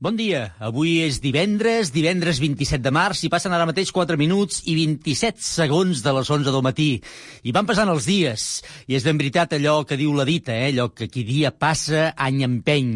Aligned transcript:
Bon 0.00 0.16
dia. 0.16 0.54
Avui 0.64 1.02
és 1.04 1.18
divendres, 1.20 1.90
divendres 1.92 2.38
27 2.40 2.80
de 2.80 2.88
març, 2.88 3.20
i 3.20 3.28
passen 3.28 3.52
ara 3.52 3.66
mateix 3.68 3.90
4 3.92 4.16
minuts 4.16 4.62
i 4.64 4.72
27 4.78 5.44
segons 5.44 6.00
de 6.00 6.14
les 6.16 6.30
11 6.32 6.54
del 6.54 6.62
matí. 6.64 6.86
I 7.44 7.52
van 7.52 7.66
passant 7.68 7.90
els 7.92 8.06
dies. 8.08 8.46
I 8.88 8.96
és 8.96 9.04
ben 9.04 9.20
veritat 9.20 9.52
allò 9.52 9.82
que 9.84 9.98
diu 10.00 10.14
la 10.16 10.24
dita, 10.24 10.54
eh? 10.56 10.70
allò 10.70 10.86
que 10.96 11.10
qui 11.12 11.26
dia 11.28 11.50
passa, 11.52 12.14
any 12.16 12.40
empeny. 12.46 12.94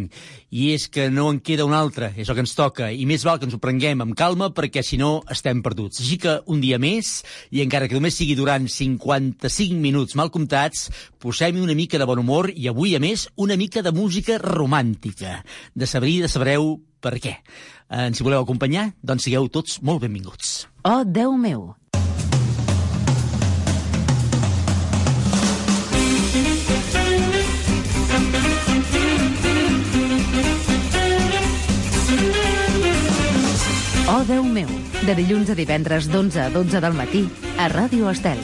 I 0.49 0.71
és 0.79 0.87
que 0.89 1.11
no 1.13 1.27
en 1.29 1.43
queda 1.45 1.67
un 1.69 1.75
altre, 1.77 2.09
és 2.17 2.25
el 2.25 2.39
que 2.39 2.45
ens 2.47 2.57
toca. 2.57 2.89
I 2.89 3.05
més 3.05 3.29
val 3.29 3.37
que 3.37 3.45
ens 3.51 3.59
ho 3.59 3.61
prenguem 3.61 4.01
amb 4.01 4.17
calma, 4.17 4.49
perquè 4.57 4.81
si 4.81 4.97
no 4.97 5.19
estem 5.29 5.61
perduts. 5.61 6.01
Així 6.01 6.17
que 6.25 6.39
un 6.49 6.65
dia 6.65 6.81
més, 6.81 7.19
i 7.53 7.61
encara 7.67 7.85
que 7.85 8.01
només 8.01 8.17
sigui 8.17 8.39
durant 8.41 8.65
55 8.65 9.77
minuts 9.77 10.17
mal 10.17 10.33
comptats, 10.33 10.89
posem-hi 11.21 11.61
una 11.61 11.77
mica 11.77 12.01
de 12.01 12.09
bon 12.09 12.25
humor 12.25 12.49
i 12.49 12.73
avui, 12.73 12.97
a 12.97 13.05
més, 13.05 13.29
una 13.37 13.61
mica 13.61 13.85
de 13.85 13.93
música 13.93 14.41
romàntica. 14.41 15.43
De 15.77 15.85
saber 15.85 16.15
i 16.15 16.19
de 16.25 16.33
sabreu 16.33 16.79
per 17.05 17.19
què. 17.21 17.37
Eh, 17.93 18.11
si 18.17 18.25
voleu 18.27 18.43
acompanyar, 18.43 18.91
doncs 19.05 19.29
sigueu 19.29 19.49
tots 19.53 19.81
molt 19.85 20.03
benvinguts. 20.07 20.65
Oh, 20.89 21.03
Déu 21.05 21.37
meu! 21.37 21.75
Oh, 34.09 34.23
Déu 34.29 34.45
meu! 34.45 34.69
De 35.05 35.15
dilluns 35.17 35.51
a 35.53 35.57
divendres 35.59 36.09
d'11 36.09 36.47
a 36.47 36.51
12 36.53 36.81
del 36.85 36.97
matí 36.97 37.25
a 37.61 37.69
Ràdio 37.73 38.09
Estel. 38.13 38.41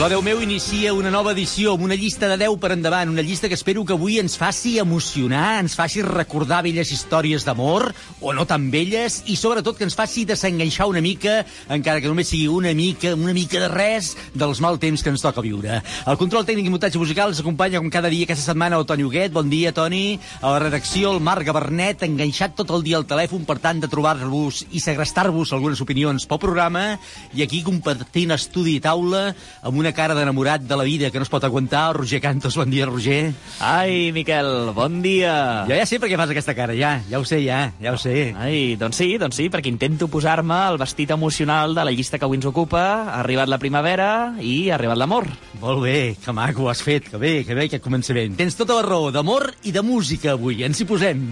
La 0.00 0.08
Déu 0.08 0.22
meu 0.24 0.38
inicia 0.40 0.94
una 0.96 1.10
nova 1.12 1.34
edició 1.34 1.74
amb 1.76 1.84
una 1.84 1.96
llista 2.00 2.24
de 2.30 2.38
10 2.40 2.54
per 2.62 2.70
endavant, 2.72 3.10
una 3.12 3.22
llista 3.22 3.46
que 3.46 3.54
espero 3.58 3.82
que 3.84 3.92
avui 3.92 4.16
ens 4.18 4.38
faci 4.40 4.78
emocionar, 4.80 5.58
ens 5.60 5.74
faci 5.76 6.00
recordar 6.02 6.62
velles 6.64 6.88
històries 6.94 7.44
d'amor, 7.44 7.90
o 8.24 8.32
no 8.32 8.46
tan 8.48 8.70
velles, 8.72 9.18
i 9.28 9.36
sobretot 9.36 9.76
que 9.76 9.84
ens 9.84 9.94
faci 9.94 10.24
desenganxar 10.24 10.86
una 10.88 11.02
mica, 11.04 11.42
encara 11.68 12.00
que 12.00 12.08
només 12.08 12.30
sigui 12.32 12.48
una 12.48 12.72
mica, 12.72 13.12
una 13.12 13.34
mica 13.36 13.60
de 13.60 13.68
res, 13.68 14.14
dels 14.32 14.62
mal 14.64 14.80
temps 14.80 15.04
que 15.04 15.12
ens 15.12 15.22
toca 15.22 15.44
viure. 15.44 15.82
El 16.08 16.18
control 16.18 16.48
tècnic 16.48 16.70
i 16.70 16.72
muntatge 16.72 16.98
musical 16.98 17.34
ens 17.34 17.44
acompanya 17.44 17.84
com 17.84 17.92
cada 17.92 18.10
dia 18.10 18.24
aquesta 18.24 18.48
setmana 18.48 18.80
el 18.80 18.88
Toni 18.88 19.04
Huguet. 19.04 19.36
Bon 19.36 19.52
dia, 19.52 19.74
Toni. 19.76 20.16
A 20.40 20.54
la 20.56 20.64
redacció, 20.64 21.12
el 21.12 21.20
Marc 21.20 21.44
Gabernet, 21.46 22.06
enganxat 22.08 22.56
tot 22.56 22.72
el 22.72 22.82
dia 22.88 22.96
al 22.96 23.06
telèfon 23.06 23.44
per 23.44 23.60
tant 23.60 23.84
de 23.84 23.92
trobar-vos 23.92 24.64
i 24.72 24.80
segrestar-vos 24.80 25.52
algunes 25.52 25.84
opinions 25.84 26.26
pel 26.26 26.42
programa, 26.48 26.96
i 27.36 27.44
aquí 27.44 27.60
compartint 27.68 28.32
estudi 28.40 28.80
i 28.80 28.84
taula 28.88 29.28
amb 29.60 29.81
una 29.82 29.92
cara 29.92 30.14
d'enamorat 30.14 30.62
de 30.62 30.76
la 30.78 30.84
vida 30.86 31.10
que 31.10 31.18
no 31.18 31.26
es 31.26 31.30
pot 31.32 31.42
aguantar. 31.44 31.96
Roger 31.96 32.20
Cantos, 32.22 32.56
bon 32.56 32.70
dia, 32.70 32.86
Roger. 32.86 33.32
Ai, 33.60 34.12
Miquel, 34.14 34.70
bon 34.76 35.00
dia. 35.02 35.64
Jo 35.68 35.74
ja 35.74 35.86
sé 35.88 35.98
per 36.00 36.10
què 36.10 36.18
fas 36.20 36.30
aquesta 36.30 36.54
cara, 36.58 36.76
ja. 36.78 36.94
Ja 37.10 37.18
ho 37.18 37.26
sé, 37.26 37.42
ja. 37.44 37.72
Ja 37.82 37.94
ho 37.94 37.98
sé. 38.00 38.32
Ai, 38.38 38.76
doncs 38.78 39.02
sí, 39.02 39.16
doncs 39.18 39.40
sí, 39.40 39.48
perquè 39.52 39.72
intento 39.72 40.08
posar-me 40.12 40.60
el 40.70 40.78
vestit 40.80 41.10
emocional 41.10 41.74
de 41.74 41.86
la 41.88 41.94
llista 41.94 42.20
que 42.20 42.28
avui 42.28 42.38
ens 42.38 42.46
ocupa. 42.48 42.84
Ha 43.10 43.18
arribat 43.24 43.50
la 43.50 43.60
primavera 43.62 44.10
i 44.40 44.70
ha 44.70 44.78
arribat 44.78 45.02
l'amor. 45.02 45.26
Molt 45.60 45.82
bé, 45.82 45.98
que 46.22 46.36
maco 46.36 46.70
has 46.70 46.82
fet, 46.86 47.10
que 47.10 47.18
bé, 47.18 47.40
que 47.46 47.58
bé 47.58 47.66
aquest 47.66 47.84
començament. 47.84 48.38
Tens 48.38 48.58
tota 48.58 48.78
la 48.78 48.86
raó, 48.86 49.10
d'amor 49.14 49.50
i 49.66 49.74
de 49.74 49.82
música 49.82 50.36
avui, 50.36 50.62
ens 50.62 50.80
hi 50.80 50.88
posem. 50.88 51.26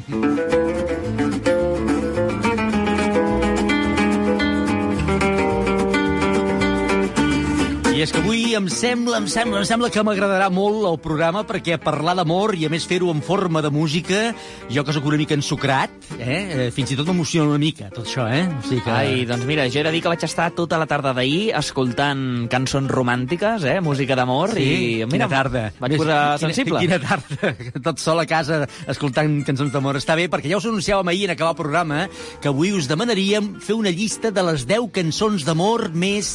I 8.01 8.05
és 8.07 8.15
que 8.17 8.21
avui 8.23 8.55
em 8.57 8.65
sembla, 8.73 9.19
em 9.21 9.27
sembla, 9.29 9.59
em 9.61 9.67
sembla 9.69 9.91
que 9.93 10.01
m'agradarà 10.01 10.47
molt 10.49 10.87
el 10.89 10.95
programa 11.05 11.43
perquè 11.45 11.77
parlar 11.85 12.15
d'amor 12.17 12.55
i 12.57 12.63
a 12.65 12.71
més 12.73 12.87
fer-ho 12.89 13.11
en 13.13 13.19
forma 13.21 13.61
de 13.61 13.69
música, 13.69 14.31
jo 14.73 14.85
que 14.89 14.95
sóc 14.97 15.05
una 15.11 15.19
mica 15.21 15.37
ensucrat, 15.37 15.93
eh? 16.17 16.39
eh, 16.39 16.69
fins 16.73 16.95
i 16.95 16.97
tot 16.97 17.11
m'emociona 17.11 17.51
una 17.53 17.61
mica, 17.61 17.91
tot 17.93 18.09
això, 18.09 18.25
eh? 18.33 18.47
O 18.57 18.63
sigui 18.65 18.81
que... 18.87 18.95
Ai, 18.97 19.27
doncs 19.29 19.45
mira, 19.45 19.67
jo 19.69 19.83
he 19.83 19.85
de 19.85 19.93
dir 19.93 20.01
que 20.01 20.15
vaig 20.15 20.25
estar 20.25 20.49
tota 20.57 20.81
la 20.81 20.89
tarda 20.89 21.13
d'ahir 21.13 21.53
escoltant 21.61 22.49
cançons 22.49 22.89
romàntiques, 22.89 23.69
eh? 23.69 23.77
Música 23.85 24.17
d'amor, 24.17 24.57
Sí, 24.57 24.65
i 24.65 25.05
mira, 25.05 25.13
quina 25.19 25.31
tarda. 25.37 25.67
vaig 25.85 25.99
posar 26.01 26.23
sensible. 26.41 26.81
Quina, 26.81 26.97
quina 27.05 27.21
tarda, 27.21 27.81
tot 27.85 28.01
sol 28.01 28.25
a 28.25 28.29
casa 28.33 28.63
escoltant 28.89 29.43
cançons 29.45 29.77
d'amor. 29.77 30.01
Està 30.01 30.17
bé, 30.17 30.31
perquè 30.33 30.49
ja 30.49 30.57
us 30.57 30.73
anunciàvem 30.73 31.13
ahir 31.13 31.29
en 31.29 31.37
acabar 31.37 31.53
el 31.53 31.61
programa 31.61 32.07
que 32.41 32.49
avui 32.49 32.73
us 32.73 32.89
demanaríem 32.89 33.59
fer 33.61 33.77
una 33.77 33.93
llista 33.93 34.33
de 34.33 34.51
les 34.55 34.65
10 34.65 34.89
cançons 35.03 35.45
d'amor 35.45 35.91
més... 35.93 36.31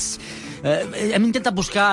Eh, 0.65 1.11
hem 1.13 1.27
intentat 1.27 1.53
buscar 1.53 1.85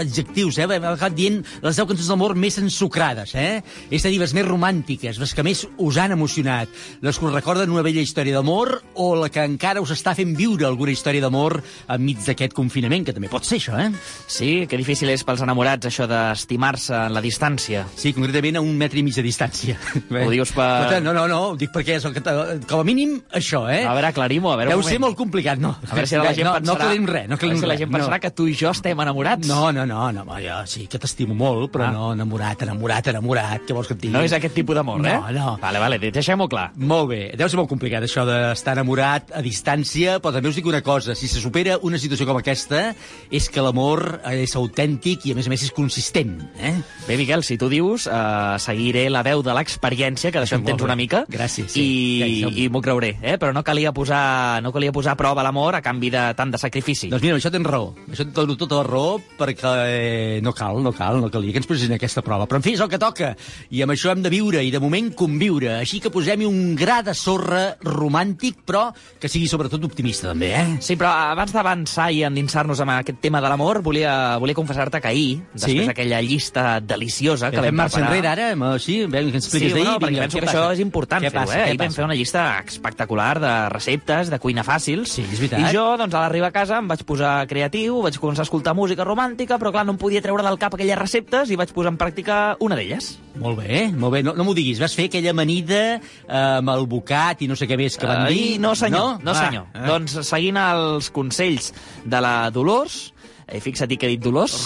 adjectius, 0.00 0.56
eh? 0.58 0.64
Hem 0.66 0.82
acabat 0.90 1.14
dient 1.14 1.36
les 1.62 1.76
10 1.78 1.86
cançons 1.86 2.08
d'amor 2.10 2.34
més 2.34 2.56
ensucrades, 2.58 3.34
eh? 3.38 3.60
És 3.94 4.02
a 4.04 4.10
dir, 4.10 4.18
les 4.18 4.32
més 4.34 4.46
romàntiques, 4.46 5.20
les 5.22 5.34
que 5.36 5.44
més 5.46 5.62
us 5.78 5.98
han 6.02 6.10
emocionat, 6.16 6.68
les 7.06 7.18
que 7.18 7.28
us 7.28 7.34
recorden 7.36 7.70
una 7.70 7.84
vella 7.86 8.02
història 8.02 8.34
d'amor 8.34 8.72
o 8.98 9.12
la 9.20 9.28
que 9.30 9.44
encara 9.46 9.82
us 9.84 9.92
està 9.94 10.16
fent 10.18 10.34
viure 10.36 10.66
alguna 10.66 10.90
història 10.90 11.22
d'amor 11.22 11.60
enmig 11.94 12.24
d'aquest 12.26 12.56
confinament, 12.56 13.06
que 13.06 13.14
també 13.14 13.30
pot 13.30 13.46
ser 13.46 13.60
això, 13.60 13.78
eh? 13.78 13.92
Sí, 14.26 14.66
que 14.66 14.80
difícil 14.80 15.12
és 15.14 15.22
pels 15.26 15.44
enamorats 15.46 15.86
això 15.86 16.08
d'estimar-se 16.10 17.04
en 17.06 17.14
la 17.14 17.22
distància. 17.22 17.86
Sí, 17.94 18.12
concretament 18.16 18.58
a 18.58 18.64
un 18.66 18.74
metre 18.76 18.98
i 18.98 19.06
mig 19.06 19.14
de 19.14 19.22
distància. 19.22 19.78
Ho 20.10 20.30
dius 20.34 20.50
per- 20.56 20.98
No, 21.06 21.12
no, 21.14 21.26
no, 21.30 21.40
ho 21.52 21.56
dic 21.60 21.70
perquè 21.70 22.00
és 22.00 22.04
el 22.08 22.14
que... 22.16 22.22
Com 22.66 22.80
a 22.82 22.84
mínim, 22.86 23.18
això, 23.30 23.62
eh? 23.70 23.84
A 23.86 23.94
veure, 23.94 24.10
aclarim-ho, 24.10 24.50
a 24.50 24.58
veure 24.58 24.74
Deu 24.74 24.82
un 24.82 24.88
ser 24.88 24.98
molt 25.02 25.14
complicat, 25.18 25.60
no. 25.62 25.76
A 25.86 25.94
veure 25.94 26.08
si 26.10 26.18
la 26.18 26.32
gent 26.34 26.48
no, 26.48 26.54
pensarà... 26.56 26.66
No 26.66 26.76
aclarim 26.80 27.06
res, 27.06 27.28
no 27.30 27.38
aclarim 27.38 27.60
si 27.60 27.68
la 27.76 27.82
gent 27.84 27.92
pensarà 27.92 28.16
no. 28.16 28.22
que 28.24 28.30
tu 28.32 28.46
i 28.50 28.54
jo 28.56 28.70
estem 28.72 28.98
enamorats. 29.04 29.46
No, 29.48 29.70
no, 29.72 29.84
no, 29.86 30.08
no, 30.16 30.24
jo 30.42 30.56
sí 30.66 30.86
que 30.90 30.98
t'estimo 30.98 31.34
molt, 31.36 31.70
però 31.72 31.86
Ah. 31.86 31.92
no 31.92 32.12
enamorat, 32.16 32.62
enamorat, 32.66 33.06
enamorat, 33.12 33.62
què 33.68 33.74
vols 33.76 33.86
que 33.88 33.94
et 33.94 34.00
digui? 34.00 34.12
No 34.16 34.22
és 34.26 34.32
aquest 34.32 34.54
tipus 34.54 34.74
d'amor, 34.74 35.00
No, 35.00 35.08
eh? 35.28 35.32
no. 35.36 35.56
Vale, 35.62 35.78
vale, 35.78 35.98
deixem-ho 35.98 36.48
clar. 36.48 36.72
Molt 36.76 37.08
bé, 37.10 37.20
deu 37.36 37.48
ser 37.48 37.56
molt 37.60 37.68
complicat 37.70 38.02
això 38.02 38.24
d'estar 38.26 38.72
enamorat 38.78 39.30
a 39.36 39.42
distància, 39.44 40.18
però 40.20 40.32
també 40.34 40.48
us 40.50 40.56
dic 40.56 40.66
una 40.66 40.82
cosa, 40.82 41.14
si 41.14 41.28
se 41.28 41.40
supera 41.40 41.78
una 41.82 41.98
situació 41.98 42.26
com 42.26 42.36
aquesta, 42.40 42.94
és 43.30 43.48
que 43.50 43.60
l'amor 43.62 44.20
és 44.32 44.54
autèntic 44.56 45.26
i 45.26 45.32
a 45.32 45.34
més 45.38 45.46
a 45.46 45.50
més 45.52 45.62
és 45.62 45.72
consistent, 45.72 46.36
eh? 46.58 46.74
Bé, 47.08 47.16
Miquel, 47.16 47.42
si 47.44 47.58
tu 47.58 47.68
dius, 47.68 48.06
eh, 48.06 48.56
seguiré 48.58 49.08
la 49.10 49.22
veu 49.22 49.42
de 49.42 49.52
l'experiència, 49.54 50.30
que 50.32 50.38
d'això 50.40 50.56
en 50.56 50.64
tens 50.64 50.78
bé. 50.78 50.84
una 50.84 50.96
mica, 50.96 51.24
Gràcies, 51.28 51.68
sí. 51.74 51.82
i, 51.82 52.40
Ja 52.42 52.48
i 52.48 52.68
m'ho 52.68 52.80
creuré, 52.82 53.16
eh? 53.22 53.36
però 53.38 53.52
no 53.52 53.62
calia, 53.64 53.92
posar, 53.92 54.62
no 54.62 54.72
calia 54.72 54.92
posar 54.92 55.12
a 55.12 55.16
prova 55.16 55.42
l'amor 55.42 55.74
a 55.76 55.82
canvi 55.82 56.10
de 56.10 56.22
tant 56.36 56.50
de 56.50 56.58
sacrifici. 56.58 57.08
Doncs 57.10 57.22
mira, 57.22 57.36
això 57.36 57.50
tens 57.50 57.65
raó. 57.66 57.92
Això 58.10 58.22
et 58.26 58.32
dono 58.34 58.56
tota 58.56 58.76
la 58.80 58.84
raó 58.86 59.18
perquè 59.38 59.72
eh, 59.86 60.40
no 60.42 60.52
cal, 60.56 60.82
no 60.82 60.92
cal, 60.96 61.20
no 61.20 61.30
calia 61.30 61.52
que 61.52 61.58
ens 61.62 61.66
posessin 61.68 61.94
aquesta 61.96 62.22
prova. 62.22 62.46
Però 62.46 62.60
en 62.60 62.64
fi, 62.66 62.74
és 62.76 62.80
el 62.84 62.88
que 62.92 62.98
toca. 63.02 63.34
I 63.70 63.82
amb 63.84 63.92
això 63.94 64.12
hem 64.12 64.22
de 64.24 64.30
viure 64.32 64.62
i 64.64 64.70
de 64.70 64.80
moment 64.82 65.12
conviure. 65.14 65.74
Així 65.80 66.00
que 66.00 66.10
posem-hi 66.14 66.46
un 66.48 66.74
gra 66.78 67.00
de 67.06 67.14
sorra 67.14 67.76
romàntic, 67.84 68.62
però 68.66 68.88
que 69.20 69.28
sigui 69.30 69.48
sobretot 69.50 69.82
optimista 69.86 70.28
també, 70.32 70.52
eh? 70.54 70.76
Sí, 70.84 70.96
però 70.96 71.10
abans 71.32 71.52
d'avançar 71.54 72.10
i 72.14 72.22
endinsar-nos 72.26 72.80
en 72.84 72.90
aquest 72.96 73.20
tema 73.24 73.40
de 73.40 73.48
l'amor, 73.50 73.82
volia, 73.82 74.36
volia 74.42 74.54
confessar-te 74.56 75.00
que 75.00 75.08
ahir, 75.08 75.30
després 75.52 75.82
Sí? 75.82 75.86
d'aquella 75.90 76.20
llista 76.22 76.80
deliciosa 76.80 77.50
que 77.50 77.56
Que 77.60 77.70
vam 77.70 77.76
preparar... 77.88 78.06
enrere 78.08 78.28
ara, 78.28 78.50
amb- 78.54 78.78
sí, 78.80 79.04
veiem 79.06 79.30
que 79.30 79.36
ens 79.40 79.44
Sí, 79.46 79.56
expliques 79.56 79.72
bueno, 79.72 79.90
d'ahir. 79.90 80.00
perquè 80.02 80.10
Vinga, 80.10 80.22
penso 80.22 80.38
que 80.40 80.46
això 80.46 80.72
és 80.72 80.80
important 80.80 81.24
fer-ho, 81.26 81.52
eh? 81.52 81.62
Ahir 81.66 81.78
vam 81.78 81.92
fer 81.92 82.04
una 82.04 82.14
llista 82.14 82.44
espectacular 82.66 83.40
de 83.40 83.54
receptes, 83.70 84.30
de 84.30 84.38
cuina 84.38 84.64
fàcils. 84.64 85.08
Sí, 85.16 85.22
és 85.26 85.38
veritat. 85.38 85.60
I 85.60 85.74
jo, 85.74 85.96
doncs, 85.96 86.14
a 86.14 86.20
l'arribar 86.26 86.48
a 86.48 86.52
casa 86.52 86.78
em 86.78 86.88
vaig 86.88 87.02
posar 87.04 87.45
creatiu, 87.46 88.00
vaig 88.04 88.18
començar 88.20 88.44
a 88.44 88.48
escoltar 88.48 88.74
música 88.74 89.04
romàntica, 89.04 89.58
però 89.58 89.72
clar, 89.72 89.84
no 89.86 89.94
em 89.94 89.98
podia 90.00 90.22
treure 90.22 90.42
del 90.46 90.58
cap 90.58 90.74
aquelles 90.74 90.98
receptes 90.98 91.50
i 91.50 91.56
vaig 91.56 91.72
posar 91.74 91.92
en 91.94 91.98
pràctica 92.00 92.56
una 92.60 92.76
d'elles. 92.78 93.12
Molt 93.36 93.58
bé, 93.60 93.86
molt 93.92 94.14
bé. 94.14 94.22
No, 94.24 94.32
no 94.36 94.44
m'ho 94.48 94.54
diguis, 94.56 94.78
vas 94.80 94.94
fer 94.96 95.08
aquella 95.10 95.30
amanida 95.34 95.80
eh, 95.96 96.00
amb 96.36 96.70
el 96.72 96.86
bocat 96.88 97.42
i 97.44 97.48
no 97.50 97.56
sé 97.58 97.68
què 97.68 97.76
més 97.76 97.98
que 98.00 98.06
van 98.08 98.24
Ai, 98.26 98.34
dir? 98.34 98.60
no, 98.60 98.74
senyor, 98.74 99.18
no, 99.22 99.32
Ah, 99.34 99.40
senyor. 99.46 99.66
ah. 99.74 99.86
Doncs 99.86 100.18
seguint 100.28 100.56
els 100.56 101.10
consells 101.10 101.72
de 102.04 102.20
la 102.24 102.50
Dolors, 102.50 103.12
eh, 103.46 103.60
fixa't 103.62 103.94
que 103.96 104.06
he 104.08 104.14
dit 104.14 104.22
Dolors, 104.22 104.56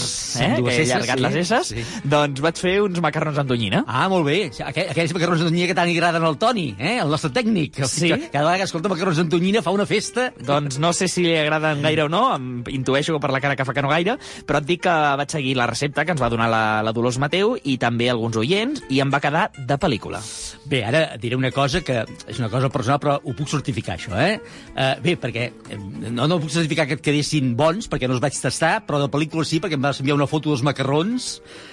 Amb 0.40 0.60
eh, 0.60 0.62
que 0.64 0.74
he 0.74 0.84
allargat 0.86 1.20
sí, 1.20 1.24
les 1.24 1.38
S, 1.44 1.60
sí. 1.70 1.84
doncs 2.08 2.40
vaig 2.44 2.60
fer 2.60 2.74
uns 2.82 3.00
macarrons 3.04 3.38
amb 3.40 3.52
tonyina. 3.52 3.82
Ah, 3.86 4.08
molt 4.12 4.26
bé. 4.26 4.38
Aqu 4.64 4.86
aquells 4.90 5.14
macarrons 5.16 5.42
de 5.42 5.48
tonyina 5.50 5.68
que 5.70 5.76
tant 5.76 5.90
agraden 5.92 6.26
al 6.26 6.38
Toni, 6.40 6.68
eh? 6.78 6.96
el 7.02 7.12
nostre 7.12 7.32
tècnic. 7.34 7.82
Sí. 7.90 8.10
Cada 8.10 8.44
vegada 8.46 8.58
que 8.62 8.68
escolta 8.68 8.92
macarrons 8.92 9.20
de 9.20 9.26
tonyina 9.32 9.62
fa 9.64 9.74
una 9.74 9.86
festa. 9.88 10.30
Doncs 10.46 10.80
no 10.82 10.92
sé 10.96 11.08
si 11.12 11.24
li 11.26 11.36
agraden 11.36 11.82
gaire 11.84 12.06
o 12.06 12.10
no, 12.12 12.22
em 12.36 12.62
intueixo 12.72 13.16
que 13.16 13.22
per 13.22 13.32
la 13.34 13.42
cara 13.42 13.58
que 13.58 13.66
fa 13.68 13.74
que 13.76 13.84
no 13.84 13.92
gaire, 13.92 14.16
però 14.48 14.62
et 14.62 14.68
dic 14.68 14.84
que 14.86 14.96
vaig 15.20 15.36
seguir 15.36 15.56
la 15.58 15.68
recepta 15.70 16.06
que 16.06 16.14
ens 16.16 16.22
va 16.22 16.30
donar 16.32 16.48
la, 16.52 16.64
la 16.86 16.94
Dolors 16.96 17.20
Mateu 17.20 17.56
i 17.60 17.76
també 17.80 18.08
alguns 18.10 18.38
oients, 18.40 18.84
i 18.88 19.02
em 19.04 19.12
va 19.12 19.20
quedar 19.22 19.48
de 19.56 19.76
pel·lícula. 19.80 20.22
Bé, 20.70 20.82
ara 20.86 21.04
diré 21.20 21.36
una 21.36 21.50
cosa 21.52 21.82
que 21.84 22.02
és 22.06 22.38
una 22.38 22.50
cosa 22.52 22.70
personal, 22.72 23.00
però 23.02 23.18
ho 23.20 23.34
puc 23.36 23.50
certificar, 23.50 23.98
això, 23.98 24.14
eh? 24.16 24.38
Uh, 24.70 24.94
bé, 25.02 25.16
perquè 25.20 25.48
eh, 25.50 25.78
no, 26.08 26.28
no 26.30 26.40
puc 26.40 26.52
certificar 26.54 26.86
que 26.88 26.98
et 26.98 27.04
quedessin 27.04 27.54
bons, 27.58 27.90
perquè 27.90 28.08
no 28.08 28.16
els 28.16 28.22
vaig 28.22 28.36
tastar, 28.38 28.69
però 28.86 29.00
de 29.02 29.08
pel·lícula 29.12 29.44
sí, 29.48 29.58
perquè 29.62 29.76
em 29.78 29.82
vas 29.84 29.98
enviar 30.02 30.16
una 30.16 30.28
foto 30.30 30.50
dels 30.52 30.62
macarrons, 30.66 31.28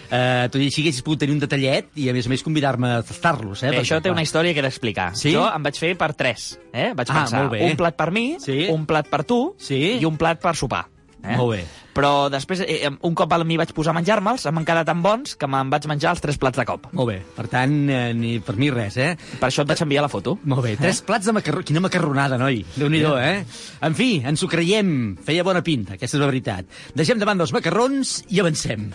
uh, 0.10 0.48
tot 0.52 0.60
i 0.62 0.68
així 0.72 0.84
haguessis 0.84 1.04
pogut 1.06 1.22
tenir 1.24 1.36
un 1.38 1.42
detallet 1.44 1.90
i, 1.96 2.10
a 2.10 2.16
més 2.18 2.26
a 2.28 2.34
més, 2.34 2.44
convidar-me 2.46 2.92
a 2.98 3.02
tastar-los, 3.06 3.62
eh? 3.64 3.70
Bé, 3.70 3.78
perquè, 3.78 3.86
això 3.86 4.02
té 4.04 4.12
una 4.14 4.24
història 4.26 4.54
que 4.56 4.60
he 4.64 4.68
d'explicar. 4.68 5.12
Sí? 5.16 5.34
Jo 5.38 5.46
em 5.52 5.64
vaig 5.70 5.78
fer 5.80 5.94
per 6.00 6.12
tres. 6.18 6.60
Eh? 6.74 6.92
Vaig 6.98 7.10
Ah, 7.14 7.22
pensar 7.22 7.46
un 7.52 7.76
plat 7.80 7.96
per 7.98 8.12
mi, 8.12 8.38
Sí. 8.44 8.68
un 8.74 8.86
plat 8.90 9.08
per 9.10 9.24
tu 9.24 9.56
Sí. 9.58 10.00
i 10.02 10.06
un 10.06 10.18
plat 10.18 10.42
per 10.42 10.56
sopar. 10.56 10.86
Eh? 11.24 11.36
Molt 11.36 11.52
bé. 11.58 11.64
Però 11.98 12.30
després, 12.30 12.62
eh, 12.62 12.86
un 12.88 13.16
cop 13.18 13.34
m'hi 13.42 13.58
vaig 13.58 13.74
posar 13.74 13.96
a 13.96 13.98
menjar-me'ls, 13.98 14.46
em 14.46 14.60
van 14.60 14.66
quedar 14.68 14.86
tan 14.86 15.02
bons 15.02 15.34
que 15.36 15.50
me'n 15.50 15.72
vaig 15.74 15.88
menjar 15.90 16.14
els 16.14 16.22
tres 16.22 16.38
plats 16.38 16.60
de 16.60 16.66
cop. 16.70 16.86
Molt 16.94 17.10
bé. 17.10 17.18
Per 17.36 17.48
tant, 17.50 17.74
eh, 17.90 18.14
ni 18.14 18.38
per 18.40 18.56
mi 18.56 18.70
res, 18.70 18.98
eh? 18.98 19.16
Per 19.40 19.50
això 19.50 19.66
et 19.66 19.72
vaig 19.72 19.82
enviar 19.82 20.06
la 20.06 20.12
foto. 20.14 20.38
Molt 20.44 20.64
bé. 20.64 20.76
Tres 20.78 21.02
plats 21.02 21.26
de 21.26 21.34
macarró. 21.34 21.64
Quina 21.66 21.82
macarronada, 21.82 22.38
noi. 22.38 22.64
déu 22.76 22.90
nhi 22.90 23.02
eh? 23.02 23.46
En 23.82 23.96
fi, 23.96 24.22
ens 24.24 24.44
ho 24.44 24.48
creiem. 24.48 25.18
Feia 25.26 25.44
bona 25.44 25.64
pinta, 25.64 25.94
aquesta 25.94 26.18
és 26.18 26.22
la 26.22 26.30
veritat. 26.30 26.66
Deixem 26.94 27.18
davant 27.18 27.38
dels 27.38 27.54
macarrons 27.54 28.24
i 28.30 28.40
avancem. 28.40 28.92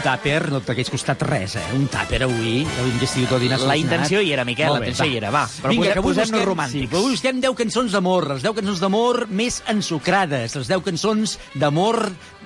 Un 0.00 0.04
tàper, 0.06 0.46
no 0.48 0.62
t'hagués 0.64 0.88
costat 0.88 1.20
res, 1.28 1.58
eh? 1.60 1.62
Un 1.76 1.82
tàper 1.92 2.22
avui, 2.24 2.62
hem 2.64 2.94
gestit 3.02 3.26
tot 3.28 3.42
dinar 3.42 3.58
La 3.68 3.74
intenció 3.76 4.22
hi 4.24 4.30
era, 4.32 4.46
Miquel, 4.48 4.72
la 4.72 4.78
intenció 4.80 5.04
hi 5.04 5.18
era, 5.18 5.28
va. 5.34 5.42
Però 5.60 5.74
Vinga, 5.74 5.90
que 5.92 6.00
avui 6.00 6.14
busquem, 6.16 6.44
romàntics. 6.48 6.86
Sí, 6.86 6.96
avui 6.96 7.12
busquem 7.12 7.42
10 7.42 7.56
cançons 7.58 7.92
d'amor, 7.92 8.26
les 8.30 8.46
10 8.46 8.56
cançons 8.56 8.80
d'amor 8.80 9.18
més 9.28 9.58
ensucrades, 9.68 10.54
les 10.56 10.70
10 10.72 10.84
cançons 10.86 11.34
d'amor 11.60 11.98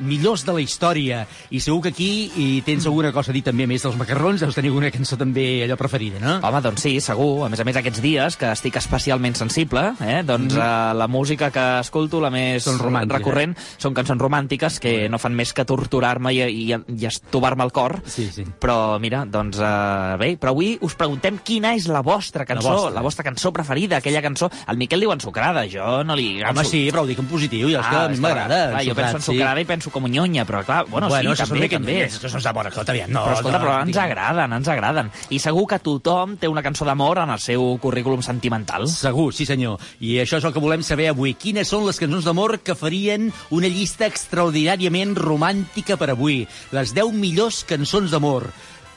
millors 0.03 0.43
de 0.49 0.56
la 0.56 0.65
història. 0.65 1.21
I 1.55 1.61
segur 1.62 1.85
que 1.85 1.93
aquí 1.95 2.09
hi 2.35 2.49
tens 2.67 2.89
alguna 2.91 3.12
cosa 3.15 3.31
a 3.31 3.37
dir 3.37 3.45
també 3.47 3.69
més 3.71 3.87
dels 3.87 4.01
macarrons, 4.03 4.43
deus 4.43 4.59
tenir 4.59 4.73
alguna 4.75 4.91
cançó 4.91 5.15
també 5.21 5.47
allò 5.69 5.79
preferida, 5.79 6.19
no? 6.19 6.41
Home, 6.43 6.65
doncs 6.67 6.83
sí, 6.89 6.97
segur. 7.06 7.47
A 7.47 7.53
més 7.55 7.62
a 7.62 7.69
més, 7.71 7.79
aquests 7.79 8.03
dies, 8.03 8.41
que 8.41 8.51
estic 8.51 8.81
especialment 8.83 9.39
sensible, 9.39 9.93
eh, 10.01 10.25
doncs 10.27 10.56
mm 10.56 10.59
-hmm. 10.59 10.99
la 11.05 11.06
música 11.06 11.53
que 11.55 11.79
escolto, 11.87 12.19
la 12.19 12.35
més 12.35 12.65
Són 12.65 12.83
recurrent, 13.06 13.55
són 13.79 13.95
cançons 13.95 14.21
romàntiques 14.21 14.81
que 14.81 15.09
no 15.09 15.23
fan 15.23 15.39
més 15.39 15.53
que 15.53 15.65
torturar-me 15.65 16.35
i, 16.35 16.43
i, 16.43 16.75
i 16.75 17.06
estovar-me 17.44 17.64
el 17.64 17.73
cor. 17.73 18.00
Sí, 18.06 18.31
sí. 18.32 18.44
Però, 18.61 18.99
mira, 19.00 19.25
doncs 19.29 19.58
uh, 19.61 20.17
bé, 20.20 20.35
però 20.41 20.55
avui 20.55 20.75
us 20.85 20.94
preguntem 20.96 21.38
quina 21.44 21.75
és 21.76 21.87
la 21.91 22.00
vostra 22.05 22.46
cançó, 22.49 22.69
La 22.69 22.75
la 22.75 22.81
vostra. 22.81 23.02
vostra, 23.05 23.25
cançó 23.25 23.52
preferida, 23.52 23.99
aquella 23.99 24.23
cançó... 24.23 24.49
El 24.69 24.79
Miquel 24.81 25.05
diu 25.05 25.12
ensucrada, 25.12 25.67
jo 25.69 26.02
no 26.06 26.17
li... 26.17 26.43
Home, 26.44 26.64
sí, 26.64 26.87
però 26.91 27.05
ho 27.05 27.08
dic 27.08 27.20
en 27.20 27.29
positiu, 27.29 27.69
ja 27.73 27.82
és 27.82 27.91
que 27.91 27.99
a 28.00 28.06
mi 28.08 28.17
és 28.17 28.23
m'agrada. 28.25 28.61
jo 28.85 28.96
penso 28.96 29.20
ensucrada 29.20 29.61
i 29.61 29.69
penso 29.69 29.93
com 29.93 30.08
nyonya, 30.08 30.46
però 30.49 30.62
clar, 30.64 30.85
bueno, 30.88 31.11
bueno 31.12 31.35
sí, 31.37 31.44
també, 31.44 31.69
també. 31.69 31.99
Això 32.06 32.31
són 32.32 32.44
de 32.44 32.55
bona 32.56 32.73
cota, 32.73 32.94
aviam. 32.94 33.12
No, 33.12 33.26
però 33.29 33.37
escolta, 33.38 33.58
no, 33.58 33.64
però 33.64 33.76
ens 33.85 34.00
agraden, 34.00 34.56
ens 34.58 34.73
agraden. 34.73 35.12
I 35.31 35.41
segur 35.43 35.67
que 35.69 35.81
tothom 35.85 36.38
té 36.41 36.49
una 36.49 36.64
cançó 36.64 36.88
d'amor 36.88 37.20
en 37.25 37.35
el 37.35 37.43
seu 37.44 37.76
currículum 37.82 38.25
sentimental. 38.25 38.88
Segur, 38.88 39.31
sí 39.37 39.46
senyor. 39.49 39.81
I 40.00 40.17
això 40.25 40.41
és 40.41 40.49
el 40.49 40.55
que 40.56 40.62
volem 40.64 40.85
saber 40.87 41.11
avui. 41.12 41.35
Quines 41.37 41.69
són 41.69 41.85
les 41.88 42.00
cançons 42.00 42.25
d'amor 42.25 42.58
que 42.64 42.76
farien 42.79 43.31
una 43.55 43.69
llista 43.69 44.08
extraordinàriament 44.08 45.17
romàntica 45.19 45.99
per 46.00 46.12
avui? 46.14 46.43
Les 46.75 46.94
10 46.96 47.12
millors 47.12 47.34
cançons 47.69 48.11
d'amor. 48.13 48.49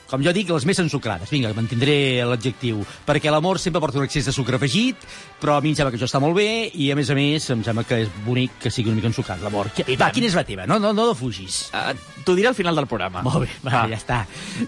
Com 0.08 0.24
jo 0.24 0.32
dic, 0.36 0.50
les 0.54 0.66
més 0.68 0.80
ensucrades. 0.80 1.30
Vinga, 1.34 1.52
mantindré 1.58 2.24
l'adjectiu. 2.28 2.84
Perquè 3.08 3.32
l'amor 3.34 3.60
sempre 3.60 3.82
porta 3.84 4.00
un 4.00 4.06
excés 4.08 4.28
de 4.28 4.34
sucre 4.36 4.56
afegit, 4.56 5.02
però 5.42 5.58
a 5.58 5.62
mi 5.62 5.74
em 5.74 5.76
sembla 5.76 5.92
que 5.92 6.00
això 6.00 6.08
està 6.08 6.22
molt 6.24 6.38
bé 6.38 6.70
i, 6.74 6.90
a 6.92 6.96
més 6.96 7.10
a 7.12 7.18
més, 7.18 7.50
em 7.54 7.64
sembla 7.66 7.84
que 7.88 8.02
és 8.06 8.12
bonic 8.26 8.56
que 8.64 8.72
sigui 8.72 8.92
una 8.92 9.02
mica 9.02 9.12
ensucrat, 9.12 9.42
l'amor. 9.44 9.70
Va, 10.00 10.12
quina 10.16 10.30
és 10.30 10.38
la 10.38 10.46
teva? 10.48 10.68
No, 10.70 10.80
no, 10.80 10.94
no 10.96 11.10
defugis. 11.12 11.66
Uh, 11.76 11.92
T'ho 12.24 12.36
diré 12.36 12.50
al 12.50 12.56
final 12.56 12.76
del 12.76 12.88
programa. 12.88 13.22
Molt 13.26 13.46
bé, 13.46 13.50
va, 13.66 13.74
Va. 13.74 13.84
ja 13.92 14.00
està. 14.00 14.22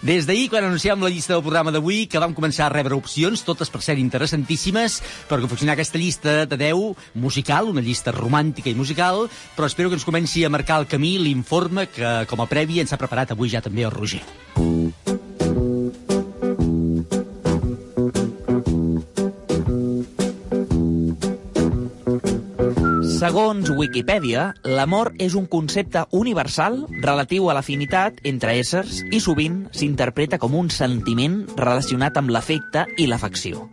Des 0.04 0.28
d'ahir, 0.28 0.50
quan 0.52 0.68
anunciàvem 0.68 1.04
la 1.08 1.12
llista 1.14 1.36
del 1.36 1.44
programa 1.44 1.72
d'avui, 1.76 2.06
que 2.12 2.22
vam 2.22 2.36
començar 2.36 2.68
a 2.68 2.74
rebre 2.74 2.96
opcions, 3.00 3.44
totes 3.48 3.72
per 3.72 3.82
ser 3.86 3.98
interessantíssimes, 4.00 5.00
per 5.32 5.40
confeccionar 5.40 5.78
aquesta 5.78 6.00
llista 6.00 6.46
de 6.46 6.60
10 6.60 7.16
musical, 7.20 7.72
una 7.72 7.84
llista 7.84 8.12
romàntica 8.16 8.70
i 8.72 8.76
musical, 8.76 9.28
però 9.56 9.68
espero 9.68 9.90
que 9.90 10.00
ens 10.00 10.08
comenci 10.08 10.44
a 10.44 10.52
marcar 10.52 10.80
el 10.84 10.88
camí 10.92 11.18
l'informe 11.20 11.88
que, 11.88 12.14
com 12.30 12.44
a 12.44 12.50
previ, 12.52 12.80
ens 12.84 12.94
ha 12.94 13.02
preparat 13.02 13.32
avui 13.36 13.50
ja 13.52 13.64
també 13.64 13.88
el 13.88 13.96
Roger. 13.96 14.24
Segons 23.20 23.68
Wikipedia, 23.76 24.54
l'amor 24.64 25.10
és 25.20 25.34
un 25.36 25.44
concepte 25.52 26.06
universal 26.16 26.78
relatiu 27.04 27.50
a 27.50 27.56
l'afinitat 27.58 28.22
entre 28.30 28.54
éssers 28.62 29.02
i 29.12 29.20
sovint 29.20 29.58
s'interpreta 29.76 30.38
com 30.40 30.54
un 30.56 30.70
sentiment 30.72 31.42
relacionat 31.58 32.16
amb 32.22 32.32
l'afecte 32.32 32.86
i 32.96 33.10
l'afecció. 33.12 33.66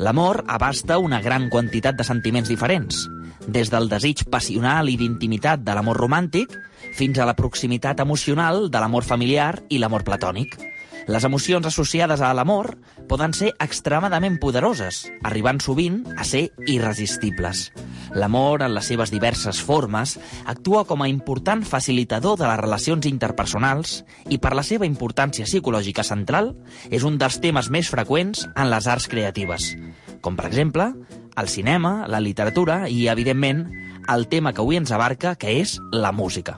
L'amor 0.00 0.46
abasta 0.48 0.96
una 0.96 1.20
gran 1.20 1.50
quantitat 1.52 1.98
de 1.98 2.06
sentiments 2.08 2.48
diferents, 2.48 3.02
des 3.44 3.68
del 3.68 3.90
desig 3.92 4.24
passional 4.32 4.88
i 4.88 4.96
d'intimitat 4.96 5.60
de 5.60 5.76
l'amor 5.76 6.00
romàntic 6.00 6.56
fins 6.96 7.20
a 7.20 7.28
la 7.28 7.36
proximitat 7.36 8.00
emocional 8.00 8.70
de 8.70 8.80
l'amor 8.80 9.04
familiar 9.04 9.58
i 9.68 9.76
l'amor 9.76 10.08
platònic. 10.08 10.56
Les 11.06 11.24
emocions 11.24 11.66
associades 11.66 12.20
a 12.20 12.32
l'amor 12.34 12.72
poden 13.06 13.30
ser 13.36 13.52
extremadament 13.62 14.40
poderoses, 14.42 15.04
arribant 15.22 15.60
sovint 15.62 16.00
a 16.18 16.24
ser 16.26 16.48
irresistibles. 16.66 17.70
L'amor, 18.16 18.64
en 18.66 18.74
les 18.74 18.88
seves 18.90 19.12
diverses 19.14 19.60
formes, 19.62 20.16
actua 20.50 20.84
com 20.86 21.02
a 21.02 21.08
important 21.10 21.62
facilitador 21.66 22.38
de 22.40 22.48
les 22.48 22.58
relacions 22.58 23.06
interpersonals 23.06 24.00
i, 24.26 24.38
per 24.38 24.54
la 24.58 24.64
seva 24.66 24.88
importància 24.88 25.46
psicològica 25.46 26.02
central, 26.06 26.56
és 26.90 27.06
un 27.06 27.20
dels 27.22 27.38
temes 27.42 27.70
més 27.70 27.90
freqüents 27.92 28.48
en 28.54 28.70
les 28.72 28.90
arts 28.90 29.06
creatives, 29.12 29.74
com 30.22 30.34
per 30.34 30.48
exemple 30.50 30.90
el 31.36 31.52
cinema, 31.52 32.06
la 32.08 32.22
literatura 32.24 32.86
i, 32.88 33.06
evidentment, 33.12 33.66
el 34.08 34.26
tema 34.32 34.54
que 34.54 34.64
avui 34.64 34.80
ens 34.80 34.90
abarca, 34.90 35.36
que 35.36 35.60
és 35.60 35.78
la 35.92 36.10
música. 36.10 36.56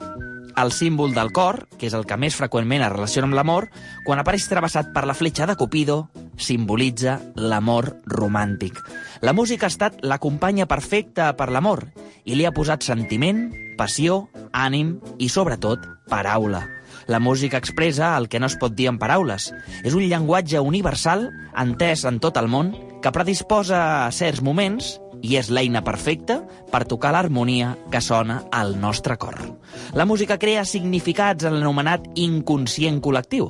El 0.59 0.73
símbol 0.75 1.13
del 1.15 1.29
cor, 1.31 1.61
que 1.79 1.87
és 1.87 1.93
el 1.95 2.03
que 2.03 2.17
més 2.19 2.35
freqüentment 2.35 2.81
es 2.83 2.91
relaciona 2.91 3.29
amb 3.29 3.37
l'amor, 3.37 3.69
quan 4.03 4.19
apareix 4.19 4.43
travessat 4.51 4.89
per 4.91 5.05
la 5.07 5.15
fletxa 5.15 5.45
de 5.47 5.55
Cupido, 5.55 6.09
simbolitza 6.35 7.13
l'amor 7.39 7.93
romàntic. 8.11 8.81
La 9.23 9.31
música 9.31 9.69
ha 9.69 9.71
estat 9.71 10.01
la 10.03 10.19
companya 10.19 10.67
perfecta 10.67 11.29
per 11.39 11.47
l'amor 11.55 11.85
i 12.25 12.35
li 12.35 12.43
ha 12.43 12.51
posat 12.51 12.83
sentiment, 12.83 13.45
passió, 13.79 14.25
ànim 14.51 14.97
i, 15.15 15.29
sobretot, 15.31 15.87
paraula. 16.11 16.65
La 17.07 17.23
música 17.23 17.57
expressa 17.57 18.11
el 18.17 18.27
que 18.27 18.43
no 18.43 18.51
es 18.51 18.59
pot 18.59 18.75
dir 18.75 18.89
en 18.91 18.99
paraules. 18.99 19.53
És 19.87 19.95
un 19.95 20.03
llenguatge 20.03 20.59
universal, 20.59 21.29
entès 21.55 22.03
en 22.03 22.19
tot 22.19 22.35
el 22.37 22.51
món, 22.51 22.75
que 22.99 23.15
predisposa 23.15 23.79
a 24.03 24.11
certs 24.11 24.43
moments 24.43 24.97
i 25.21 25.35
és 25.39 25.49
l'eina 25.51 25.83
perfecta 25.85 26.41
per 26.71 26.85
tocar 26.87 27.13
l'harmonia 27.15 27.75
que 27.91 28.01
sona 28.01 28.43
al 28.51 28.77
nostre 28.79 29.17
cor. 29.17 29.39
La 29.93 30.05
música 30.05 30.39
crea 30.39 30.65
significats 30.65 31.45
en 31.47 31.57
l'anomenat 31.57 32.07
inconscient 32.15 33.01
col·lectiu. 33.03 33.49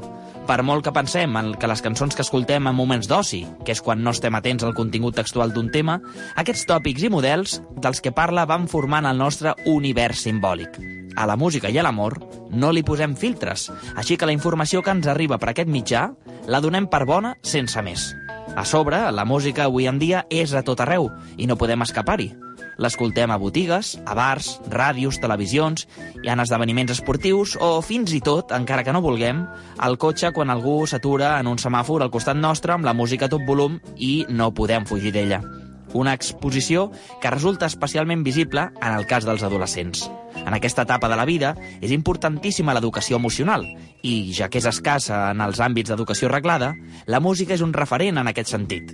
Per 0.49 0.63
molt 0.65 0.81
que 0.81 0.93
pensem 0.95 1.35
en 1.37 1.51
que 1.61 1.67
les 1.69 1.83
cançons 1.85 2.15
que 2.17 2.23
escoltem 2.25 2.65
en 2.65 2.73
moments 2.73 3.05
d'oci, 3.05 3.43
que 3.65 3.75
és 3.75 3.83
quan 3.85 4.01
no 4.01 4.15
estem 4.15 4.33
atents 4.33 4.65
al 4.65 4.73
contingut 4.73 5.13
textual 5.19 5.53
d'un 5.53 5.69
tema, 5.69 5.99
aquests 6.41 6.65
tòpics 6.71 7.05
i 7.05 7.11
models 7.13 7.59
dels 7.77 8.01
que 8.01 8.15
parla 8.15 8.47
van 8.49 8.65
formant 8.71 9.05
el 9.05 9.21
nostre 9.21 9.53
univers 9.69 10.25
simbòlic. 10.25 10.79
A 11.15 11.27
la 11.29 11.37
música 11.37 11.69
i 11.69 11.77
a 11.77 11.85
l'amor 11.85 12.17
no 12.49 12.73
li 12.73 12.81
posem 12.81 13.13
filtres, 13.13 13.67
així 13.95 14.17
que 14.17 14.25
la 14.25 14.33
informació 14.33 14.81
que 14.81 14.95
ens 14.97 15.09
arriba 15.11 15.37
per 15.37 15.51
aquest 15.53 15.69
mitjà 15.69 16.07
la 16.49 16.65
donem 16.65 16.89
per 16.89 17.05
bona 17.05 17.35
sense 17.45 17.85
més. 17.85 18.09
A 18.55 18.65
sobre, 18.65 19.11
la 19.11 19.25
música 19.25 19.65
avui 19.65 19.87
en 19.87 19.99
dia 19.99 20.25
és 20.29 20.53
a 20.53 20.63
tot 20.65 20.81
arreu 20.83 21.09
i 21.37 21.47
no 21.47 21.57
podem 21.59 21.85
escapar-hi. 21.85 22.31
L'escoltem 22.79 23.31
a 23.31 23.37
botigues, 23.37 23.97
a 24.07 24.15
bars, 24.15 24.53
ràdios, 24.71 25.19
televisions, 25.19 25.85
i 26.23 26.31
en 26.31 26.39
esdeveniments 26.39 26.95
esportius 26.95 27.57
o, 27.59 27.77
fins 27.83 28.15
i 28.15 28.21
tot, 28.23 28.53
encara 28.55 28.85
que 28.87 28.95
no 28.95 29.03
vulguem, 29.03 29.43
al 29.77 29.99
cotxe 29.99 30.31
quan 30.35 30.49
algú 30.49 30.81
s'atura 30.87 31.37
en 31.39 31.51
un 31.51 31.59
semàfor 31.59 32.03
al 32.03 32.13
costat 32.13 32.39
nostre 32.39 32.75
amb 32.75 32.87
la 32.87 32.95
música 32.95 33.27
a 33.27 33.35
tot 33.35 33.43
volum 33.47 33.81
i 33.97 34.23
no 34.29 34.53
podem 34.55 34.87
fugir 34.87 35.11
d'ella. 35.15 35.43
Una 35.93 36.13
exposició 36.13 36.89
que 37.21 37.31
resulta 37.33 37.65
especialment 37.65 38.23
visible 38.23 38.67
en 38.81 38.93
el 38.93 39.07
cas 39.09 39.25
dels 39.25 39.43
adolescents. 39.43 40.05
En 40.45 40.53
aquesta 40.53 40.85
etapa 40.85 41.09
de 41.09 41.17
la 41.17 41.25
vida 41.25 41.55
és 41.81 41.91
importantíssima 41.95 42.75
l'educació 42.77 43.17
emocional 43.17 43.65
i, 44.01 44.31
ja 44.35 44.49
que 44.49 44.61
és 44.61 44.69
escassa 44.69 45.29
en 45.33 45.41
els 45.41 45.59
àmbits 45.59 45.89
d'educació 45.89 46.29
reglada, 46.29 46.75
la 47.07 47.19
música 47.19 47.57
és 47.57 47.65
un 47.65 47.73
referent 47.73 48.21
en 48.21 48.29
aquest 48.29 48.53
sentit. 48.53 48.93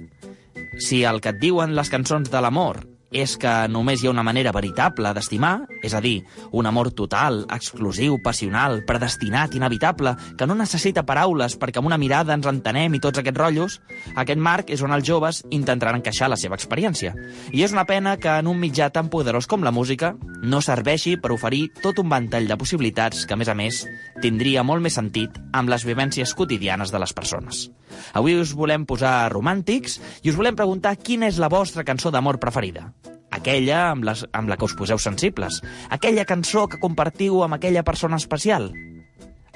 Si 0.79 1.03
el 1.03 1.21
que 1.21 1.35
et 1.35 1.39
diuen 1.39 1.75
les 1.75 1.91
cançons 1.91 2.31
de 2.31 2.41
l'amor 2.41 2.83
és 3.15 3.38
que 3.39 3.51
només 3.72 4.01
hi 4.03 4.10
ha 4.10 4.12
una 4.12 4.25
manera 4.27 4.51
veritable 4.51 5.13
d'estimar, 5.15 5.53
és 5.86 5.93
a 5.95 6.01
dir, 6.03 6.25
un 6.51 6.67
amor 6.67 6.91
total, 6.91 7.45
exclusiu, 7.55 8.17
passional, 8.24 8.81
predestinat, 8.88 9.55
inevitable, 9.55 10.15
que 10.36 10.48
no 10.48 10.57
necessita 10.60 11.05
paraules 11.07 11.55
perquè 11.60 11.79
amb 11.79 11.88
una 11.88 12.00
mirada 12.01 12.36
ens 12.36 12.50
entenem 12.51 12.98
i 12.98 13.01
tots 13.03 13.22
aquests 13.22 13.39
rotllos, 13.39 13.79
aquest 14.19 14.41
marc 14.41 14.74
és 14.75 14.84
on 14.84 14.91
els 14.91 15.07
joves 15.07 15.43
intentaran 15.55 16.01
encaixar 16.01 16.27
la 16.31 16.39
seva 16.39 16.60
experiència. 16.60 17.15
I 17.55 17.63
és 17.63 17.72
una 17.72 17.88
pena 17.88 18.17
que 18.19 18.36
en 18.41 18.51
un 18.51 18.60
mitjà 18.60 18.91
tan 18.91 19.07
poderós 19.13 19.48
com 19.48 19.63
la 19.63 19.72
música 19.72 20.12
no 20.43 20.60
serveixi 20.62 21.15
per 21.22 21.31
oferir 21.31 21.69
tot 21.81 22.03
un 22.03 22.12
ventall 22.12 22.51
de 22.51 22.60
possibilitats 22.60 23.24
que, 23.24 23.34
a 23.34 23.39
més 23.39 23.50
a 23.50 23.55
més, 23.55 23.86
tindria 24.22 24.67
molt 24.67 24.84
més 24.84 25.00
sentit 25.00 25.39
amb 25.55 25.72
les 25.72 25.88
vivències 25.88 26.36
quotidianes 26.36 26.91
de 26.91 27.00
les 27.00 27.15
persones. 27.15 27.69
Avui 28.13 28.36
us 28.36 28.51
volem 28.57 28.86
posar 28.86 29.31
romàntics 29.31 30.00
i 30.24 30.31
us 30.31 30.39
volem 30.39 30.60
preguntar 30.60 30.98
quina 31.00 31.31
és 31.31 31.39
la 31.39 31.51
vostra 31.51 31.88
cançó 31.88 32.12
d'amor 32.12 32.41
preferida. 32.43 32.89
Aquella 33.36 33.89
amb, 33.92 34.06
les, 34.08 34.24
amb 34.32 34.50
la 34.50 34.58
que 34.58 34.65
us 34.68 34.75
poseu 34.80 35.00
sensibles. 35.01 35.60
Aquella 35.92 36.25
cançó 36.25 36.65
que 36.72 36.80
compartiu 36.80 37.44
amb 37.44 37.58
aquella 37.58 37.84
persona 37.84 38.20
especial. 38.22 38.72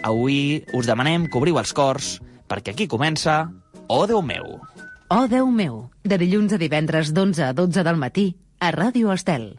Avui 0.04 0.64
us 0.76 0.88
demanem 0.88 1.28
que 1.28 1.40
obriu 1.40 1.60
els 1.60 1.74
cors, 1.76 2.18
perquè 2.52 2.76
aquí 2.76 2.88
comença 2.92 3.48
Oh, 3.88 4.06
Déu 4.06 4.22
meu! 4.22 4.60
Oh, 5.10 5.26
Déu 5.28 5.48
meu, 5.50 5.90
de 6.06 6.20
dilluns 6.22 6.54
a 6.54 6.60
divendres 6.62 7.10
d'11 7.16 7.48
a 7.48 7.54
12 7.58 7.84
del 7.88 7.98
matí, 7.98 8.28
a 8.60 8.70
Ràdio 8.76 9.10
Estel. 9.16 9.56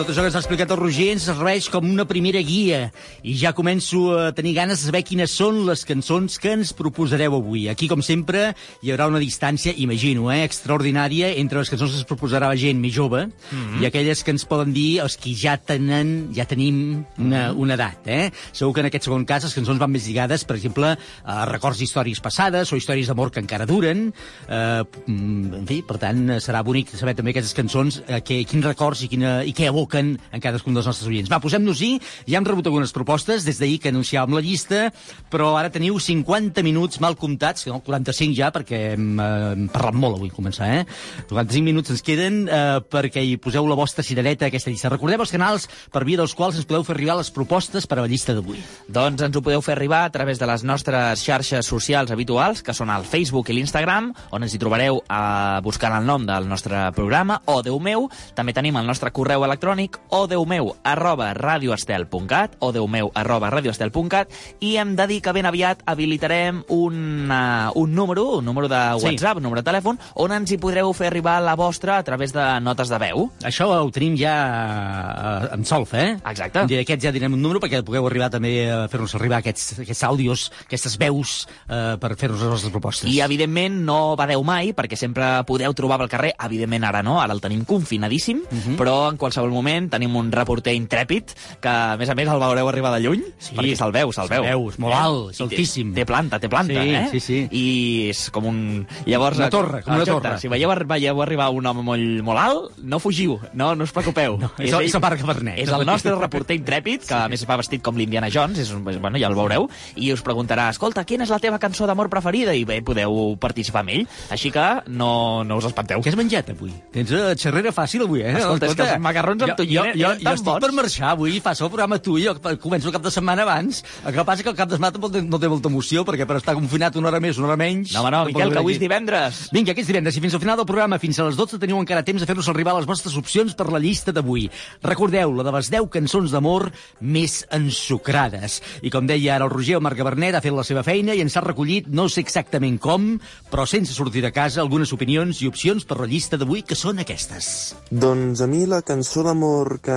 Tot 0.00 0.14
això 0.14 0.22
que 0.24 0.30
ens 0.30 0.36
ha 0.38 0.40
explicat 0.40 0.70
el 0.72 0.78
Roger 0.78 1.10
ens 1.12 1.26
serveix 1.28 1.66
com 1.68 1.84
una 1.84 2.06
primera 2.08 2.40
guia 2.46 2.78
i 3.20 3.34
ja 3.36 3.50
començo 3.52 4.06
a 4.16 4.30
tenir 4.32 4.54
ganes 4.56 4.80
de 4.80 4.88
saber 4.88 5.02
quines 5.04 5.32
són 5.36 5.58
les 5.66 5.82
cançons 5.84 6.38
que 6.40 6.54
ens 6.56 6.70
proposareu 6.78 7.34
avui. 7.36 7.66
Aquí, 7.68 7.84
com 7.90 8.00
sempre, 8.00 8.54
hi 8.80 8.94
haurà 8.94 9.10
una 9.10 9.20
distància, 9.20 9.74
imagino, 9.76 10.30
eh, 10.32 10.38
extraordinària 10.46 11.34
entre 11.42 11.60
les 11.60 11.68
cançons 11.68 11.92
que 11.92 12.00
ens 12.00 12.08
proposarà 12.08 12.48
la 12.48 12.56
gent 12.56 12.80
més 12.80 12.94
jove 12.96 13.26
mm 13.26 13.32
-hmm. 13.50 13.82
i 13.82 13.86
aquelles 13.86 14.24
que 14.24 14.30
ens 14.30 14.46
poden 14.46 14.72
dir 14.72 15.00
els 15.00 15.18
que 15.18 15.34
ja 15.34 15.58
tenen, 15.58 16.32
ja 16.32 16.46
tenim 16.46 17.04
una, 17.18 17.52
una 17.52 17.74
edat. 17.74 18.00
Eh? 18.06 18.30
Segur 18.52 18.72
que 18.72 18.80
en 18.80 18.86
aquest 18.86 19.04
segon 19.04 19.26
cas 19.26 19.44
les 19.44 19.54
cançons 19.54 19.78
van 19.78 19.90
més 19.90 20.06
lligades, 20.06 20.44
per 20.44 20.56
exemple, 20.56 20.96
a 21.24 21.44
records 21.44 21.78
d'històries 21.78 22.20
passades 22.20 22.72
o 22.72 22.76
històries 22.76 23.06
d'amor 23.06 23.30
que 23.30 23.40
encara 23.40 23.66
duren. 23.66 24.14
Eh, 24.48 24.82
en 25.08 25.66
fi, 25.66 25.82
per 25.82 25.98
tant, 25.98 26.40
serà 26.40 26.62
bonic 26.62 26.88
saber 26.88 27.14
també 27.14 27.32
aquestes 27.32 27.54
cançons, 27.54 28.02
eh, 28.08 28.22
que, 28.22 28.44
quins 28.44 28.64
records 28.64 29.02
i 29.02 29.08
quina 29.08 29.44
i 29.44 29.52
què 29.52 29.68
evoquen 29.90 30.18
en 30.30 30.40
cadascun 30.40 30.74
dels 30.74 30.86
nostres 30.86 31.08
oients. 31.10 31.30
Va, 31.30 31.40
posem-nos-hi. 31.42 31.98
Ja 32.30 32.38
hem 32.38 32.46
rebut 32.46 32.66
algunes 32.66 32.92
propostes 32.94 33.44
des 33.44 33.58
d'ahir 33.58 33.80
que 33.82 33.90
anunciàvem 33.90 34.36
la 34.36 34.42
llista, 34.44 34.90
però 35.30 35.56
ara 35.58 35.70
teniu 35.70 35.98
50 35.98 36.62
minuts 36.62 37.00
mal 37.00 37.16
comptats, 37.18 37.66
no, 37.66 37.80
45 37.84 38.36
ja, 38.36 38.50
perquè 38.54 38.94
hem, 38.94 39.18
eh, 39.18 39.52
hem 39.56 39.68
parlat 39.72 39.98
molt 39.98 40.18
avui 40.18 40.30
començar, 40.30 40.70
eh? 40.80 40.84
45 41.28 41.64
minuts 41.64 41.90
ens 41.90 42.02
queden 42.02 42.46
eh, 42.48 42.80
perquè 42.80 43.24
hi 43.24 43.36
poseu 43.36 43.66
la 43.66 43.78
vostra 43.78 44.04
cirereta 44.06 44.46
a 44.46 44.48
aquesta 44.48 44.70
llista. 44.70 44.92
Recordeu 44.92 45.20
els 45.20 45.34
canals 45.34 45.66
per 45.92 46.04
via 46.06 46.20
dels 46.20 46.34
quals 46.34 46.56
ens 46.56 46.68
podeu 46.68 46.84
fer 46.86 46.96
arribar 46.96 47.18
les 47.18 47.30
propostes 47.34 47.86
per 47.86 47.98
a 47.98 48.04
la 48.04 48.10
llista 48.10 48.34
d'avui. 48.36 48.62
Doncs 48.88 49.26
ens 49.26 49.36
ho 49.36 49.42
podeu 49.42 49.62
fer 49.62 49.74
arribar 49.74 50.04
a 50.06 50.14
través 50.14 50.38
de 50.38 50.46
les 50.46 50.64
nostres 50.64 51.24
xarxes 51.24 51.66
socials 51.66 52.10
habituals, 52.10 52.62
que 52.62 52.74
són 52.76 52.90
el 52.94 53.04
Facebook 53.08 53.50
i 53.50 53.58
l'Instagram, 53.58 54.12
on 54.30 54.46
ens 54.46 54.54
hi 54.54 54.62
trobareu 54.62 55.02
eh, 55.02 55.60
buscant 55.66 55.96
el 55.98 56.06
nom 56.06 56.26
del 56.28 56.48
nostre 56.48 56.88
programa, 56.96 57.40
o 57.46 57.60
Déu 57.66 57.78
meu. 57.82 58.08
També 58.36 58.54
tenim 58.56 58.78
el 58.78 58.86
nostre 58.86 59.10
correu 59.14 59.44
electrònic 59.44 59.79
o 60.10 60.26
deumeu 60.26 60.74
arroba 60.84 61.32
radioestel.cat 61.34 62.56
o 62.60 62.72
deumeu 62.72 63.10
arroba 63.14 63.50
radioestel.cat 63.50 64.32
i 64.60 64.76
hem 64.80 64.96
de 64.98 65.06
dir 65.06 65.20
que 65.22 65.32
ben 65.32 65.46
aviat 65.46 65.82
habilitarem 65.86 66.62
un, 66.68 67.30
uh, 67.30 67.70
un 67.74 67.94
número, 67.94 68.26
un 68.38 68.44
número 68.44 68.68
de 68.68 68.80
WhatsApp, 69.00 69.36
sí. 69.36 69.38
un 69.38 69.42
número 69.42 69.62
de 69.62 69.68
telèfon, 69.70 70.00
on 70.14 70.34
ens 70.34 70.50
hi 70.52 70.58
podreu 70.60 70.92
fer 70.96 71.10
arribar 71.10 71.38
la 71.44 71.54
vostra 71.58 71.98
a 71.98 72.04
través 72.04 72.34
de 72.34 72.44
notes 72.60 72.90
de 72.90 72.98
veu. 73.00 73.28
Això 73.46 73.68
ho 73.70 73.90
tenim 73.94 74.16
ja 74.18 74.34
uh, 74.40 75.54
en 75.54 75.64
solf, 75.64 75.94
eh? 75.94 76.18
Exacte. 76.18 76.66
I 76.66 76.80
d'aquests 76.80 77.08
ja 77.08 77.14
direm 77.14 77.36
un 77.36 77.42
número 77.42 77.62
perquè 77.62 77.82
pugueu 77.86 78.08
arribar 78.10 78.30
també 78.32 78.54
a 78.70 78.82
fer-nos 78.90 79.14
arribar 79.18 79.40
aquests, 79.40 79.80
aquests 79.84 80.04
àudios, 80.08 80.48
aquestes 80.66 80.98
veus 81.00 81.44
uh, 81.68 81.96
per 82.00 82.14
fer-nos 82.16 82.42
les 82.42 82.54
vostres 82.56 82.74
propostes. 82.74 83.10
I, 83.10 83.20
evidentment, 83.24 83.80
no 83.86 84.16
badeu 84.18 84.42
mai, 84.46 84.74
perquè 84.76 84.98
sempre 84.98 85.32
podeu 85.48 85.74
trobar 85.76 86.00
pel 86.02 86.12
carrer, 86.12 86.34
evidentment 86.46 86.88
ara 86.88 87.04
no, 87.06 87.18
ara 87.22 87.36
el 87.36 87.42
tenim 87.42 87.64
confinadíssim, 87.68 88.42
uh 88.42 88.58
-huh. 88.58 88.76
però 88.80 89.10
en 89.10 89.16
qualsevol 89.16 89.50
moment 89.50 89.69
tenim 89.90 90.14
un 90.18 90.30
reporter 90.32 90.74
intrèpid 90.74 91.30
que, 91.60 91.68
a 91.70 91.96
més 92.00 92.10
a 92.10 92.14
més, 92.18 92.28
el 92.28 92.40
veureu 92.42 92.68
arribar 92.68 92.92
de 92.96 93.00
lluny, 93.04 93.22
Sí. 93.38 93.54
perquè 93.56 93.76
se'l 93.78 93.92
veu, 93.92 94.12
se'l 94.12 94.28
veu. 94.28 94.44
és 94.70 94.78
molt 94.78 94.94
alt, 94.94 95.30
és 95.30 95.36
I 95.36 95.38
té- 95.38 95.44
altíssim. 95.44 95.94
Té 95.94 96.04
planta, 96.06 96.38
té 96.40 96.48
planta, 96.48 96.82
Sí, 96.82 96.94
eh? 96.94 97.08
sí, 97.12 97.20
sí. 97.20 97.38
I 97.50 98.08
és 98.10 98.30
com 98.30 98.46
un... 98.46 98.86
Llavors, 99.06 99.38
Una 99.38 99.50
torre, 99.50 99.82
com 99.82 99.94
una 99.94 100.02
Exacte, 100.02 100.22
torre. 100.28 100.40
Si 100.40 100.48
veieu, 100.48 100.70
veieu 100.86 101.22
arribar 101.22 101.50
un 101.50 101.66
home 101.66 101.82
molt, 101.82 102.22
molt 102.22 102.38
alt, 102.40 102.78
no 102.82 102.98
fugiu, 102.98 103.38
no, 103.54 103.74
no 103.74 103.84
us 103.84 103.92
preocupeu. 103.92 104.38
No, 104.40 104.50
és 104.58 104.72
el- 104.72 104.84
és 104.86 104.94
el 104.94 105.00
Marc 105.00 105.20
Vernet. 105.26 105.58
És 105.58 105.68
el 105.68 105.84
nostre 105.86 106.14
reporter 106.16 106.56
intrèpid, 106.56 107.04
que 107.06 107.14
a 107.14 107.28
més 107.28 107.44
va 107.48 107.56
vestit 107.60 107.82
com 107.82 107.96
l'Indiana 107.96 108.30
Jones, 108.32 108.58
és, 108.58 108.72
bueno, 108.74 109.18
ja 109.18 109.28
el 109.28 109.34
veureu, 109.36 109.68
i 109.96 110.12
us 110.12 110.22
preguntarà, 110.24 110.68
escolta, 110.70 111.04
quina 111.04 111.24
és 111.24 111.30
la 111.30 111.38
teva 111.38 111.58
cançó 111.58 111.86
d'amor 111.86 112.08
preferida? 112.08 112.54
I 112.54 112.64
bé, 112.64 112.80
podeu 112.82 113.36
participar 113.40 113.80
amb 113.84 113.90
ell. 113.90 114.06
Així 114.30 114.50
que 114.50 114.64
no, 114.88 115.44
no 115.44 115.56
us 115.60 115.64
espanteu. 115.68 116.00
Què 116.00 116.08
has 116.12 116.16
menjat 116.16 116.50
avui? 116.54 116.72
Tens 116.92 117.12
uh, 117.12 117.34
xerrera 117.36 117.72
fàcil 117.72 118.02
avui, 118.06 118.22
eh? 118.22 118.32
Escolta, 118.38 118.66
és 118.70 118.74
que 118.74 118.86
els 118.88 119.02
macarrons 119.02 119.42
amb 119.50 119.58
jo, 119.58 119.64
tonyina 119.64 119.92
jo, 119.92 119.98
jo, 120.00 120.12
jo 120.22 120.34
estic 120.34 120.46
bons. 120.46 120.64
per 120.64 120.72
marxar 120.76 121.10
avui, 121.14 121.38
fa 121.44 121.52
el 121.52 121.70
programa 121.70 121.98
tu 122.00 122.16
i 122.18 122.24
jo 122.24 122.36
començo 122.62 122.88
el 122.88 122.94
cap 122.94 123.04
de 123.04 123.12
setmana 123.12 123.44
abans. 123.46 123.82
El 124.04 124.14
que 124.14 124.24
passa 124.24 124.44
que 124.46 124.52
el 124.52 124.56
cap 124.58 124.70
de 124.70 124.78
setmana 124.78 124.94
tampoc 124.96 125.16
no 125.26 125.40
té 125.40 125.50
molta 125.50 125.68
emoció, 125.70 126.04
perquè 126.08 126.26
per 126.28 126.38
estar 126.40 126.54
confinat 126.56 126.96
una 127.00 127.10
hora 127.10 127.20
més, 127.22 127.38
una 127.38 127.50
hora 127.50 127.58
menys... 127.60 127.94
No, 127.94 128.02
home, 128.02 128.12
no, 128.14 128.24
Miquel, 128.30 128.52
que 128.54 128.62
avui 128.62 128.74
és 128.74 128.78
aquí. 128.78 128.86
divendres. 128.86 129.40
Vinga, 129.54 129.74
aquests 129.74 129.90
divendres 129.90 130.16
i 130.16 130.22
fins 130.24 130.36
al 130.36 130.42
final 130.42 130.60
del 130.60 130.68
programa, 130.68 131.00
fins 131.02 131.18
a 131.20 131.26
les 131.28 131.38
12, 131.38 131.60
teniu 131.62 131.80
encara 131.80 132.04
temps 132.06 132.22
de 132.22 132.28
fer-nos 132.28 132.48
arribar 132.52 132.76
les 132.78 132.88
vostres 132.88 133.16
opcions 133.20 133.56
per 133.58 133.68
la 133.72 133.80
llista 133.82 134.14
d'avui. 134.14 134.48
Recordeu, 134.86 135.34
la 135.36 135.46
de 135.46 135.54
les 135.56 135.70
10 135.72 135.90
cançons 135.92 136.32
d'amor 136.32 136.70
més 137.00 137.40
ensucrades. 137.50 138.60
I 138.82 138.92
com 138.92 139.08
deia 139.08 139.36
ara 139.36 139.48
el 139.48 139.52
Roger, 139.52 139.78
el 139.78 139.84
Marc 139.84 139.98
Gabernet 140.00 140.38
ha 140.38 140.44
fet 140.44 140.54
la 140.54 140.66
seva 140.66 140.84
feina 140.86 141.16
i 141.16 141.24
ens 141.24 141.36
ha 141.36 141.44
recollit, 141.44 141.88
no 141.88 142.08
sé 142.08 142.22
exactament 142.24 142.78
com, 142.82 143.12
però 143.50 143.66
sense 143.68 143.94
sortir 143.96 144.22
de 144.24 144.32
casa, 144.34 144.60
algunes 144.62 144.92
opinions 144.96 145.42
i 145.42 145.50
opcions 145.50 145.86
per 145.88 146.00
la 146.00 146.08
llista 146.10 146.38
d'avui, 146.40 146.62
que 146.66 146.78
són 146.78 147.02
aquestes. 147.02 147.74
Doncs 147.90 148.44
a 148.44 148.48
mi 148.50 148.64
la 148.68 148.82
cançó 148.86 149.24
d'amor 149.26 149.39
que 149.82 149.96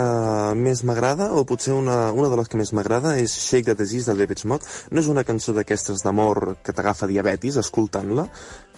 més 0.55 0.81
m'agrada, 0.87 1.29
o 1.35 1.43
potser 1.47 1.73
una, 1.75 2.11
una 2.11 2.29
de 2.31 2.37
les 2.39 2.49
que 2.49 2.59
més 2.59 2.71
m'agrada, 2.73 3.15
és 3.21 3.33
Shake 3.33 3.69
the 3.69 3.75
Disease 3.79 4.09
de 4.09 4.17
David 4.19 4.41
Smott. 4.43 4.67
No 4.91 5.01
és 5.01 5.09
una 5.11 5.23
cançó 5.27 5.53
d'aquestes 5.53 6.03
d'amor 6.05 6.57
que 6.63 6.73
t'agafa 6.73 7.09
diabetis 7.11 7.57
escoltant-la, 7.61 8.27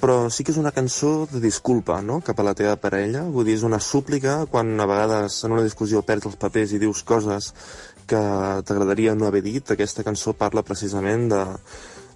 però 0.02 0.30
sí 0.30 0.44
que 0.44 0.54
és 0.54 0.60
una 0.62 0.74
cançó 0.76 1.28
de 1.32 1.42
disculpa, 1.44 2.02
no?, 2.02 2.20
cap 2.26 2.40
a 2.40 2.48
la 2.48 2.56
teva 2.58 2.76
parella. 2.82 3.24
Vull 3.30 3.48
dir, 3.48 3.58
és 3.60 3.66
una 3.68 3.80
súplica 3.80 4.46
quan 4.52 4.76
a 4.80 4.88
vegades 4.90 5.42
en 5.46 5.58
una 5.58 5.66
discussió 5.66 6.04
perds 6.06 6.32
els 6.32 6.40
papers 6.42 6.76
i 6.76 6.82
dius 6.82 7.04
coses 7.08 7.54
que 8.06 8.22
t'agradaria 8.66 9.16
no 9.16 9.28
haver 9.30 9.44
dit. 9.46 9.72
Aquesta 9.72 10.06
cançó 10.06 10.36
parla 10.38 10.66
precisament 10.68 11.30
de, 11.32 11.42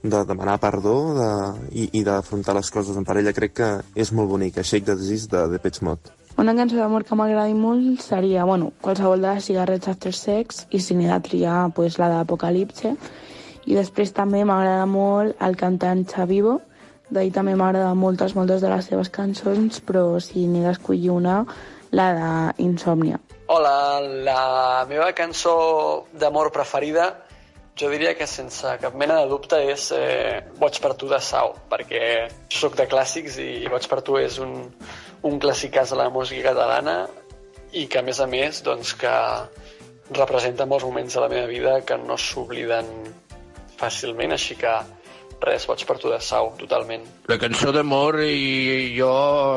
de 0.04 0.24
demanar 0.30 0.60
perdó 0.62 0.96
de, 1.18 1.32
i, 1.72 1.90
i 2.00 2.06
d'afrontar 2.08 2.58
les 2.60 2.72
coses 2.72 3.00
en 3.00 3.08
parella. 3.08 3.36
Crec 3.36 3.58
que 3.62 3.74
és 3.96 4.14
molt 4.14 4.32
bonica, 4.32 4.64
Shake 4.64 4.86
the 4.92 4.98
Disease 5.00 5.32
de 5.32 5.48
Depeche 5.56 5.86
Mode. 5.86 6.19
Una 6.40 6.54
cançó 6.56 6.78
d'amor 6.80 7.04
que 7.04 7.18
m'agradi 7.20 7.52
molt 7.52 8.00
seria, 8.00 8.46
bueno, 8.48 8.70
qualsevol 8.80 9.26
de 9.26 9.34
Cigarrets 9.44 9.90
After 9.92 10.14
Sex 10.16 10.62
i 10.72 10.80
si 10.80 10.96
n'he 10.96 11.10
de 11.10 11.18
triar, 11.26 11.66
pues, 11.76 11.98
la 12.00 12.08
d'Apocalipse. 12.14 12.94
I 13.68 13.76
després 13.76 14.14
també 14.16 14.46
m'agrada 14.48 14.86
molt 14.88 15.36
el 15.44 15.58
cantant 15.60 16.06
Xavivo, 16.08 16.62
d'ahir 17.12 17.34
també 17.36 17.58
m'agrada 17.60 17.92
moltes, 17.92 18.38
moltes 18.40 18.64
de 18.64 18.72
les 18.72 18.88
seves 18.88 19.12
cançons, 19.12 19.82
però 19.84 20.06
si 20.24 20.46
n'he 20.48 20.64
d'escollir 20.64 21.12
una, 21.12 21.42
la 21.92 22.08
d'Insòmnia. 22.16 23.20
Hola, 23.52 23.76
la 24.00 24.86
meva 24.88 25.12
cançó 25.18 25.58
d'amor 26.24 26.54
preferida 26.56 27.18
jo 27.80 27.88
diria 27.92 28.16
que 28.16 28.28
sense 28.28 28.78
cap 28.82 28.96
mena 29.00 29.22
de 29.22 29.28
dubte 29.32 29.60
és 29.72 29.86
eh, 29.96 30.40
Boig 30.60 30.80
per 30.84 30.96
tu 31.00 31.08
de 31.12 31.20
Sau, 31.24 31.54
perquè 31.72 32.28
sóc 32.52 32.76
de 32.76 32.88
clàssics 32.92 33.38
i 33.40 33.68
Boig 33.72 33.88
per 33.92 34.02
tu 34.04 34.18
és 34.20 34.40
un, 34.44 34.58
un 35.28 35.40
clàssicàs 35.40 35.92
de 35.92 35.98
la 36.00 36.10
música 36.14 36.52
catalana 36.52 37.00
i 37.76 37.86
que, 37.88 38.00
a 38.00 38.06
més 38.06 38.20
a 38.20 38.28
més, 38.30 38.62
doncs, 38.66 38.94
que 39.00 39.16
representa 40.16 40.66
molts 40.66 40.86
moments 40.88 41.16
de 41.16 41.22
la 41.22 41.30
meva 41.32 41.50
vida 41.50 41.80
que 41.86 41.98
no 42.02 42.18
s'obliden 42.18 42.88
fàcilment, 43.80 44.34
així 44.36 44.58
que 44.60 44.74
res, 45.40 45.66
Boig 45.70 45.86
per 45.88 45.98
tu 46.02 46.12
de 46.12 46.20
Sau, 46.24 46.52
totalment. 46.60 47.06
La 47.32 47.38
cançó 47.40 47.72
d'amor 47.76 48.20
i 48.26 48.96
jo 48.98 49.12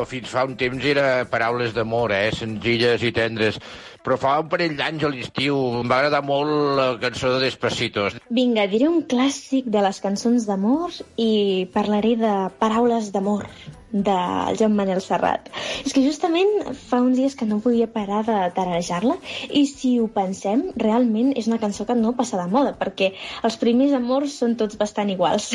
fins 0.09 0.31
fa 0.31 0.45
un 0.47 0.54
temps 0.61 0.85
era 0.87 1.25
paraules 1.31 1.73
d'amor, 1.75 2.14
eh? 2.14 2.31
senzilles 2.37 3.02
i 3.02 3.12
tendres. 3.16 3.59
Però 4.03 4.17
fa 4.19 4.39
un 4.43 4.49
parell 4.51 4.73
d'anys 4.79 5.05
a 5.07 5.11
l'estiu 5.13 5.59
em 5.81 5.91
va 5.91 6.01
agradar 6.01 6.23
molt 6.27 6.51
la 6.79 6.87
cançó 7.03 7.31
de 7.35 7.45
Despacitos. 7.45 8.17
Vinga, 8.35 8.67
diré 8.73 8.89
un 8.91 9.05
clàssic 9.13 9.69
de 9.71 9.85
les 9.85 10.03
cançons 10.03 10.49
d'amor 10.49 10.97
i 11.23 11.69
parlaré 11.75 12.17
de 12.19 12.33
Paraules 12.59 13.13
d'amor 13.15 13.47
del 13.93 14.57
Joan 14.59 14.75
Manel 14.75 15.03
Serrat. 15.05 15.51
És 15.85 15.95
que 15.95 16.03
justament 16.03 16.51
fa 16.89 16.99
uns 17.05 17.21
dies 17.21 17.37
que 17.39 17.47
no 17.47 17.61
podia 17.63 17.91
parar 17.93 18.25
de 18.27 18.39
tararejar-la 18.57 19.19
i 19.51 19.67
si 19.71 19.99
ho 20.01 20.09
pensem, 20.11 20.65
realment 20.81 21.35
és 21.39 21.47
una 21.51 21.61
cançó 21.63 21.87
que 21.87 21.99
no 21.99 22.17
passa 22.19 22.41
de 22.41 22.49
moda 22.51 22.75
perquè 22.81 23.13
els 23.47 23.61
primers 23.61 23.95
amors 23.99 24.39
són 24.43 24.57
tots 24.59 24.81
bastant 24.81 25.13
iguals. 25.13 25.53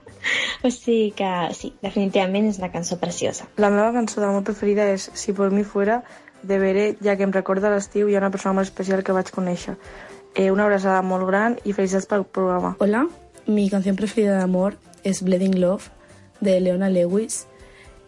o 0.66 0.70
sigui 0.74 1.12
que 1.16 1.32
sí, 1.56 1.72
definitivament 1.84 2.50
és 2.50 2.58
una 2.60 2.72
cançó 2.74 2.98
preciosa. 3.00 3.46
La 3.62 3.70
meva 3.72 3.94
cançó 3.94 4.20
d'amor 4.20 4.44
preferida 4.44 4.90
és 4.92 5.08
Si 5.14 5.32
por 5.32 5.54
mi 5.54 5.64
fuera, 5.64 6.02
de 6.42 6.58
Beret, 6.58 6.98
ja 7.02 7.16
que 7.16 7.26
em 7.26 7.32
recorda 7.34 7.70
l'estiu 7.72 8.08
i 8.08 8.12
hi 8.12 8.16
ha 8.16 8.22
una 8.22 8.30
persona 8.30 8.54
molt 8.58 8.68
especial 8.68 9.02
que 9.04 9.16
vaig 9.16 9.30
conèixer. 9.34 9.76
Eh, 10.34 10.50
una 10.52 10.64
abraçada 10.64 11.02
molt 11.02 11.26
gran 11.26 11.56
i 11.64 11.72
felicitats 11.72 12.06
pel 12.06 12.24
programa. 12.24 12.76
Hola, 12.78 13.06
mi 13.46 13.68
canción 13.70 13.96
preferida 13.96 14.36
de 14.36 14.42
amor 14.42 14.76
es 15.02 15.22
Bleeding 15.22 15.60
Love 15.60 15.90
de 16.40 16.60
Leona 16.60 16.90
Lewis, 16.90 17.46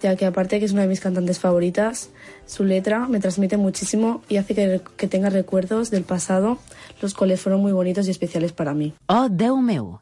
ya 0.01 0.17
que 0.17 0.27
aparte 0.27 0.59
que 0.59 0.65
es 0.65 0.73
una 0.73 0.83
de 0.83 0.89
mis 0.89 1.01
cantantes 1.01 1.39
favoritas, 1.39 2.11
su 2.47 2.65
letra 2.65 3.07
me 3.09 3.21
transmite 3.21 3.57
muchísimo 3.57 4.23
y 4.29 4.37
hace 4.37 4.55
que, 4.55 4.81
que 4.97 5.09
tenga 5.09 5.31
recuerdos 5.31 5.91
del 5.91 6.05
pasado, 6.05 6.59
los 7.03 7.15
cuales 7.15 7.41
fueron 7.41 7.61
muy 7.61 7.73
bonitos 7.73 8.07
y 8.07 8.11
especiales 8.11 8.53
para 8.53 8.75
mí. 8.75 8.95
Oh, 9.09 9.29
Déu 9.29 9.57
meu. 9.59 10.01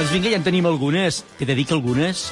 Doncs 0.00 0.14
vinga, 0.16 0.30
ja 0.32 0.38
en 0.40 0.44
tenim 0.46 0.64
algunes. 0.64 1.18
T'he 1.36 1.44
de 1.44 1.52
dir 1.52 1.66
que 1.68 1.74
algunes 1.76 2.22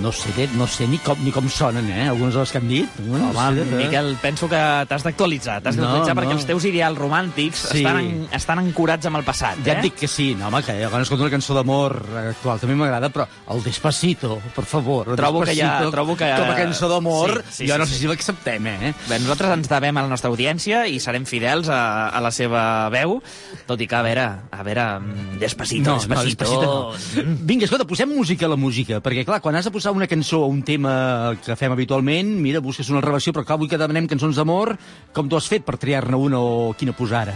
no 0.00 0.10
sé, 0.12 0.48
no 0.56 0.66
sé 0.66 0.86
ni 0.88 0.98
com, 0.98 1.16
ni 1.24 1.30
com 1.32 1.48
sonen, 1.48 1.88
eh? 1.90 2.08
Algunes 2.08 2.34
de 2.34 2.40
les 2.40 2.50
que 2.52 2.58
han 2.58 2.68
dit. 2.68 2.88
Home, 3.00 3.18
no 3.20 3.32
sé, 3.32 3.64
Miquel, 3.76 4.16
penso 4.22 4.48
que 4.48 4.58
t'has 4.88 5.02
d'actualitzar. 5.04 5.60
T'has 5.62 5.76
No, 5.76 5.82
d'actualitzar 5.84 6.14
perquè 6.16 6.32
no. 6.32 6.38
els 6.38 6.46
teus 6.46 6.64
ideals 6.64 6.98
romàntics 6.98 7.68
Sí. 7.70 7.78
estan, 7.84 7.98
en, 8.00 8.28
estan 8.32 8.58
ancorats 8.58 9.06
amb 9.06 9.16
el 9.20 9.24
passat, 9.24 9.58
Ja 9.64 9.72
eh? 9.74 9.76
et 9.76 9.82
dic 9.82 9.94
que 10.00 10.08
sí, 10.08 10.34
no, 10.34 10.48
home, 10.48 10.62
que 10.62 10.74
quan 10.90 11.02
escolto 11.02 11.24
una 11.24 11.30
cançó 11.32 11.54
d'amor 11.54 11.96
actual 12.28 12.60
també 12.60 12.74
m'agrada, 12.74 13.10
però 13.10 13.26
el 13.50 13.62
Despacito, 13.62 14.40
per 14.54 14.64
favor, 14.64 15.08
el 15.10 15.16
Trobo 15.16 15.42
que 15.42 15.54
ja- 15.54 15.64
Despacito, 15.80 15.90
trobo 15.90 16.16
que- 16.16 16.32
com 16.36 16.50
a 16.50 16.56
cançó 16.56 16.88
d'amor, 16.88 17.42
Sí, 17.50 17.64
sí, 17.64 17.68
jo 17.68 17.74
sí, 17.74 17.78
no 17.78 17.86
sí. 17.86 17.92
sé 17.92 17.98
si 18.00 18.06
l'acceptem, 18.06 18.66
eh? 18.66 18.94
Bé, 19.08 19.18
nosaltres 19.20 19.50
ens 19.52 19.68
devem 19.68 19.96
a 19.96 20.02
la 20.02 20.08
nostra 20.08 20.30
audiència 20.30 20.86
i 20.88 20.98
serem 21.00 21.24
fidels 21.26 21.68
a, 21.68 22.08
a 22.08 22.20
la 22.20 22.30
seva 22.30 22.88
veu, 22.90 23.20
tot 23.66 23.80
i 23.80 23.86
que, 23.86 23.96
a 23.96 24.02
veure, 24.02 24.26
a 24.50 24.62
veure, 24.62 24.86
mm, 25.00 25.38
despacito, 25.38 25.90
No, 25.90 25.96
despacito... 25.98 26.44
no, 26.44 26.92
despacito 26.92 27.24
no. 27.28 27.36
Vinga, 27.44 27.64
escolta, 27.64 27.84
posem 27.84 28.08
música 28.08 28.46
a 28.46 28.48
la 28.48 28.56
música, 28.56 29.00
perquè, 29.00 29.24
clar, 29.24 29.40
quan 29.40 29.56
has 29.56 29.64
de 29.64 29.70
posar 29.74 29.90
una 29.92 30.06
cançó 30.06 30.44
o 30.44 30.46
un 30.46 30.62
tema 30.62 31.34
que 31.42 31.56
fem 31.58 31.72
habitualment, 31.74 32.30
mira, 32.38 32.62
busques 32.62 32.88
una 32.92 33.02
reversió, 33.02 33.32
però 33.34 33.42
clar, 33.42 33.58
avui 33.58 33.68
que 33.70 33.78
demanem 33.80 34.06
cançons 34.06 34.38
d'amor, 34.38 34.76
com 35.12 35.26
tu 35.28 35.34
has 35.34 35.48
fet 35.50 35.64
per 35.66 35.74
triar-ne 35.82 36.14
una 36.14 36.38
o 36.38 36.74
quina 36.78 36.94
posar 36.94 37.24
ara? 37.24 37.34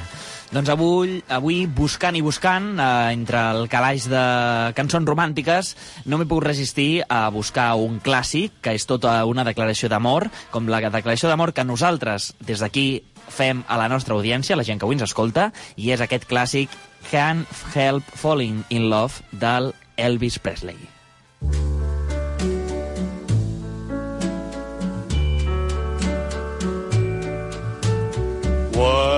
Doncs 0.54 0.70
avui, 0.72 1.18
avui 1.34 1.66
buscant 1.66 2.16
i 2.16 2.22
buscant, 2.24 2.70
eh, 2.78 3.12
entre 3.12 3.42
el 3.52 3.66
calaix 3.68 4.06
de 4.08 4.22
cançons 4.78 5.08
romàntiques, 5.10 5.74
no 6.06 6.16
m'he 6.16 6.28
pogut 6.30 6.46
resistir 6.46 7.02
a 7.08 7.26
buscar 7.34 7.74
un 7.76 7.98
clàssic, 8.00 8.62
que 8.62 8.72
és 8.78 8.86
tota 8.86 9.18
una 9.28 9.44
declaració 9.44 9.90
d'amor, 9.90 10.30
com 10.54 10.70
la 10.70 10.80
declaració 10.86 11.28
d'amor 11.28 11.52
que 11.52 11.66
nosaltres, 11.66 12.32
des 12.40 12.62
d'aquí, 12.62 13.02
fem 13.28 13.64
a 13.68 13.76
la 13.76 13.90
nostra 13.92 14.14
audiència, 14.14 14.56
la 14.56 14.64
gent 14.64 14.78
que 14.78 14.86
avui 14.86 14.96
ens 14.96 15.04
escolta, 15.10 15.50
i 15.76 15.90
és 15.92 16.00
aquest 16.00 16.24
clàssic 16.30 16.70
Can't 17.10 17.44
Help 17.74 18.06
Falling 18.14 18.62
in 18.70 18.88
Love 18.88 19.26
del 19.32 19.74
Elvis 19.98 20.38
Presley. 20.38 20.78
What? 28.78 29.17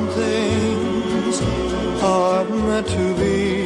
Some 0.00 0.08
things 0.08 1.42
are 2.02 2.44
meant 2.44 2.86
to 2.86 3.14
be. 3.16 3.59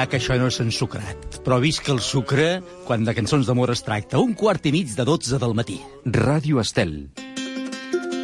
Dirà 0.00 0.08
que 0.08 0.16
això 0.16 0.36
no 0.38 0.48
és 0.48 0.60
ensucrat? 0.60 1.40
Però 1.44 1.60
que 1.60 1.92
el 1.92 2.00
sucre, 2.00 2.62
quan 2.86 3.04
de 3.04 3.12
cançons 3.14 3.46
d'amor 3.46 3.70
es 3.70 3.82
tracta, 3.82 4.18
un 4.18 4.34
quart 4.34 4.64
i 4.64 4.72
mig 4.72 4.94
de 4.96 5.04
12 5.04 5.38
del 5.38 5.54
matí. 5.54 5.80
Ràdio 6.06 6.60
Estel. 6.60 7.10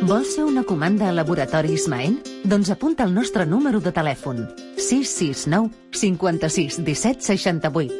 Vols 0.02 0.36
fer 0.36 0.44
una 0.44 0.62
comanda 0.62 1.08
a 1.08 1.12
Laboratoris 1.12 1.86
Maen? 1.88 2.20
Doncs 2.44 2.70
apunta 2.70 3.04
el 3.04 3.12
nostre 3.12 3.44
número 3.46 3.80
de 3.80 3.92
telèfon. 3.92 4.46
669 4.76 5.70
56 5.92 6.80
17 6.84 7.20
68. 7.20 7.92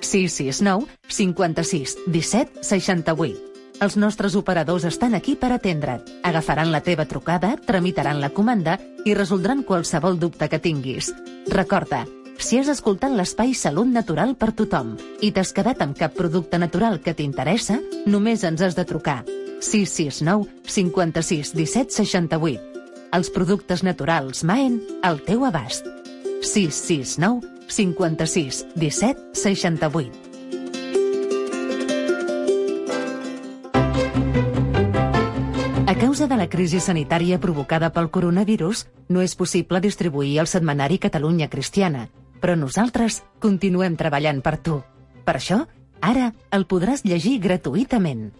669 0.00 0.88
56 1.08 1.96
17 2.06 2.64
68. 2.64 3.50
Els 3.80 3.96
nostres 3.96 4.34
operadors 4.36 4.84
estan 4.84 5.14
aquí 5.14 5.36
per 5.36 5.52
atendre't. 5.54 6.02
Agafaran 6.22 6.70
la 6.72 6.82
teva 6.82 7.06
trucada, 7.06 7.56
tramitaran 7.56 8.20
la 8.20 8.30
comanda 8.30 8.78
i 9.06 9.14
resoldran 9.14 9.62
qualsevol 9.62 10.18
dubte 10.20 10.50
que 10.50 10.60
tinguis. 10.60 11.14
Recorda, 11.48 12.04
si 12.40 12.58
has 12.58 12.68
escoltat 12.72 13.12
l'espai 13.12 13.52
Salut 13.54 13.88
Natural 13.90 14.32
per 14.38 14.50
tothom 14.56 14.94
i 15.20 15.28
t'has 15.34 15.52
quedat 15.52 15.82
amb 15.84 15.96
cap 15.98 16.14
producte 16.16 16.58
natural 16.58 17.00
que 17.04 17.14
t'interessa, 17.14 17.76
només 18.06 18.44
ens 18.48 18.62
has 18.64 18.76
de 18.78 18.84
trucar. 18.88 19.22
669 19.60 20.48
56 20.64 21.52
17 21.58 21.96
68. 22.00 22.82
Els 23.12 23.30
productes 23.34 23.82
naturals 23.84 24.44
Maen 24.46 24.80
al 25.02 25.20
teu 25.26 25.44
abast. 25.44 25.86
669 26.40 27.44
56 27.68 28.64
17 28.74 29.34
68. 29.34 30.30
A 35.90 35.94
causa 35.98 36.26
de 36.30 36.36
la 36.38 36.46
crisi 36.48 36.78
sanitària 36.80 37.40
provocada 37.42 37.90
pel 37.92 38.08
coronavirus, 38.14 38.86
no 39.10 39.20
és 39.20 39.34
possible 39.34 39.82
distribuir 39.82 40.38
el 40.38 40.46
setmanari 40.46 41.00
Catalunya 41.02 41.50
Cristiana, 41.50 42.06
però 42.40 42.56
nosaltres 42.56 43.22
continuem 43.40 43.96
treballant 44.00 44.40
per 44.42 44.56
tu. 44.58 44.80
Per 45.24 45.36
això, 45.36 45.64
ara 46.00 46.32
el 46.50 46.66
podràs 46.66 47.04
llegir 47.04 47.38
gratuïtament. 47.44 48.30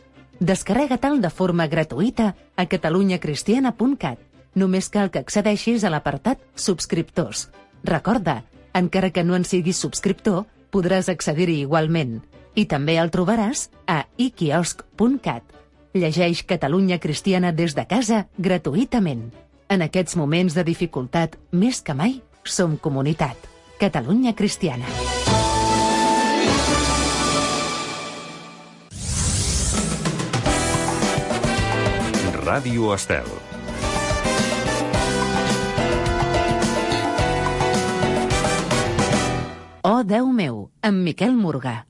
Descarrega-te'l 0.41 1.21
de 1.21 1.31
forma 1.31 1.67
gratuïta 1.69 2.35
a 2.57 2.65
catalunyacristiana.cat. 2.67 4.19
Només 4.57 4.89
cal 4.91 5.13
que 5.13 5.21
accedeixis 5.21 5.85
a 5.85 5.91
l'apartat 5.93 6.41
Subscriptors. 6.57 7.51
Recorda, 7.85 8.41
encara 8.75 9.11
que 9.11 9.23
no 9.23 9.37
en 9.37 9.45
siguis 9.45 9.79
subscriptor, 9.79 10.47
podràs 10.73 11.11
accedir-hi 11.13 11.61
igualment. 11.67 12.21
I 12.55 12.67
també 12.67 12.97
el 12.99 13.13
trobaràs 13.15 13.69
a 13.87 14.05
iquiosc.cat. 14.19 15.45
Llegeix 15.95 16.43
Catalunya 16.47 16.99
Cristiana 17.03 17.53
des 17.53 17.75
de 17.75 17.87
casa 17.87 18.25
gratuïtament. 18.39 19.31
En 19.71 19.83
aquests 19.87 20.17
moments 20.19 20.55
de 20.55 20.67
dificultat, 20.67 21.37
més 21.53 21.83
que 21.83 21.95
mai, 21.95 22.21
som 22.45 22.77
comunitat. 22.79 23.50
Catalunya 23.81 24.35
Cristiana. 24.37 24.85
Ràdio 32.45 32.93
Estel. 32.93 33.25
Oh, 39.81 40.03
Déu 40.05 40.29
meu, 40.29 40.69
amb 40.85 41.01
Miquel 41.01 41.33
Morgà. 41.33 41.90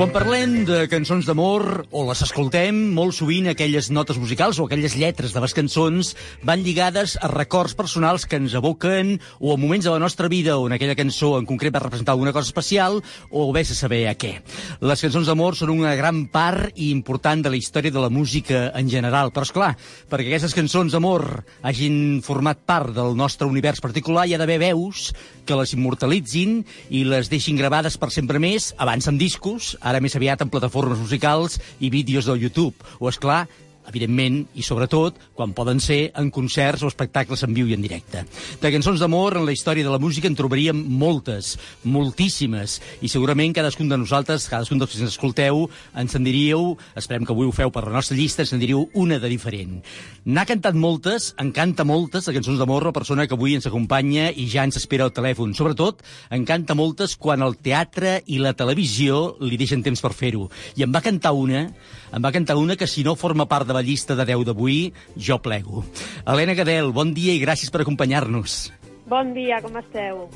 Quan 0.00 0.14
parlem 0.14 0.52
de 0.64 0.86
cançons 0.88 1.26
d'amor, 1.28 1.82
o 1.92 2.06
les 2.08 2.22
escoltem, 2.24 2.72
molt 2.96 3.12
sovint 3.12 3.50
aquelles 3.50 3.90
notes 3.92 4.16
musicals 4.16 4.56
o 4.56 4.64
aquelles 4.64 4.94
lletres 4.96 5.34
de 5.36 5.40
les 5.44 5.52
cançons 5.52 6.14
van 6.48 6.62
lligades 6.64 7.18
a 7.20 7.28
records 7.28 7.74
personals 7.76 8.24
que 8.24 8.38
ens 8.40 8.54
evoquen 8.56 9.18
o 9.44 9.52
a 9.52 9.58
moments 9.60 9.84
de 9.84 9.92
la 9.92 10.00
nostra 10.00 10.30
vida 10.32 10.54
on 10.56 10.72
aquella 10.72 10.96
cançó 10.96 11.34
en 11.36 11.44
concret 11.44 11.74
va 11.74 11.82
representar 11.84 12.14
alguna 12.14 12.32
cosa 12.32 12.48
especial 12.48 13.02
o 13.28 13.42
vés 13.52 13.74
a 13.74 13.76
saber 13.76 14.06
a 14.08 14.14
què. 14.16 14.38
Les 14.80 15.04
cançons 15.04 15.28
d'amor 15.28 15.58
són 15.60 15.74
una 15.74 15.92
gran 16.00 16.22
part 16.32 16.72
i 16.80 16.88
important 16.94 17.44
de 17.44 17.52
la 17.52 17.60
història 17.60 17.92
de 17.92 18.00
la 18.00 18.08
música 18.08 18.70
en 18.80 18.88
general, 18.88 19.34
però 19.36 19.44
és 19.44 19.52
clar, 19.52 19.74
perquè 20.08 20.32
aquestes 20.32 20.56
cançons 20.56 20.96
d'amor 20.96 21.42
hagin 21.60 22.22
format 22.24 22.64
part 22.64 22.96
del 22.96 23.12
nostre 23.20 23.52
univers 23.52 23.84
particular 23.84 24.24
hi 24.24 24.32
ha 24.32 24.40
d'haver 24.40 24.62
veus 24.64 25.10
que 25.50 25.58
les 25.58 25.74
immortalitzin 25.74 26.60
i 26.94 27.02
les 27.08 27.30
deixin 27.32 27.58
gravades 27.58 27.98
per 27.98 28.12
sempre 28.14 28.38
més, 28.42 28.70
abans 28.78 29.10
en 29.10 29.18
discos, 29.18 29.74
ara 29.82 29.98
més 30.02 30.14
aviat 30.14 30.44
en 30.44 30.52
plataformes 30.52 31.02
musicals 31.02 31.58
i 31.82 31.90
vídeos 31.90 32.30
del 32.30 32.38
YouTube. 32.46 32.78
O, 33.00 33.10
és 33.10 33.18
clar, 33.18 33.48
evidentment, 33.88 34.42
i 34.54 34.62
sobretot, 34.62 35.16
quan 35.34 35.54
poden 35.56 35.80
ser 35.80 36.10
en 36.18 36.30
concerts 36.34 36.84
o 36.84 36.90
espectacles 36.90 37.42
en 37.46 37.54
viu 37.54 37.68
i 37.70 37.74
en 37.74 37.82
directe. 37.82 38.24
De 38.60 38.72
cançons 38.72 39.00
d'amor 39.00 39.38
en 39.38 39.46
la 39.46 39.54
història 39.54 39.86
de 39.86 39.92
la 39.92 40.00
música 40.02 40.28
en 40.28 40.36
trobaríem 40.38 40.76
moltes, 41.00 41.56
moltíssimes, 41.84 42.78
i 43.00 43.08
segurament 43.08 43.54
cadascun 43.56 43.90
de 43.90 43.98
nosaltres, 44.00 44.48
cadascun 44.50 44.82
dels 44.82 44.92
que 44.92 45.00
ens 45.00 45.14
escolteu, 45.14 45.64
ens 45.96 46.14
en 46.16 46.26
diríeu, 46.26 46.76
esperem 46.98 47.24
que 47.24 47.34
avui 47.34 47.48
ho 47.48 47.54
feu 47.56 47.72
per 47.72 47.86
la 47.86 47.94
nostra 47.96 48.18
llista, 48.18 48.44
ens 48.44 48.54
en 48.54 48.62
diríeu 48.62 48.86
una 48.94 49.18
de 49.22 49.30
diferent. 49.32 49.80
N'ha 50.26 50.46
cantat 50.48 50.76
moltes, 50.76 51.32
en 51.40 51.54
canta 51.56 51.86
moltes, 51.88 52.26
de 52.26 52.36
cançons 52.36 52.60
d'amor, 52.60 52.84
la 52.86 52.94
persona 52.96 53.26
que 53.26 53.36
avui 53.38 53.56
ens 53.56 53.66
acompanya 53.70 54.28
i 54.30 54.46
ja 54.50 54.66
ens 54.66 54.78
espera 54.80 55.06
al 55.06 55.14
telèfon. 55.16 55.54
Sobretot, 55.56 56.04
en 56.30 56.44
canta 56.48 56.76
moltes 56.78 57.16
quan 57.16 57.42
el 57.42 57.56
teatre 57.56 58.20
i 58.26 58.38
la 58.42 58.52
televisió 58.58 59.36
li 59.40 59.58
deixen 59.60 59.82
temps 59.86 60.02
per 60.04 60.12
fer-ho. 60.16 60.48
I 60.76 60.84
em 60.86 60.92
va 60.92 61.02
cantar 61.04 61.32
una, 61.36 61.66
em 62.10 62.22
va 62.22 62.32
cantar 62.34 62.58
una 62.60 62.76
que 62.76 62.88
si 62.90 63.04
no 63.06 63.16
forma 63.18 63.48
part 63.48 63.69
de 63.70 63.76
la 63.76 63.86
llista 63.86 64.16
de 64.18 64.26
10 64.26 64.44
d'avui, 64.50 64.92
jo 65.16 65.38
plego. 65.38 65.84
Helena 66.26 66.54
Gadel, 66.58 66.90
bon 66.92 67.14
dia 67.14 67.32
i 67.36 67.42
gràcies 67.42 67.70
per 67.70 67.84
acompanyar-nos. 67.84 68.72
Bon 69.10 69.30
dia, 69.34 69.60
com 69.62 69.78
esteu? 69.78 70.26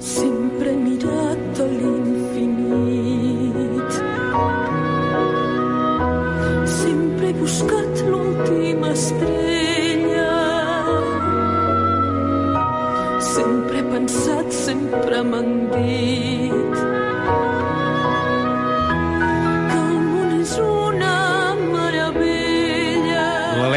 Sempre 0.00 0.72
he 0.72 0.76
mirat 0.80 1.60
a 1.60 1.66
l'infinit. 1.68 3.10
Sempre 6.78 7.28
he 7.28 7.34
buscat 7.40 7.92
l'última 8.08 8.94
estrella. 8.96 10.32
Sempre 13.34 13.76
he 13.82 13.84
pensat, 13.92 14.48
sempre 14.64 15.22
m'han 15.28 15.52
dit 15.76 16.99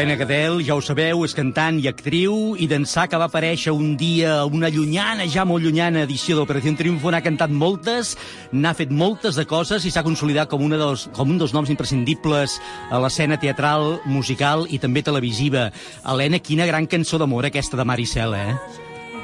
L'Helena 0.04 0.20
Gadel, 0.20 0.58
ja 0.60 0.74
ho 0.76 0.82
sabeu, 0.84 1.22
és 1.24 1.32
cantant 1.32 1.78
i 1.80 1.86
actriu, 1.88 2.34
i 2.60 2.66
d'ençà 2.68 3.06
que 3.08 3.16
va 3.16 3.24
aparèixer 3.30 3.72
un 3.72 3.94
dia 3.96 4.34
a 4.42 4.44
una 4.44 4.68
llunyana, 4.68 5.24
ja 5.32 5.46
molt 5.48 5.64
llunyana 5.64 6.02
edició 6.04 6.36
d'Operació 6.36 6.74
Triunfo, 6.76 7.08
n'ha 7.08 7.22
cantat 7.24 7.48
moltes, 7.48 8.10
n'ha 8.52 8.74
fet 8.76 8.92
moltes 8.92 9.38
de 9.40 9.46
coses 9.48 9.86
i 9.88 9.92
s'ha 9.94 10.02
consolidat 10.04 10.50
com, 10.52 10.60
una 10.60 10.76
dels, 10.76 11.06
com 11.16 11.32
un 11.32 11.38
dels 11.40 11.54
noms 11.56 11.72
imprescindibles 11.72 12.58
a 12.92 13.00
l'escena 13.00 13.38
teatral, 13.40 14.02
musical 14.04 14.66
i 14.68 14.76
també 14.82 15.00
televisiva. 15.00 15.70
Helena, 16.04 16.42
quina 16.44 16.68
gran 16.68 16.84
cançó 16.84 17.16
d'amor 17.16 17.48
aquesta 17.48 17.80
de 17.80 17.88
Maricel, 17.88 18.36
eh? 18.36 18.58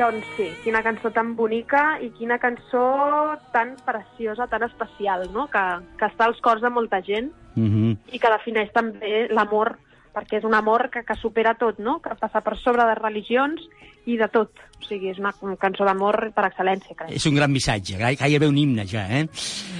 Doncs 0.00 0.32
sí, 0.38 0.48
quina 0.64 0.80
cançó 0.80 1.12
tan 1.12 1.34
bonica 1.36 1.98
i 2.00 2.08
quina 2.16 2.40
cançó 2.40 3.36
tan 3.52 3.76
preciosa, 3.84 4.48
tan 4.48 4.64
especial, 4.64 5.28
no? 5.36 5.44
Que, 5.52 5.66
que 6.00 6.08
està 6.08 6.24
als 6.30 6.40
cors 6.40 6.64
de 6.64 6.72
molta 6.72 7.04
gent 7.04 7.28
Mm 7.56 7.66
-hmm. 7.66 8.14
i 8.14 8.18
que 8.18 8.30
defineix 8.30 8.70
també 8.72 9.26
l'amor, 9.28 9.76
perquè 10.14 10.38
és 10.40 10.44
un 10.48 10.54
amor 10.54 10.88
que, 10.90 11.02
que 11.06 11.16
supera 11.20 11.54
tot, 11.58 11.78
no? 11.78 11.98
Que 12.04 12.14
passa 12.20 12.40
per 12.44 12.56
sobre 12.58 12.84
de 12.88 12.94
religions 12.98 13.62
i 14.08 14.16
de 14.16 14.26
tot. 14.32 14.50
O 14.80 14.86
sigui, 14.88 15.10
és 15.12 15.18
una 15.20 15.30
cançó 15.60 15.84
d'amor 15.84 16.30
per 16.34 16.46
excel·lència, 16.48 16.96
crec. 16.96 17.10
És 17.14 17.26
un 17.28 17.36
gran 17.36 17.52
missatge, 17.52 17.98
gai- 18.00 18.16
gairebé 18.16 18.48
un 18.48 18.56
himne 18.58 18.86
ja, 18.88 19.04
eh? 19.20 19.26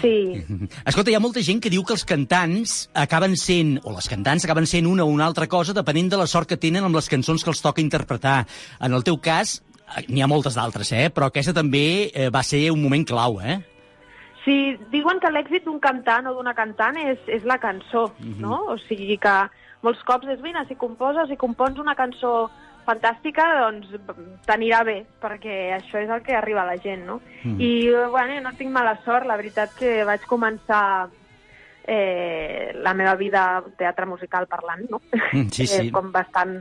Sí, 0.03 0.13
Escolta, 0.91 1.11
hi 1.11 1.17
ha 1.17 1.23
molta 1.25 1.41
gent 1.43 1.63
que 1.65 1.73
diu 1.73 1.83
que 1.89 1.97
els 1.97 2.05
cantants 2.07 2.77
acaben 2.95 3.35
sent, 3.41 3.79
o 3.85 3.95
les 3.97 4.09
cantants 4.13 4.45
acaben 4.45 4.69
sent 4.69 4.87
una 4.87 5.07
o 5.09 5.11
una 5.11 5.27
altra 5.27 5.49
cosa 5.49 5.73
depenent 5.75 6.11
de 6.13 6.21
la 6.21 6.29
sort 6.31 6.49
que 6.53 6.61
tenen 6.61 6.85
amb 6.87 6.95
les 7.01 7.09
cançons 7.09 7.43
que 7.43 7.51
els 7.51 7.63
toca 7.65 7.81
interpretar. 7.83 8.43
En 8.81 8.93
el 8.95 9.03
teu 9.09 9.17
cas, 9.25 9.63
eh, 9.97 10.05
n'hi 10.13 10.21
ha 10.23 10.29
moltes 10.31 10.55
d'altres, 10.61 10.93
eh? 10.93 11.09
Però 11.11 11.31
aquesta 11.33 11.57
també 11.57 12.11
eh, 12.13 12.29
va 12.31 12.45
ser 12.45 12.67
un 12.71 12.83
moment 12.85 13.09
clau, 13.09 13.41
eh? 13.41 13.59
Sí, 14.45 14.77
diuen 14.93 15.19
que 15.21 15.29
l'èxit 15.33 15.67
d'un 15.67 15.81
cantant 15.85 16.29
o 16.31 16.37
d'una 16.39 16.55
cantant 16.57 16.97
és, 16.97 17.19
és 17.29 17.43
la 17.45 17.59
cançó, 17.61 18.07
no? 18.41 18.61
O 18.73 18.77
sigui 18.87 19.19
que 19.21 19.35
molts 19.87 20.03
cops 20.09 20.29
és, 20.29 20.41
mira, 20.45 20.65
si 20.69 20.77
composes 20.79 21.31
i 21.31 21.39
compons 21.41 21.79
una 21.81 21.97
cançó 21.99 22.51
fantàstica, 22.87 23.45
doncs 23.61 23.93
t'anirà 24.49 24.83
bé, 24.87 24.99
perquè 25.23 25.57
això 25.77 26.01
és 26.01 26.11
el 26.11 26.23
que 26.27 26.35
arriba 26.37 26.65
a 26.65 26.71
la 26.71 26.79
gent, 26.81 27.05
no? 27.07 27.21
Mm. 27.45 27.57
I, 27.61 27.71
bueno, 28.13 28.41
no 28.45 28.55
tinc 28.59 28.73
mala 28.75 28.97
sort, 29.05 29.29
la 29.29 29.39
veritat 29.41 29.75
que 29.79 30.01
vaig 30.09 30.25
començar 30.29 31.09
eh, 31.85 32.73
la 32.75 32.95
meva 32.95 33.15
vida 33.21 33.63
teatre 33.79 34.07
musical 34.07 34.49
parlant, 34.51 34.87
no? 34.91 35.03
Mm, 35.33 35.49
sí, 35.53 35.67
sí. 35.71 35.89
Eh, 35.89 35.91
com 35.95 36.11
bastant, 36.13 36.61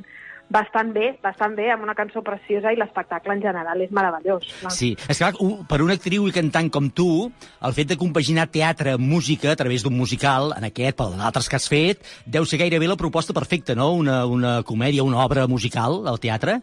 bastant 0.50 0.92
bé, 0.94 1.12
bastant 1.24 1.54
bé, 1.56 1.70
amb 1.72 1.86
una 1.86 1.96
cançó 1.98 2.24
preciosa 2.26 2.74
i 2.74 2.80
l'espectacle 2.80 3.36
en 3.36 3.44
general 3.44 3.82
és 3.82 3.92
meravellós. 3.94 4.48
clar. 4.62 4.72
Sí, 4.74 4.96
és 5.08 5.22
clar, 5.22 5.32
per 5.70 5.82
una 5.86 5.96
actriu 6.00 6.28
i 6.28 6.34
cantant 6.36 6.70
com 6.74 6.90
tu, 6.90 7.30
el 7.62 7.78
fet 7.78 7.94
de 7.94 7.98
compaginar 7.98 8.50
teatre 8.50 8.98
amb 8.98 9.06
música 9.06 9.52
a 9.54 9.60
través 9.60 9.86
d'un 9.86 9.96
musical, 9.96 10.54
en 10.58 10.66
aquest, 10.72 10.98
per 10.98 11.12
d'altres 11.14 11.50
que 11.50 11.56
has 11.56 11.70
fet, 11.70 12.06
deu 12.26 12.46
ser 12.46 12.60
gairebé 12.60 12.90
la 12.90 12.98
proposta 12.98 13.34
perfecta, 13.34 13.76
no? 13.76 13.92
Una, 13.94 14.26
una 14.26 14.60
comèdia, 14.64 15.04
una 15.04 15.24
obra 15.24 15.48
musical 15.48 16.08
al 16.08 16.20
teatre? 16.20 16.60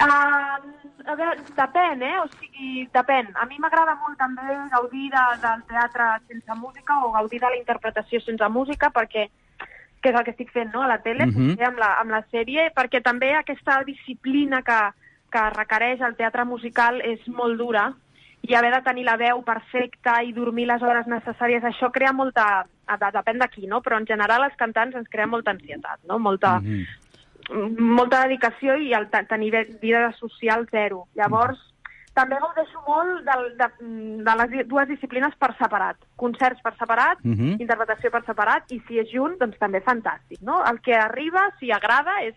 Uh, 0.00 0.56
a 1.06 1.14
veure, 1.14 1.42
depèn, 1.56 2.02
eh? 2.02 2.16
O 2.22 2.26
sigui, 2.32 2.86
depèn. 2.94 3.30
A 3.36 3.46
mi 3.46 3.58
m'agrada 3.60 3.94
molt 4.00 4.18
també 4.18 4.56
gaudir 4.72 5.10
de, 5.12 5.24
del 5.42 5.62
teatre 5.68 6.08
sense 6.26 6.56
música 6.56 6.98
o 7.04 7.12
gaudir 7.12 7.40
de 7.40 7.50
la 7.52 7.58
interpretació 7.60 8.20
sense 8.24 8.48
música 8.48 8.90
perquè 8.90 9.28
que 10.00 10.08
és 10.10 10.16
el 10.16 10.24
que 10.24 10.30
estic 10.32 10.50
fent 10.52 10.72
no? 10.72 10.82
a 10.82 10.88
la 10.88 10.98
tele, 11.02 11.26
Mhm. 11.26 11.50
potser 11.50 11.66
amb, 11.68 11.78
la, 11.78 11.94
amb 12.00 12.10
la 12.10 12.22
sèrie, 12.30 12.70
perquè 12.74 13.02
també 13.02 13.34
aquesta 13.34 13.82
disciplina 13.84 14.62
que, 14.62 14.78
que 15.30 15.50
requereix 15.50 16.00
el 16.00 16.16
teatre 16.16 16.44
musical 16.44 17.00
és 17.02 17.20
molt 17.28 17.58
dura 17.58 17.92
i 18.42 18.54
haver 18.54 18.72
de 18.72 18.80
tenir 18.82 19.04
la 19.04 19.16
veu 19.16 19.42
perfecta 19.44 20.22
i 20.24 20.32
dormir 20.32 20.66
les 20.66 20.82
hores 20.82 21.06
necessàries, 21.06 21.62
això 21.62 21.90
crea 21.92 22.12
molta... 22.12 22.64
de- 22.90 23.10
Depèn 23.12 23.38
de 23.38 23.46
qui, 23.48 23.66
no? 23.68 23.82
Però 23.82 23.98
en 24.00 24.06
general 24.06 24.42
els 24.42 24.56
cantants 24.56 24.96
ens 24.96 25.08
crea 25.08 25.26
molta 25.26 25.52
ansietat, 25.52 26.00
no? 26.08 26.18
Molta, 26.18 26.58
Mhm. 26.60 27.76
molta 27.78 28.22
dedicació 28.26 28.76
i 28.76 28.92
el 28.94 29.08
te- 29.10 29.24
tenir 29.24 29.52
vida 29.80 30.12
social 30.18 30.66
zero. 30.70 31.06
Llavors, 31.14 31.58
també 32.14 32.36
gaudeixo 32.42 32.80
molt 32.86 33.24
de, 33.24 33.36
de, 33.60 33.68
de 34.26 34.36
les 34.42 34.68
dues 34.68 34.88
disciplines 34.88 35.34
per 35.38 35.52
separat. 35.58 35.96
Concerts 36.16 36.60
per 36.62 36.74
separat, 36.78 37.18
Mhm. 37.24 37.60
interpretació 37.60 38.10
per 38.10 38.24
separat, 38.26 38.70
i 38.72 38.80
si 38.88 38.98
és 38.98 39.08
junt, 39.12 39.38
doncs 39.40 39.58
també 39.58 39.80
fantàstic, 39.82 40.40
no? 40.42 40.64
El 40.66 40.80
que 40.80 40.94
arriba, 40.94 41.48
si 41.60 41.70
agrada, 41.70 42.22
és 42.26 42.34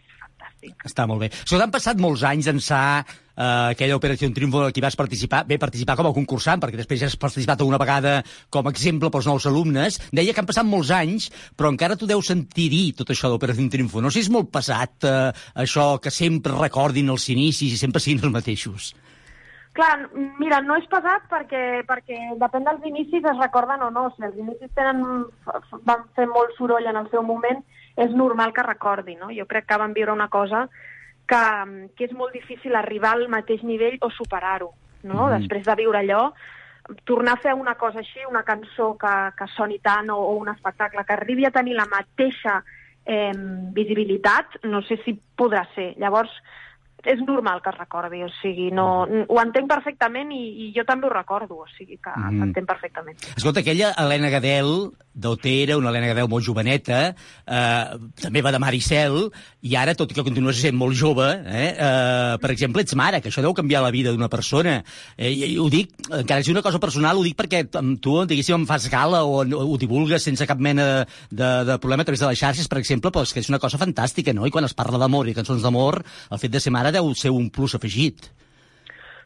Està 0.83 1.05
molt 1.07 1.21
bé. 1.21 1.27
Escolta, 1.31 1.65
han 1.65 1.71
passat 1.71 1.99
molts 1.99 2.23
anys 2.27 2.47
d'ençà 2.47 2.79
eh, 3.03 3.43
aquella 3.71 3.95
Operació 3.95 4.27
Triunfo 4.35 4.65
en 4.67 4.73
què 4.75 4.81
vas 4.83 4.95
participar, 4.99 5.43
bé, 5.47 5.57
participar 5.59 5.95
com 5.99 6.07
a 6.07 6.13
concursant, 6.15 6.59
perquè 6.59 6.79
després 6.79 6.99
ja 6.99 7.07
has 7.07 7.15
participat 7.19 7.61
una 7.63 7.79
vegada 7.79 8.17
com 8.49 8.67
a 8.67 8.71
exemple 8.71 9.09
pels 9.11 9.27
nous 9.27 9.45
alumnes. 9.49 9.99
Deia 10.11 10.33
que 10.33 10.39
han 10.43 10.49
passat 10.49 10.65
molts 10.67 10.91
anys, 10.91 11.29
però 11.55 11.71
encara 11.71 11.95
tu 11.99 12.07
deus 12.07 12.27
sentir 12.27 12.69
dir 12.71 12.93
tot 12.95 13.11
això 13.11 13.31
d'Operació 13.31 13.69
Triunfo. 13.71 14.01
No 14.01 14.11
sé 14.11 14.19
si 14.21 14.27
és 14.27 14.33
molt 14.35 14.51
pesat 14.51 15.07
eh, 15.07 15.31
això 15.63 15.99
que 16.03 16.11
sempre 16.11 16.55
recordin 16.59 17.09
els 17.09 17.27
inicis 17.29 17.73
i 17.73 17.77
sempre 17.79 18.03
siguin 18.03 18.23
els 18.23 18.33
mateixos. 18.33 18.93
Clar, 19.73 20.09
mira, 20.37 20.59
no 20.61 20.75
és 20.77 20.85
pesat 20.85 21.23
perquè, 21.31 21.81
perquè 21.89 22.17
depèn 22.37 22.65
dels 22.67 22.83
inicis 22.85 23.25
es 23.25 23.39
recorden 23.39 23.81
o 23.81 23.89
no. 23.89 24.03
Si 24.13 24.25
els 24.25 24.37
inicis 24.37 24.69
tenen, 24.77 25.25
van 25.89 26.03
fer 26.13 26.27
molt 26.29 26.53
soroll 26.59 26.85
en 26.91 26.99
el 26.99 27.09
seu 27.09 27.25
moment, 27.25 27.63
és 27.97 28.13
normal 28.13 28.53
que 28.53 28.65
recordi, 28.65 29.15
no? 29.17 29.31
Jo 29.33 29.47
crec 29.49 29.65
que 29.69 29.79
van 29.81 29.93
viure 29.97 30.13
una 30.13 30.29
cosa 30.29 30.67
que, 31.29 31.43
que 31.97 32.05
és 32.05 32.13
molt 32.13 32.33
difícil 32.37 32.75
arribar 32.75 33.15
al 33.17 33.27
mateix 33.33 33.63
nivell 33.65 33.97
o 34.01 34.11
superar-ho, 34.13 34.73
no? 35.03 35.25
Mhm. 35.25 35.39
Després 35.39 35.65
de 35.65 35.75
viure 35.81 36.03
allò, 36.03 36.23
tornar 37.03 37.33
a 37.33 37.41
fer 37.41 37.53
una 37.53 37.75
cosa 37.75 37.99
així, 37.99 38.25
una 38.29 38.43
cançó 38.43 38.93
que, 38.99 39.13
que 39.37 39.47
soni 39.55 39.79
tant 39.79 40.09
o, 40.11 40.17
o 40.17 40.37
un 40.37 40.49
espectacle 40.53 41.05
que 41.05 41.13
arribi 41.13 41.45
a 41.45 41.51
tenir 41.55 41.77
la 41.77 41.87
mateixa 41.89 42.61
eh, 43.05 43.31
visibilitat, 43.73 44.59
no 44.63 44.81
sé 44.83 44.99
si 45.03 45.15
podrà 45.37 45.63
ser. 45.75 45.93
Llavors, 45.97 46.33
és 47.05 47.21
normal 47.27 47.61
que 47.61 47.71
es 47.73 47.77
recordi, 47.77 48.23
o 48.23 48.29
sigui, 48.39 48.69
no, 48.75 48.87
ho 49.03 49.39
entenc 49.41 49.69
perfectament 49.69 50.31
i, 50.35 50.43
i 50.65 50.71
jo 50.75 50.85
també 50.87 51.09
ho 51.09 51.13
recordo, 51.13 51.59
o 51.63 51.67
sigui 51.75 51.97
que 51.97 52.13
mm. 52.13 52.39
s'entén 52.39 52.67
perfectament. 52.69 53.19
Escolta, 53.35 53.63
aquella 53.63 53.91
Helena 53.99 54.31
Gadel, 54.33 54.71
d'Otera, 55.13 55.77
una 55.77 55.91
Helena 55.91 56.09
Gadel 56.13 56.29
molt 56.31 56.45
joveneta, 56.45 57.01
eh, 57.45 57.97
també 58.23 58.41
va 58.45 58.53
de 58.55 58.61
Maricel, 58.63 59.19
i 59.61 59.75
ara, 59.79 59.93
tot 59.99 60.11
i 60.11 60.17
que 60.17 60.25
continues 60.25 60.61
sent 60.63 60.77
molt 60.79 60.97
jove, 60.97 61.27
eh, 61.27 61.67
eh, 61.73 62.37
per 62.41 62.51
exemple, 62.55 62.81
ets 62.81 62.95
mare, 62.99 63.21
que 63.21 63.29
això 63.29 63.43
deu 63.45 63.53
canviar 63.53 63.83
la 63.83 63.91
vida 63.93 64.13
d'una 64.15 64.31
persona. 64.31 64.79
Eh, 65.17 65.29
i, 65.29 65.51
i 65.53 65.59
ho 65.61 65.67
dic, 65.71 65.91
encara 66.09 66.39
que 66.39 66.47
sigui 66.47 66.57
una 66.57 66.65
cosa 66.65 66.81
personal, 66.81 67.19
ho 67.19 67.25
dic 67.25 67.37
perquè 67.39 67.65
amb 67.79 67.99
tu, 68.03 68.15
diguéssim, 68.29 68.63
em 68.63 68.65
fas 68.69 68.87
gala 68.91 69.23
o, 69.27 69.43
o 69.43 69.67
ho 69.67 69.77
divulgues 69.81 70.23
sense 70.23 70.47
cap 70.49 70.61
mena 70.61 70.87
de, 70.87 71.05
de, 71.29 71.51
de 71.69 71.77
problema 71.83 72.07
a 72.07 72.09
través 72.09 72.23
de 72.23 72.31
les 72.31 72.39
xarxes, 72.39 72.71
per 72.71 72.79
exemple, 72.81 73.11
però 73.11 73.27
és 73.27 73.35
que 73.35 73.43
és 73.43 73.51
una 73.51 73.61
cosa 73.61 73.81
fantàstica, 73.81 74.33
no? 74.33 74.47
I 74.47 74.53
quan 74.53 74.65
es 74.65 74.75
parla 74.77 75.01
d'amor 75.01 75.29
i 75.29 75.37
cançons 75.37 75.61
d'amor, 75.63 76.01
el 76.31 76.41
fet 76.41 76.53
de 76.53 76.63
ser 76.63 76.73
mare 76.73 76.92
deu 76.93 77.11
ser 77.17 77.33
un 77.33 77.49
plus 77.53 77.75
afegit. 77.75 78.29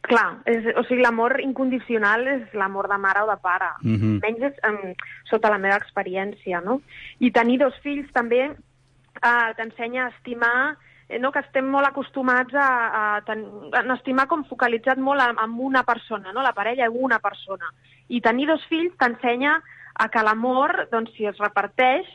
Clar, 0.08 0.38
és, 0.48 0.64
o 0.78 0.84
sigui, 0.88 1.02
l'amor 1.04 1.36
incondicional 1.42 2.24
és 2.32 2.56
l'amor 2.56 2.88
de 2.88 2.96
mare 3.00 3.24
o 3.26 3.28
de 3.28 3.36
pare. 3.42 3.70
Mhm. 3.82 4.18
Menys 4.24 4.44
és, 4.50 4.60
um, 4.68 4.94
sota 5.28 5.50
la 5.52 5.60
meva 5.60 5.76
experiència, 5.76 6.62
no? 6.64 6.80
I 7.20 7.30
tenir 7.30 7.58
dos 7.60 7.76
fills 7.84 8.08
també 8.16 8.46
uh, 8.48 9.50
t'ensenya 9.58 10.06
a 10.06 10.12
estimar 10.14 10.76
eh, 11.08 11.18
no, 11.18 11.32
que 11.32 11.42
estem 11.42 11.66
molt 11.72 11.88
acostumats 11.88 12.54
a, 12.54 12.68
a, 13.00 13.02
ten, 13.26 13.44
a 13.72 13.82
estimar 13.96 14.28
com 14.28 14.44
focalitzat 14.48 15.00
molt 15.00 15.24
en, 15.24 15.40
en 15.40 15.58
una 15.70 15.82
persona, 15.88 16.32
no? 16.32 16.44
la 16.44 16.54
parella 16.56 16.86
és 16.86 16.94
una 16.94 17.18
persona. 17.18 17.72
I 18.08 18.20
tenir 18.24 18.48
dos 18.48 18.64
fills 18.68 18.94
t'ensenya 19.00 19.58
a 19.98 20.08
que 20.12 20.22
l'amor, 20.22 20.86
doncs, 20.92 21.10
si 21.16 21.26
es 21.26 21.38
reparteix, 21.42 22.06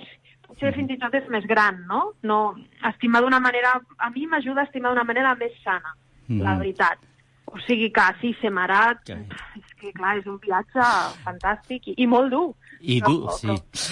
potser 0.54 0.74
fins 0.78 0.92
i 0.94 0.98
tot 1.02 1.13
és 1.18 1.26
més 1.34 1.46
gran, 1.50 1.82
no? 1.89 2.13
no 2.24 2.56
estimar 2.94 3.22
d'una 3.26 3.39
manera... 3.44 3.74
A 3.98 4.10
mi 4.13 4.28
m'ajuda 4.30 4.62
a 4.62 4.70
estimar 4.70 4.94
d'una 4.94 5.04
manera 5.04 5.34
més 5.36 5.52
sana, 5.63 5.96
Mhm. 6.30 6.42
la 6.42 6.54
veritat. 6.58 7.00
O 7.46 7.60
sigui 7.68 7.92
que 7.92 8.02
sí, 8.22 8.32
ser 8.39 8.50
mare, 8.50 8.96
és 9.06 9.74
que 9.80 9.92
clar, 9.94 10.18
és 10.18 10.26
un 10.26 10.39
viatge 10.39 10.86
fantàstic 11.26 11.89
i, 11.92 11.94
i 11.98 12.08
molt 12.08 12.32
dur. 12.32 12.54
I 12.80 13.02
tu, 13.02 13.28
sí. 13.38 13.52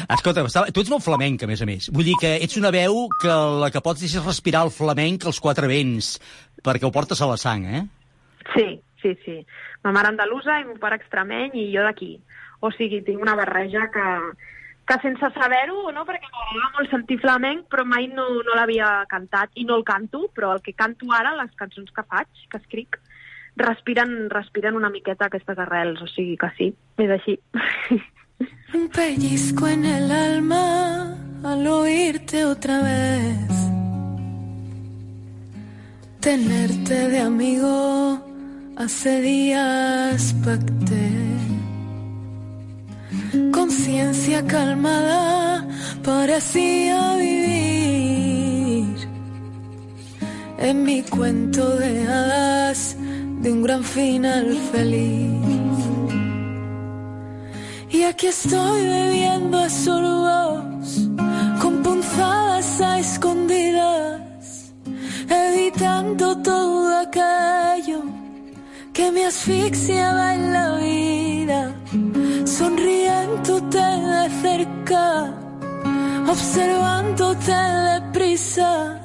Escolta, 0.10 0.42
estava- 0.48 0.72
tu 0.72 0.82
ets 0.82 0.90
molt 0.90 1.04
flamenc, 1.04 1.44
a 1.44 1.48
més 1.48 1.62
a 1.62 1.66
més. 1.66 1.90
Vull 1.92 2.06
dir 2.08 2.16
que 2.20 2.36
ets 2.44 2.56
una 2.58 2.72
veu 2.72 3.08
que 3.22 3.28
la 3.28 3.70
que 3.72 3.82
pots 3.82 4.00
deixar 4.02 4.24
respirar 4.26 4.64
el 4.66 4.72
flamenc 4.72 5.26
als 5.26 5.40
quatre 5.40 5.68
vents, 5.68 6.20
perquè 6.64 6.88
ho 6.88 6.92
portes 6.92 7.22
a 7.22 7.28
la 7.28 7.38
sang, 7.38 7.66
eh? 7.66 7.84
Sí, 8.56 8.82
sí, 9.02 9.14
sí. 9.26 9.46
Ma 9.84 9.92
mare 9.92 10.08
andalusa 10.10 10.60
i 10.60 10.66
mon 10.66 10.80
pare 10.80 10.96
extremeny 10.96 11.52
i 11.56 11.68
jo 11.76 11.84
d'aquí. 11.84 12.20
O 12.62 12.72
sigui, 12.72 13.02
tinc 13.04 13.22
una 13.22 13.36
barreja 13.36 13.90
que, 13.94 14.08
que 14.92 15.00
sense 15.00 15.28
saber-ho, 15.38 15.86
no? 15.96 16.04
perquè 16.08 16.28
m'agrada 16.28 16.72
molt 16.76 16.92
sentir 16.92 17.18
flamenc, 17.22 17.68
però 17.72 17.86
mai 17.88 18.10
no, 18.12 18.26
no 18.44 18.56
l'havia 18.58 19.06
cantat 19.12 19.56
i 19.56 19.64
no 19.68 19.78
el 19.80 19.86
canto, 19.88 20.26
però 20.36 20.52
el 20.58 20.64
que 20.66 20.76
canto 20.76 21.08
ara, 21.16 21.32
les 21.40 21.54
cançons 21.60 21.94
que 21.96 22.04
faig, 22.04 22.28
que 22.52 22.60
escric, 22.60 23.00
respiren, 23.62 24.28
respiren 24.34 24.76
una 24.76 24.92
miqueta 24.92 25.30
aquestes 25.30 25.62
arrels, 25.64 26.02
o 26.04 26.10
sigui 26.12 26.36
que 26.42 26.52
sí, 26.58 26.72
és 27.00 27.16
així. 27.16 27.38
Un 28.76 28.88
pellizco 28.92 29.68
en 29.68 29.86
el 29.86 30.12
alma 30.12 30.62
al 31.44 31.68
oírte 31.68 32.44
otra 32.46 32.82
vez. 32.82 33.58
Tenerte 36.20 37.10
de 37.10 37.20
amigo 37.20 38.20
hace 38.78 39.22
días 39.22 40.34
pacté. 40.44 41.21
Conciencia 43.84 44.46
calmada 44.46 45.66
parecía 46.04 47.16
vivir 47.16 48.96
en 50.60 50.84
mi 50.84 51.02
cuento 51.02 51.78
de 51.78 52.08
hadas 52.08 52.96
de 53.42 53.52
un 53.52 53.64
gran 53.64 53.84
final 53.84 54.56
feliz. 54.72 55.80
Y 57.90 58.04
aquí 58.04 58.28
estoy 58.28 58.84
bebiendo 58.84 59.58
a 59.58 59.68
sorbos, 59.68 61.10
con 61.60 61.82
punzadas 61.82 62.82
a 62.82 63.00
escondidas, 63.00 64.74
evitando 65.28 66.38
todo 66.38 67.00
aquello 67.00 68.21
que 68.94 69.12
me 69.12 69.26
asfixiaba 69.26 70.34
en 70.34 70.54
la 70.54 70.76
vida, 70.76 71.74
sonriéndote 72.46 73.78
de 73.78 74.30
cerca, 74.42 75.34
observándote 76.28 77.54
deprisa, 77.94 79.00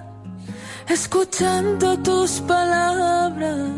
escuchando 0.88 1.98
tus 1.98 2.40
palabras, 2.40 3.70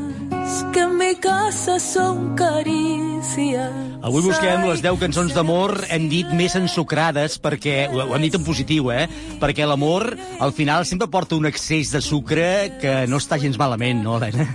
que 0.72 0.80
en 0.80 0.96
mi 0.96 1.14
casa 1.16 1.78
son 1.78 2.34
caricias. 2.36 3.72
Avui 4.02 4.22
busquem 4.22 4.62
les 4.68 4.80
10 4.84 4.98
cançons 5.00 5.34
d'amor, 5.34 5.74
hem 5.90 6.06
dit 6.08 6.28
més 6.38 6.54
ensucrades, 6.56 7.36
perquè, 7.42 7.88
ho 7.90 8.14
hem 8.16 8.22
dit 8.24 8.36
en 8.38 8.44
positiu, 8.46 8.90
eh? 8.94 9.08
Perquè 9.40 9.66
l'amor, 9.66 10.06
al 10.40 10.52
final, 10.56 10.86
sempre 10.86 11.08
porta 11.12 11.36
un 11.36 11.46
excés 11.50 11.90
de 11.92 12.00
sucre 12.00 12.78
que 12.80 12.94
no 13.10 13.18
està 13.20 13.38
gens 13.42 13.58
malament, 13.58 14.00
no, 14.04 14.16
Helena? 14.18 14.46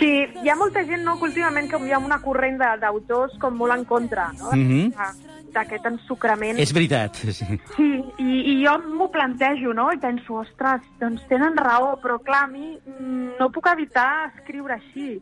Sí, 0.00 0.10
hi 0.42 0.50
ha 0.50 0.56
molta 0.58 0.82
gent 0.84 1.04
no, 1.06 1.16
que 1.20 1.30
últimament 1.30 1.70
que 1.70 1.80
hi 1.86 1.92
ha 1.94 1.98
una 2.02 2.18
corrent 2.20 2.58
de- 2.60 2.74
d'autors 2.82 3.38
com 3.40 3.54
molt 3.56 3.72
en 3.74 3.84
contra 3.84 4.32
no? 4.36 4.50
Mhm. 4.52 4.90
De- 4.90 5.35
d'aquest 5.56 5.88
ensucrament. 5.88 6.60
És 6.62 6.72
veritat, 6.76 7.18
sí. 7.34 7.58
Sí, 7.74 7.88
i, 8.22 8.36
i 8.52 8.54
jo 8.62 8.76
m'ho 8.84 9.08
plantejo, 9.14 9.72
no? 9.76 9.88
I 9.94 10.00
penso, 10.02 10.42
ostres, 10.42 10.84
doncs 11.00 11.24
tenen 11.30 11.58
raó, 11.60 11.94
però 12.02 12.18
clar, 12.22 12.44
a 12.46 12.52
mi 12.52 12.76
mm, 12.76 13.36
no 13.40 13.50
puc 13.54 13.68
evitar 13.72 14.30
escriure 14.34 14.76
així. 14.78 15.16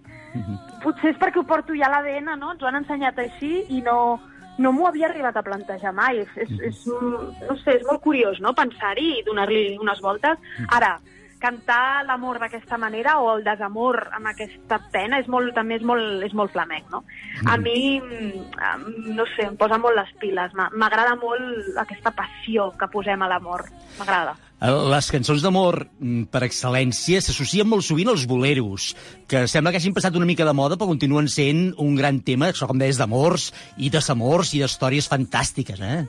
Potser 0.83 1.15
és 1.15 1.19
perquè 1.21 1.41
ho 1.41 1.47
porto 1.49 1.77
ja 1.79 1.89
a 1.89 1.95
l'ADN, 1.97 2.35
no? 2.41 2.55
Ens 2.55 2.63
ho 2.63 2.71
han 2.71 2.81
ensenyat 2.83 3.19
així 3.23 3.65
i 3.73 3.81
no, 3.87 4.19
no 4.59 4.75
m'ho 4.75 4.89
havia 4.91 5.09
arribat 5.09 5.39
a 5.39 5.47
plantejar 5.47 5.95
mai. 5.97 6.23
És, 6.25 6.37
és, 6.47 6.55
és, 6.71 6.85
mm, 6.91 7.49
no 7.49 7.59
sé, 7.63 7.79
és 7.79 7.89
molt 7.89 8.03
curiós, 8.05 8.41
no?, 8.45 8.55
pensar-hi 8.59 9.19
i 9.19 9.27
donar-li 9.27 9.67
unes 9.83 10.03
voltes. 10.05 10.55
Ara, 10.75 10.97
cantar 11.45 12.05
l'amor 12.09 12.41
d'aquesta 12.41 12.79
manera 12.81 13.19
o 13.21 13.29
el 13.37 13.45
desamor 13.45 14.01
amb 14.17 14.31
aquesta 14.33 14.79
pena 14.95 15.21
és 15.21 15.29
molt, 15.29 15.53
també 15.57 15.77
és 15.77 15.85
molt, 15.87 16.25
és 16.25 16.33
molt 16.37 16.55
flamenc, 16.55 16.89
no? 16.93 17.03
A 17.51 17.59
mi, 17.61 18.01
mm, 18.01 19.13
no 19.19 19.27
sé, 19.35 19.45
em 19.51 19.57
posa 19.61 19.77
molt 19.79 19.97
les 20.01 20.11
piles. 20.23 20.55
M'a- 20.57 20.71
M'agrada 20.73 21.15
molt 21.21 21.77
aquesta 21.85 22.15
passió 22.17 22.71
que 22.79 22.89
posem 22.89 23.21
a 23.23 23.29
l'amor. 23.29 23.67
M'agrada. 23.99 24.35
Les 24.65 25.11
cançons 25.13 25.43
d'amor, 25.45 25.83
mm, 26.01 26.23
per 26.33 26.41
excel·lència, 26.47 27.21
s'associen 27.21 27.69
molt 27.69 27.85
sovint 27.85 28.09
als 28.09 28.25
boleros, 28.27 28.95
que 29.29 29.47
sembla 29.51 29.71
que 29.75 29.77
hagin 29.83 29.93
passat 29.93 30.15
una 30.17 30.25
mica 30.25 30.47
de 30.47 30.55
moda, 30.57 30.77
però 30.79 30.87
continuen 30.89 31.29
sent 31.29 31.75
un 31.77 31.95
gran 31.99 32.21
tema, 32.25 32.49
això 32.49 32.67
com 32.71 32.79
deies, 32.81 32.97
d'amors 32.97 33.51
i 33.77 33.91
desamors 33.91 34.55
i 34.55 34.63
d'històries 34.63 35.11
fantàstiques, 35.11 35.81
eh? 35.81 36.07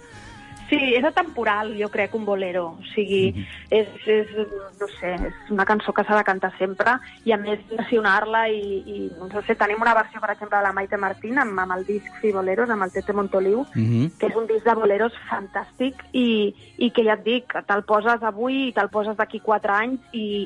Sí, 0.69 0.77
és 0.97 1.03
atemporal, 1.05 1.75
jo 1.77 1.89
crec, 1.93 2.15
un 2.17 2.25
bolero. 2.25 2.77
O 2.79 2.85
sigui, 2.95 3.33
és, 3.69 3.87
és, 4.09 4.31
no 4.79 4.87
sé, 4.99 5.11
és 5.27 5.51
una 5.53 5.65
cançó 5.65 5.93
que 5.93 6.03
s'ha 6.03 6.17
de 6.17 6.23
cantar 6.25 6.51
sempre 6.57 6.95
i, 7.23 7.31
a 7.31 7.37
més, 7.37 7.59
versionar-la 7.69 8.47
i, 8.49 8.61
i, 8.85 9.11
no 9.19 9.29
sé, 9.45 9.55
tenim 9.59 9.81
una 9.81 9.93
versió, 9.93 10.19
per 10.23 10.31
exemple, 10.33 10.57
de 10.57 10.63
la 10.63 10.73
Maite 10.73 10.97
Martín 10.97 11.37
amb, 11.37 11.59
amb 11.59 11.77
el 11.77 11.85
disc 11.85 12.07
Sí 12.21 12.31
Boleros, 12.33 12.69
amb 12.73 12.83
el 12.87 12.91
Tete 12.91 13.13
Montoliu, 13.13 13.65
Mhm. 13.75 14.17
que 14.17 14.27
és 14.27 14.35
un 14.35 14.47
disc 14.47 14.65
de 14.65 14.73
boleros 14.73 15.13
fantàstic 15.29 16.01
i, 16.13 16.55
i 16.77 16.89
que 16.91 17.03
ja 17.03 17.13
et 17.13 17.23
dic, 17.23 17.53
te'l 17.67 17.83
poses 17.85 18.23
avui 18.23 18.69
i 18.69 18.73
te'l 18.73 18.89
poses 18.89 19.15
d'aquí 19.17 19.39
quatre 19.39 19.71
anys 19.71 19.99
i, 20.13 20.45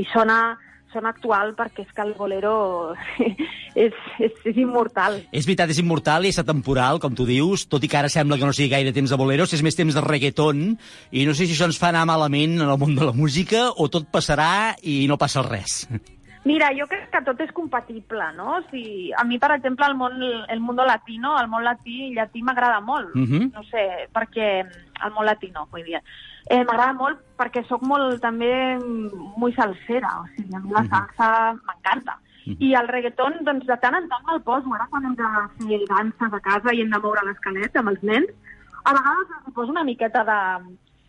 i 0.00 0.06
sona, 0.12 0.56
sona 0.92 1.12
actual 1.14 1.54
perquè 1.58 1.84
és 1.84 1.94
que 1.94 2.04
el 2.04 2.14
bolero 2.18 2.94
és, 3.74 3.94
és, 4.18 4.34
és 4.44 4.56
immortal. 4.56 5.20
És 5.32 5.46
veritat, 5.48 5.72
és 5.74 5.80
immortal 5.82 6.26
i 6.26 6.32
és 6.32 6.40
atemporal, 6.42 7.00
com 7.02 7.16
tu 7.16 7.26
dius, 7.28 7.66
tot 7.70 7.84
i 7.84 7.90
que 7.90 8.00
ara 8.00 8.12
sembla 8.12 8.38
que 8.38 8.48
no 8.48 8.56
sigui 8.56 8.72
gaire 8.72 8.94
temps 8.96 9.10
de 9.12 9.20
boleros, 9.20 9.54
és 9.54 9.64
més 9.64 9.78
temps 9.78 9.94
de 9.94 10.04
reggaeton, 10.04 10.68
i 11.10 11.26
no 11.28 11.34
sé 11.34 11.46
si 11.46 11.56
això 11.56 11.68
ens 11.68 11.80
fa 11.80 11.92
anar 11.92 12.06
malament 12.08 12.58
en 12.60 12.68
el 12.68 12.78
món 12.80 12.94
de 12.98 13.08
la 13.08 13.16
música 13.16 13.68
o 13.74 13.88
tot 13.92 14.08
passarà 14.12 14.76
i 14.82 15.02
no 15.10 15.20
passa 15.20 15.44
res. 15.46 15.84
Mira, 16.48 16.70
jo 16.72 16.86
crec 16.88 17.10
que 17.12 17.20
tot 17.26 17.40
és 17.44 17.50
compatible, 17.52 18.30
no? 18.36 18.54
O 18.56 18.62
sigui, 18.70 19.10
a 19.12 19.24
mi, 19.28 19.36
per 19.42 19.50
exemple, 19.56 19.84
el 19.84 19.96
món, 19.98 20.14
el 20.48 20.62
món 20.64 20.78
latino, 20.86 21.34
el 21.40 21.48
món 21.50 21.66
latí, 21.66 22.12
llatí 22.16 22.42
m'agrada 22.42 22.80
molt. 22.80 23.14
Mhm. 23.14 23.50
No 23.52 23.64
sé, 23.68 24.08
perquè... 24.14 24.64
El 24.98 25.12
món 25.14 25.28
latino, 25.28 25.68
vull 25.70 25.84
dir. 25.86 26.00
Eh, 26.48 26.62
m'agrada 26.64 26.94
molt 26.96 27.18
perquè 27.38 27.62
sóc 27.68 27.82
molt, 27.84 28.20
també, 28.22 28.50
muy 29.36 29.52
salsera. 29.52 30.14
O 30.22 30.26
sigui, 30.34 30.54
a 30.56 30.60
mi 30.64 30.72
la 30.72 30.84
salsa 30.88 31.28
m'encanta. 31.58 32.16
I 32.48 32.72
el 32.74 32.88
reggaeton, 32.88 33.42
doncs, 33.44 33.66
de 33.68 33.76
tant 33.82 33.94
en 33.98 34.06
tant 34.08 34.24
me'l 34.24 34.40
poso. 34.46 34.72
Ara, 34.72 34.86
quan 34.88 35.04
hem 35.04 35.14
de 35.18 35.28
fer 35.58 35.80
danses 35.90 36.32
a 36.32 36.40
casa 36.40 36.72
i 36.72 36.80
hem 36.80 36.90
de 36.94 37.00
moure 37.04 37.20
l'esquelet 37.26 37.76
amb 37.76 37.92
els 37.92 38.02
nens, 38.02 38.30
a 38.84 38.94
vegades 38.96 39.34
els 39.36 39.54
poso 39.54 39.74
una 39.74 39.84
miqueta 39.84 40.22
de, 40.24 40.38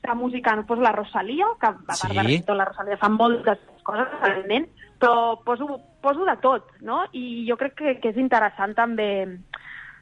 de 0.04 0.15
música, 0.19 0.58
em 0.58 0.65
poso 0.67 0.84
la 0.84 0.91
Rosalia, 0.91 1.47
que 1.62 1.67
a 1.67 1.71
part 1.78 1.95
Sí. 2.02 2.10
de 2.12 2.19
reggaeton 2.21 2.58
la 2.60 2.65
Rosalia 2.65 2.97
fa 2.99 3.08
moltes 3.10 3.60
coses, 3.88 4.12
evidentment, 4.19 4.67
però 4.99 5.39
poso, 5.45 5.80
poso 6.02 6.25
de 6.28 6.36
tot, 6.43 6.67
no? 6.82 7.06
I 7.13 7.45
jo 7.47 7.56
crec 7.56 7.78
que, 7.80 7.95
que 8.02 8.10
és 8.12 8.17
interessant 8.17 8.75
també 8.75 9.39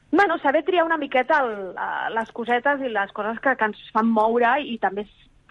bueno, 0.10 0.38
saber 0.40 0.64
triar 0.64 0.86
una 0.86 0.98
miqueta 0.98 1.42
el, 1.44 1.76
eh, 1.78 2.10
les 2.16 2.32
cosetes 2.32 2.82
i 2.82 2.90
les 2.90 3.12
coses 3.12 3.40
que, 3.44 3.56
que 3.60 3.66
ens 3.66 3.78
fan 3.94 4.08
moure 4.08 4.56
i 4.64 4.78
també 4.80 5.04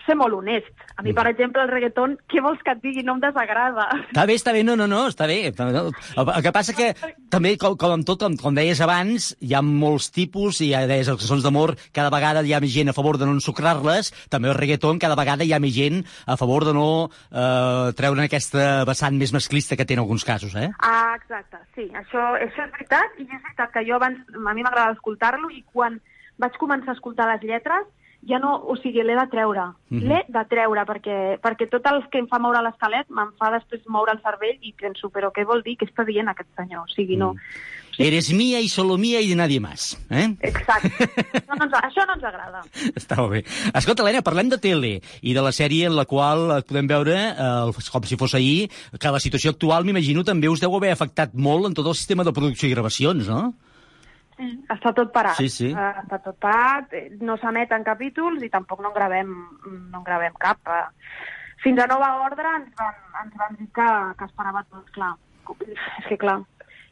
ser 0.06 0.16
molt 0.18 0.34
honest. 0.38 0.72
A 0.96 1.04
mi, 1.04 1.12
per 1.16 1.26
exemple, 1.28 1.60
el 1.62 1.68
reggaeton, 1.68 2.16
què 2.30 2.40
vols 2.40 2.62
que 2.64 2.72
et 2.72 2.80
digui? 2.82 3.02
No 3.04 3.16
em 3.16 3.22
desagrada. 3.24 3.88
Està 4.06 4.24
bé, 4.28 4.36
està 4.38 4.54
bé, 4.56 4.62
no, 4.64 4.76
no, 4.78 4.86
no, 4.88 5.02
està 5.10 5.26
bé. 5.28 5.38
El, 5.50 5.90
el 6.24 6.42
que 6.44 6.52
passa 6.54 6.74
que 6.76 6.92
també, 7.32 7.56
com, 7.60 7.76
com 7.80 7.96
amb 7.98 8.06
tot, 8.08 8.22
com, 8.22 8.38
com 8.40 8.56
deies 8.56 8.80
abans, 8.84 9.32
hi 9.44 9.52
ha 9.52 9.62
molts 9.66 10.08
tipus, 10.14 10.62
i 10.64 10.70
ja 10.72 10.84
deies 10.88 11.10
les 11.10 11.20
cançons 11.20 11.44
d'amor, 11.44 11.74
cada 11.96 12.12
vegada 12.14 12.44
hi 12.46 12.54
ha 12.56 12.62
més 12.64 12.72
gent 12.72 12.92
a 12.92 12.96
favor 12.96 13.20
de 13.20 13.28
no 13.28 13.36
ensucrar-les, 13.36 14.12
també 14.32 14.50
el 14.52 14.56
reggaeton, 14.58 15.00
cada 15.02 15.18
vegada 15.18 15.44
hi 15.44 15.52
ha 15.52 15.60
més 15.62 15.74
gent 15.76 16.02
a 16.26 16.38
favor 16.40 16.64
de 16.64 16.74
no 16.76 16.88
eh, 17.06 17.92
treure 17.98 18.24
aquesta 18.24 18.86
vessant 18.88 19.20
més 19.20 19.34
masclista 19.36 19.76
que 19.76 19.84
té 19.84 19.98
en 19.98 20.04
alguns 20.04 20.24
casos, 20.24 20.56
eh? 20.56 20.70
Ah, 20.80 21.16
exacte, 21.18 21.60
sí, 21.76 21.90
això, 21.92 22.24
això 22.40 22.66
és 22.66 22.74
veritat, 22.78 23.20
i 23.20 23.26
és 23.26 23.42
veritat 23.50 23.74
que 23.74 23.84
jo 23.88 23.98
abans, 23.98 24.22
a 24.32 24.54
mi 24.56 24.64
m'agrada 24.64 24.96
escoltar-lo, 24.96 25.52
i 25.52 25.62
quan 25.72 26.00
vaig 26.40 26.56
començar 26.60 26.92
a 26.92 26.98
escoltar 26.98 27.28
les 27.30 27.44
lletres, 27.48 27.86
ja 28.28 28.40
no, 28.42 28.56
o 28.66 28.76
sigui, 28.80 29.02
l'he 29.02 29.16
de 29.18 29.26
treure. 29.30 29.66
Mm 29.88 29.98
-hmm. 29.98 30.08
L'he 30.08 30.24
de 30.28 30.44
treure, 30.50 30.82
perquè, 30.86 31.16
perquè 31.40 31.68
tot 31.70 31.86
el 31.86 32.02
que 32.10 32.18
em 32.18 32.28
fa 32.28 32.38
moure 32.38 32.62
l'esquelet 32.62 33.08
me'n 33.08 33.32
fa 33.38 33.50
després 33.50 33.82
moure 33.86 34.12
el 34.12 34.22
cervell 34.22 34.58
i 34.60 34.72
penso, 34.72 35.10
però 35.10 35.30
què 35.32 35.44
vol 35.44 35.62
dir? 35.62 35.76
Què 35.76 35.86
està 35.86 36.04
dient 36.04 36.28
aquest 36.28 36.50
senyor? 36.56 36.82
O 36.82 36.88
sigui, 36.88 37.16
no... 37.16 37.34
Mm. 37.34 37.40
Eres 37.98 38.32
mía 38.32 38.60
y 38.60 38.68
solo 38.68 38.98
mía 38.98 39.20
y 39.20 39.28
de 39.28 39.36
nadie 39.36 39.60
más. 39.60 39.98
Eh? 40.10 40.34
Exacte. 40.40 40.92
No, 41.48 41.54
no 41.54 41.64
ens, 41.64 41.74
això 41.78 42.04
no 42.06 42.14
ens 42.16 42.24
agrada. 42.24 42.62
Està 42.98 43.16
molt 43.16 43.30
bé. 43.32 43.44
Escolta, 43.72 44.02
Helena, 44.02 44.20
parlem 44.26 44.50
de 44.50 44.58
tele 44.58 45.00
i 45.22 45.32
de 45.32 45.42
la 45.44 45.52
sèrie 45.54 45.86
en 45.86 45.94
la 45.96 46.04
qual 46.04 46.64
podem 46.66 46.88
veure, 46.90 47.14
eh, 47.32 47.86
com 47.92 48.02
si 48.02 48.18
fos 48.18 48.34
ahir, 48.34 48.68
que 48.98 49.12
la 49.14 49.20
situació 49.22 49.54
actual, 49.54 49.86
m'imagino, 49.86 50.24
també 50.24 50.50
us 50.50 50.60
deu 50.60 50.74
haver 50.76 50.90
afectat 50.92 51.32
molt 51.32 51.70
en 51.70 51.74
tot 51.78 51.86
el 51.86 51.94
sistema 51.94 52.24
de 52.26 52.34
producció 52.36 52.68
i 52.68 52.74
gravacions, 52.74 53.30
no? 53.30 53.54
Està 54.72 54.92
tot 54.96 55.12
parat. 55.14 55.38
Sí, 55.38 55.48
sí. 55.52 55.70
Uh, 55.72 56.02
està 56.02 56.18
tot 56.24 56.36
parat, 56.42 56.92
no 57.24 57.38
s'emeten 57.40 57.86
capítols 57.86 58.44
i 58.44 58.50
tampoc 58.52 58.82
no 58.84 58.92
en 58.92 58.96
gravem, 58.96 59.32
no 59.70 60.02
en 60.02 60.04
gravem 60.04 60.36
cap. 60.42 60.60
Uh, 60.68 60.84
fins 61.64 61.80
a 61.80 61.88
nova 61.90 62.10
ordre 62.26 62.50
ens 62.58 62.68
van, 62.76 62.98
ens 63.22 63.38
van 63.40 63.56
dir 63.56 63.70
que, 63.74 63.88
que 64.18 64.28
esperava 64.28 64.64
tot, 64.68 64.84
clar. 64.96 65.14
És 66.02 66.08
que, 66.10 66.18
clar, 66.20 66.40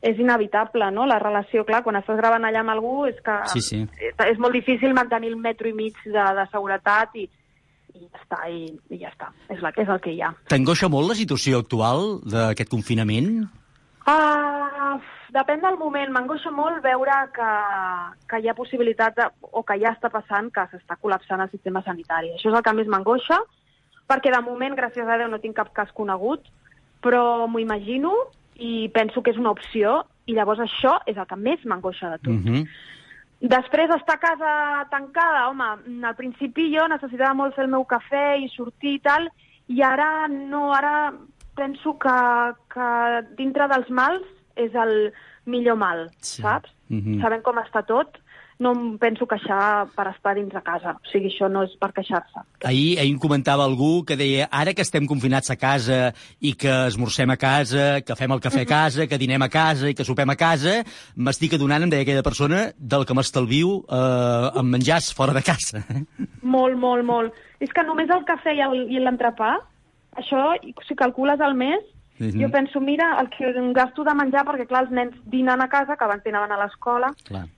és 0.04 0.18
inevitable, 0.20 0.90
no?, 0.94 1.06
la 1.08 1.18
relació, 1.22 1.64
clar, 1.68 1.82
quan 1.84 1.98
estàs 2.00 2.18
gravant 2.20 2.44
allà 2.46 2.60
amb 2.62 2.74
algú 2.74 3.06
és 3.08 3.16
que 3.24 3.38
sí, 3.52 3.62
sí. 3.64 3.80
És, 3.98 4.14
és 4.34 4.40
molt 4.42 4.56
difícil 4.56 4.94
mantenir 4.96 5.32
el 5.32 5.40
metro 5.40 5.70
i 5.70 5.74
mig 5.76 5.98
de, 6.04 6.24
de 6.38 6.46
seguretat 6.52 7.16
i, 7.20 7.26
i 7.94 8.04
ja 8.04 8.20
està, 8.20 8.40
i, 8.52 8.66
i 8.92 9.00
ja 9.00 9.10
està. 9.12 9.32
És, 9.48 9.60
la, 9.64 9.72
és 9.80 9.88
el 9.88 10.00
que 10.04 10.12
hi 10.14 10.20
ha. 10.22 10.32
T'angoixa 10.52 10.90
molt 10.92 11.12
la 11.12 11.18
situació 11.18 11.62
actual 11.64 12.18
d'aquest 12.30 12.72
confinament? 12.72 13.46
Uh, 14.04 15.00
depèn 15.32 15.62
del 15.64 15.78
moment. 15.80 16.12
M'angoixa 16.12 16.52
molt 16.52 16.82
veure 16.84 17.16
que, 17.34 17.50
que 18.28 18.40
hi 18.40 18.48
ha 18.48 18.56
possibilitat, 18.56 19.16
de, 19.16 19.28
o 19.52 19.62
que 19.64 19.78
ja 19.80 19.94
està 19.94 20.10
passant, 20.12 20.50
que 20.52 20.66
s'està 20.70 20.98
col·lapsant 21.00 21.40
el 21.40 21.52
sistema 21.52 21.82
sanitari. 21.86 22.34
Això 22.34 22.50
és 22.50 22.58
el 22.58 22.64
que 22.64 22.76
més 22.76 22.90
m'angoixa, 22.90 23.40
perquè 24.10 24.32
de 24.34 24.42
moment, 24.44 24.76
gràcies 24.76 25.08
a 25.08 25.18
Déu, 25.20 25.30
no 25.32 25.40
tinc 25.40 25.56
cap 25.56 25.72
cas 25.76 25.92
conegut, 25.96 26.44
però 27.04 27.46
m'ho 27.48 27.62
imagino 27.62 28.12
i 28.60 28.88
penso 28.94 29.22
que 29.22 29.32
és 29.32 29.40
una 29.40 29.52
opció, 29.56 30.02
i 30.26 30.36
llavors 30.36 30.60
això 30.62 30.98
és 31.10 31.16
el 31.16 31.26
que 31.28 31.36
més 31.40 31.64
m'angoixa 31.64 32.10
de 32.12 32.18
tot. 32.18 32.32
Mm 32.32 32.44
-hmm. 32.44 32.68
Després, 33.44 33.90
estar 33.92 34.14
a 34.14 34.24
casa 34.24 34.52
tancada, 34.90 35.48
home, 35.48 35.64
al 36.06 36.14
principi 36.16 36.70
jo 36.72 36.86
necessitava 36.88 37.34
molt 37.34 37.54
fer 37.54 37.64
el 37.64 37.70
meu 37.70 37.84
cafè 37.84 38.38
i 38.40 38.48
sortir 38.48 38.94
i 38.94 39.00
tal, 39.00 39.28
i 39.68 39.82
ara 39.82 40.28
no, 40.28 40.72
ara 40.72 41.12
penso 41.54 41.96
que, 41.98 42.18
que 42.74 42.88
dintre 43.38 43.68
dels 43.72 43.90
mals 43.90 44.26
és 44.56 44.74
el 44.74 45.12
millor 45.46 45.76
mal, 45.76 46.08
Sí. 46.20 46.42
saps? 46.42 46.70
Mhm. 46.88 46.98
Mm 46.98 47.02
-hmm. 47.04 47.22
Sabent 47.22 47.42
com 47.42 47.56
està 47.56 47.84
tot, 47.86 48.18
no 48.58 48.72
em 48.72 48.98
penso 48.98 49.26
queixar 49.26 49.88
per 49.96 50.06
estar 50.12 50.34
dins 50.36 50.52
de 50.52 50.62
casa. 50.62 50.94
O 50.94 51.10
sigui, 51.10 51.30
això 51.32 51.48
no 51.50 51.64
és 51.64 51.74
per 51.80 51.90
queixar-se. 51.92 52.40
Ahir, 52.64 52.98
ahir 53.00 53.18
comentava 53.18 53.64
algú 53.64 54.04
que 54.06 54.16
deia 54.16 54.48
ara 54.50 54.74
que 54.74 54.82
estem 54.82 55.06
confinats 55.10 55.50
a 55.50 55.56
casa 55.56 56.14
i 56.40 56.54
que 56.54 56.70
esmorzem 56.86 57.30
a 57.30 57.36
casa, 57.36 58.00
que 58.06 58.16
fem 58.16 58.30
el 58.30 58.40
cafè 58.40 58.62
a 58.62 58.66
casa, 58.66 59.08
que 59.10 59.18
dinem 59.18 59.42
a 59.42 59.48
casa 59.48 59.90
i 59.90 59.94
que 59.94 60.04
sopem 60.04 60.30
a 60.30 60.36
casa, 60.36 60.84
m'estic 61.16 61.54
adonant, 61.54 61.82
em 61.82 61.90
deia 61.90 62.02
aquella 62.02 62.22
persona, 62.22 62.72
del 62.78 63.04
que 63.04 63.14
m'estalvio 63.14 63.84
eh, 63.88 64.60
en 64.60 64.66
menjars 64.70 65.12
fora 65.12 65.32
de 65.32 65.42
casa. 65.42 65.84
Molt, 66.42 66.76
molt, 66.78 67.04
molt. 67.04 67.34
És 67.60 67.72
que 67.72 67.82
només 67.82 68.10
el 68.10 68.24
cafè 68.24 68.54
i 68.54 68.98
l'entrepà, 69.00 69.58
això, 70.16 70.54
si 70.88 70.94
calcules 70.94 71.40
al 71.40 71.54
mes, 71.54 71.82
Mhm. 72.18 72.40
jo 72.40 72.48
penso, 72.48 72.80
mira, 72.80 73.18
el 73.20 73.28
que 73.28 73.48
em 73.50 73.72
gasto 73.72 74.04
de 74.04 74.14
menjar, 74.14 74.44
perquè 74.46 74.68
clar, 74.68 74.84
els 74.84 74.92
nens 74.92 75.14
dinen 75.26 75.60
a 75.60 75.68
casa, 75.68 75.96
que 75.96 76.04
abans 76.04 76.22
dinaven 76.22 76.52
a 76.52 76.58
l'escola, 76.60 77.10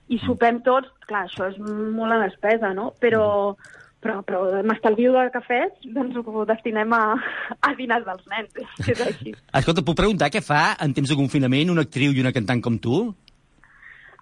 i 0.09 0.17
sopem 0.25 0.63
tots, 0.63 0.89
clar, 1.05 1.27
això 1.27 1.51
és 1.51 1.59
molt 1.59 2.09
la 2.09 2.23
despesa, 2.25 2.73
no? 2.73 2.91
Però, 2.99 3.55
però, 4.01 4.23
però 4.25 4.63
m'estalvio 4.63 5.13
de 5.13 5.29
cafès, 5.29 5.71
doncs 5.93 6.17
ho 6.17 6.45
destinem 6.49 6.91
a, 6.93 7.13
a 7.61 7.73
dinars 7.75 8.05
dels 8.05 8.25
nens, 8.33 8.57
és 8.91 8.99
així. 9.05 9.35
Escolta, 9.53 9.85
puc 9.85 9.95
preguntar 9.95 10.31
què 10.33 10.41
fa 10.41 10.73
en 10.81 10.93
temps 10.97 11.09
de 11.09 11.15
confinament 11.15 11.69
una 11.69 11.85
actriu 11.85 12.11
i 12.11 12.21
una 12.25 12.33
cantant 12.33 12.61
com 12.61 12.79
tu? 12.81 13.13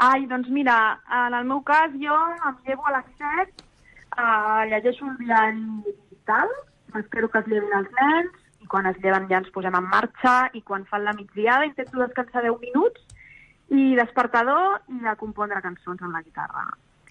Ai, 0.04 0.26
doncs 0.28 0.50
mira, 0.52 1.00
en 1.08 1.34
el 1.34 1.46
meu 1.48 1.62
cas 1.64 1.94
jo 1.96 2.16
em 2.50 2.56
llevo 2.68 2.84
a 2.90 2.98
les 2.98 3.06
7, 3.16 3.64
uh, 4.20 4.64
llegeixo 4.68 5.06
un 5.08 5.16
diari 5.22 5.64
digital, 5.86 6.52
espero 7.00 7.30
que 7.30 7.42
es 7.42 7.48
llevin 7.52 7.74
els 7.78 7.92
nens, 8.00 8.32
i 8.62 8.68
quan 8.72 8.88
es 8.90 8.98
lleven 9.04 9.28
ja 9.30 9.42
ens 9.44 9.52
posem 9.54 9.76
en 9.78 9.90
marxa, 9.92 10.36
i 10.54 10.62
quan 10.62 10.88
fan 10.90 11.06
la 11.06 11.14
migdiada 11.14 11.68
intento 11.68 12.02
descansar 12.02 12.44
10 12.46 12.60
minuts, 12.64 13.04
i 13.70 13.96
despertador 13.98 14.82
i 14.94 15.06
a 15.10 15.16
compondre 15.20 15.62
cançons 15.62 16.02
amb 16.02 16.14
la 16.14 16.24
guitarra. 16.26 16.66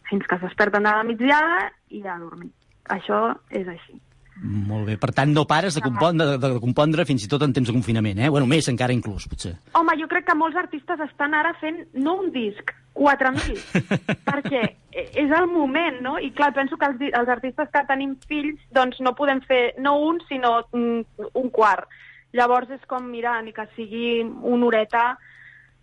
Fins 0.09 0.27
que 0.27 0.37
es 0.39 0.45
desperten 0.45 0.87
de 0.87 0.91
la 0.91 1.07
migdiada 1.07 1.71
i 1.91 2.03
a 2.07 2.19
dormir. 2.19 2.53
Això 2.95 3.21
és 3.51 3.69
així. 3.69 4.01
Molt 4.43 4.89
bé. 4.89 4.97
Per 5.01 5.11
tant, 5.15 5.31
no 5.33 5.45
pares 5.49 5.77
de 5.77 5.83
compondre, 5.85 6.27
de, 6.35 6.39
de 6.43 6.63
compondre 6.63 7.07
fins 7.07 7.25
i 7.25 7.29
tot 7.31 7.43
en 7.47 7.53
temps 7.55 7.69
de 7.71 7.75
confinament, 7.75 8.19
eh? 8.19 8.31
Bueno, 8.33 8.49
més 8.51 8.69
encara 8.73 8.95
inclús, 8.97 9.29
potser. 9.31 9.55
Home, 9.79 9.95
jo 10.01 10.09
crec 10.11 10.27
que 10.27 10.39
molts 10.39 10.59
artistes 10.59 11.03
estan 11.07 11.37
ara 11.39 11.55
fent, 11.61 11.85
no 11.95 12.17
un 12.25 12.33
disc, 12.35 12.75
4.000, 12.99 13.85
perquè 14.29 14.65
és 14.95 15.31
el 15.31 15.47
moment, 15.51 16.01
no? 16.03 16.17
I 16.19 16.33
clar, 16.35 16.53
penso 16.57 16.79
que 16.79 16.89
els, 16.91 17.05
els 17.11 17.31
artistes 17.31 17.71
que 17.71 17.85
tenim 17.89 18.17
fills, 18.29 18.59
doncs 18.75 19.01
no 19.03 19.15
podem 19.19 19.43
fer 19.47 19.63
no 19.83 19.97
un, 20.03 20.21
sinó 20.29 20.61
mm, 20.73 21.31
un 21.41 21.53
quart. 21.55 21.87
Llavors 22.35 22.71
és 22.75 22.83
com, 22.91 23.07
mira, 23.07 23.37
ni 23.43 23.55
que 23.55 23.67
sigui 23.77 24.25
una 24.25 24.67
horeta, 24.67 25.05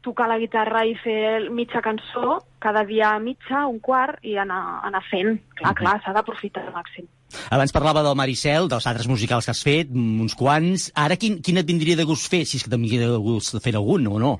tocar 0.01 0.27
la 0.29 0.37
guitarra 0.41 0.83
i 0.85 0.95
fer 0.99 1.49
mitja 1.51 1.81
cançó, 1.81 2.39
cada 2.59 2.83
dia 2.85 3.13
mitja, 3.19 3.65
un 3.67 3.79
quart, 3.79 4.19
i 4.23 4.35
anar, 4.37 4.81
anar 4.87 5.03
fent. 5.09 5.39
Clar, 5.55 5.73
clar, 5.77 5.97
s'ha 6.03 6.13
d'aprofitar 6.13 6.65
al 6.67 6.73
màxim. 6.73 7.07
Abans 7.49 7.71
parlava 7.71 8.03
del 8.03 8.15
Maricel, 8.19 8.67
dels 8.67 8.87
altres 8.87 9.07
musicals 9.07 9.45
que 9.45 9.51
has 9.51 9.63
fet, 9.63 9.89
mm, 9.89 10.21
uns 10.21 10.35
quants. 10.35 10.91
Ara, 10.95 11.15
quin, 11.15 11.39
quin 11.41 11.57
et 11.57 11.65
vindria 11.65 11.95
de 11.95 12.03
gust 12.03 12.29
fer, 12.29 12.45
si 12.45 12.57
és 12.57 12.63
que 12.63 12.69
t'hauria 12.69 13.07
de 13.07 13.17
gust 13.17 13.53
de 13.55 13.61
fer 13.63 13.75
algun 13.75 14.07
o 14.07 14.19
no? 14.19 14.37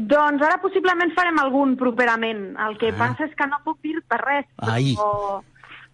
Doncs 0.00 0.42
ara 0.42 0.56
possiblement 0.62 1.12
farem 1.14 1.38
algun 1.38 1.76
properament. 1.76 2.56
El 2.58 2.78
que 2.78 2.88
Ah. 2.88 2.96
passa 2.96 3.24
és 3.26 3.34
que 3.36 3.46
no 3.46 3.58
puc 3.64 3.78
dir-te 3.82 4.16
res, 4.16 4.46
però, 4.56 4.72
Ai. 4.72 4.94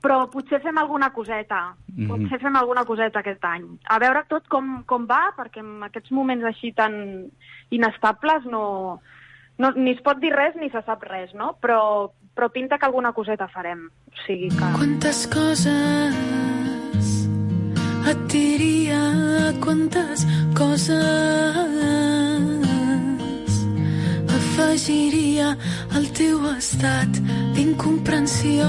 Però 0.07 0.21
potser 0.31 0.61
fem 0.63 0.79
alguna 0.79 1.11
coseta. 1.11 1.75
Mhm. 1.97 2.07
Potser 2.07 2.39
fem 2.39 2.57
alguna 2.57 2.85
coseta 2.87 3.19
aquest 3.21 3.45
any. 3.45 3.67
A 3.91 3.99
veure 3.99 4.23
tot 4.31 4.47
com, 4.49 4.85
com 4.87 5.07
va, 5.07 5.35
perquè 5.37 5.65
en 5.65 5.83
aquests 5.83 6.13
moments 6.15 6.47
així 6.47 6.73
tan 6.73 7.27
inestables 7.75 8.47
no, 8.47 9.01
no, 9.59 9.73
ni 9.75 9.97
es 9.97 10.03
pot 10.07 10.21
dir 10.23 10.33
res 10.33 10.55
ni 10.55 10.71
se 10.71 10.83
sap 10.87 11.03
res, 11.03 11.35
no? 11.35 11.57
Però, 11.61 12.13
però 12.37 12.51
pinta 12.55 12.79
que 12.79 12.87
alguna 12.87 13.13
coseta 13.13 13.49
farem. 13.51 13.89
O 14.13 14.21
sigui 14.27 14.53
que... 14.55 14.73
Quantes 14.79 15.27
coses 15.33 16.15
et 18.07 18.21
diria, 18.31 19.03
quantes 19.59 20.23
coses 20.55 22.16
afegiria 24.57 25.51
al 25.93 26.07
teu 26.17 26.41
estat 26.57 27.19
d'incomprensió, 27.53 28.65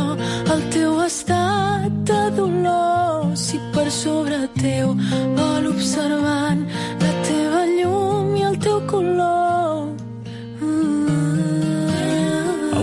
al 0.52 0.62
teu 0.74 1.00
estat 1.06 1.92
de 2.10 2.24
dolor, 2.36 3.32
si 3.40 3.60
per 3.72 3.88
sobre 3.92 4.42
teu 4.60 4.92
vol 5.40 5.72
observant 5.72 6.66
la 7.04 7.14
teva 7.30 7.64
llum 7.78 8.36
i 8.36 8.44
el 8.50 8.60
teu 8.68 8.84
color. 8.92 9.67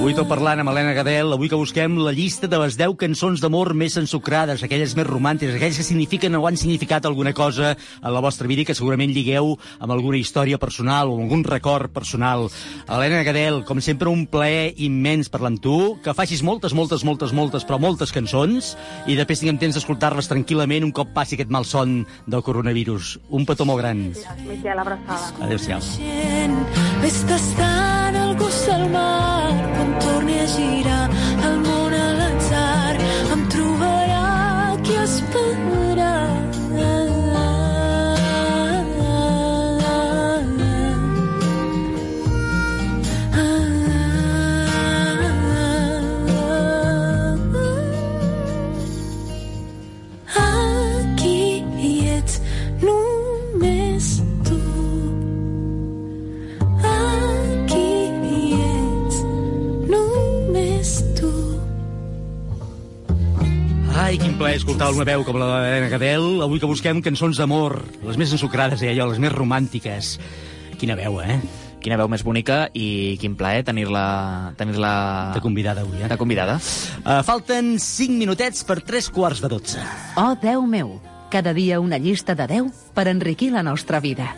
Avui 0.05 0.12
tot 0.12 0.29
parlant 0.29 0.61
amb 0.61 0.69
Helena 0.69 0.90
Gadel, 0.93 1.31
avui 1.33 1.49
que 1.49 1.57
busquem 1.57 1.95
la 1.97 2.11
llista 2.12 2.45
de 2.45 2.59
les 2.61 2.75
10 2.77 2.93
cançons 3.01 3.40
d'amor 3.40 3.71
més 3.73 3.95
ensucrades, 3.97 4.61
aquelles 4.61 4.93
més 4.99 5.07
romàntiques, 5.09 5.55
aquelles 5.57 5.79
que 5.81 5.87
signifiquen 5.87 6.37
o 6.37 6.43
han 6.45 6.59
significat 6.61 7.07
alguna 7.09 7.33
cosa 7.33 7.71
en 7.73 8.12
la 8.12 8.21
vostra 8.21 8.45
vida 8.45 8.61
i 8.61 8.67
que 8.69 8.77
segurament 8.77 9.14
lligueu 9.17 9.55
amb 9.79 9.95
alguna 9.95 10.21
història 10.21 10.59
personal 10.61 11.09
o 11.09 11.17
algun 11.23 11.40
record 11.49 11.88
personal. 11.97 12.51
Helena 12.85 13.23
Gadel, 13.25 13.62
com 13.64 13.81
sempre, 13.81 14.12
un 14.12 14.27
plaer 14.29 14.75
immens 14.85 15.33
parlar 15.33 15.55
amb 15.55 15.64
tu, 15.64 15.79
que 16.05 16.12
facis 16.12 16.45
moltes, 16.45 16.77
moltes, 16.77 17.01
moltes, 17.01 17.33
moltes, 17.33 17.64
però 17.64 17.81
moltes 17.81 18.12
cançons 18.12 18.74
i 19.09 19.16
després 19.16 19.41
tinguem 19.41 19.62
temps 19.64 19.81
d'escoltar-les 19.81 20.28
tranquil·lament 20.28 20.85
un 20.85 20.93
cop 20.93 21.16
passi 21.16 21.39
aquest 21.41 21.49
mal 21.49 21.64
son 21.64 22.03
del 22.28 22.45
coronavirus. 22.45 23.22
Un 23.33 23.49
petó 23.49 23.64
molt 23.64 23.81
gran. 23.81 24.11
Miquel, 24.45 24.85
abraçada. 24.85 25.33
Adéu-siau. 25.49 25.81
Ves 27.01 27.22
tastant 27.24 28.20
el 28.20 28.37
gust 28.37 28.68
del 28.68 28.91
mar 28.93 29.24
quan 29.74 29.93
torni 30.01 30.38
a 30.40 30.47
girar 30.47 31.05
el 31.49 31.61
món 31.66 31.95
a 31.95 32.09
l'atzar. 32.20 32.95
Em 33.34 33.47
trobarà 33.53 34.76
que 34.86 34.99
esperar. 35.05 36.53
Plaer 64.55 64.62
escoltar 64.62 64.92
una 64.94 65.02
veu 65.02 65.24
com 65.26 65.34
la 65.34 65.46
de 65.48 65.55
l'Helena 65.64 65.88
Gadel. 65.90 66.24
Avui 66.44 66.61
que 66.62 66.68
busquem 66.70 67.00
cançons 67.02 67.40
d'amor, 67.40 67.72
les 68.07 68.14
més 68.14 68.30
ensucrades, 68.36 68.84
eh, 68.86 68.92
allò, 68.92 69.09
les 69.11 69.18
més 69.18 69.32
romàntiques. 69.34 70.12
Quina 70.78 70.94
veu, 70.94 71.16
eh? 71.24 71.40
Quina 71.82 71.98
veu 71.98 72.07
més 72.12 72.22
bonica 72.22 72.68
i 72.70 73.16
quin 73.18 73.34
plaer 73.34 73.64
tenir-la... 73.66 74.55
tenir-la... 74.55 74.92
De 75.34 75.42
convidada 75.42 75.82
avui, 75.82 75.98
eh? 75.98 76.07
De 76.07 76.18
convidada. 76.20 76.61
Uh, 77.02 77.24
falten 77.26 77.80
5 77.82 78.14
minutets 78.14 78.62
per 78.62 78.78
3 78.86 79.11
quarts 79.11 79.42
de 79.42 79.50
12. 79.50 79.82
Oh, 80.22 80.36
Déu 80.38 80.62
meu, 80.70 81.00
cada 81.34 81.50
dia 81.50 81.82
una 81.82 81.98
llista 81.98 82.38
de 82.38 82.46
10 82.46 82.94
per 82.94 83.09
enriquir 83.11 83.50
la 83.50 83.66
nostra 83.66 83.98
vida. 83.98 84.30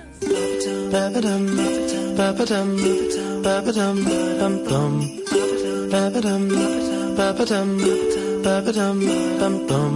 dum 8.47 9.66
dum 9.66 9.94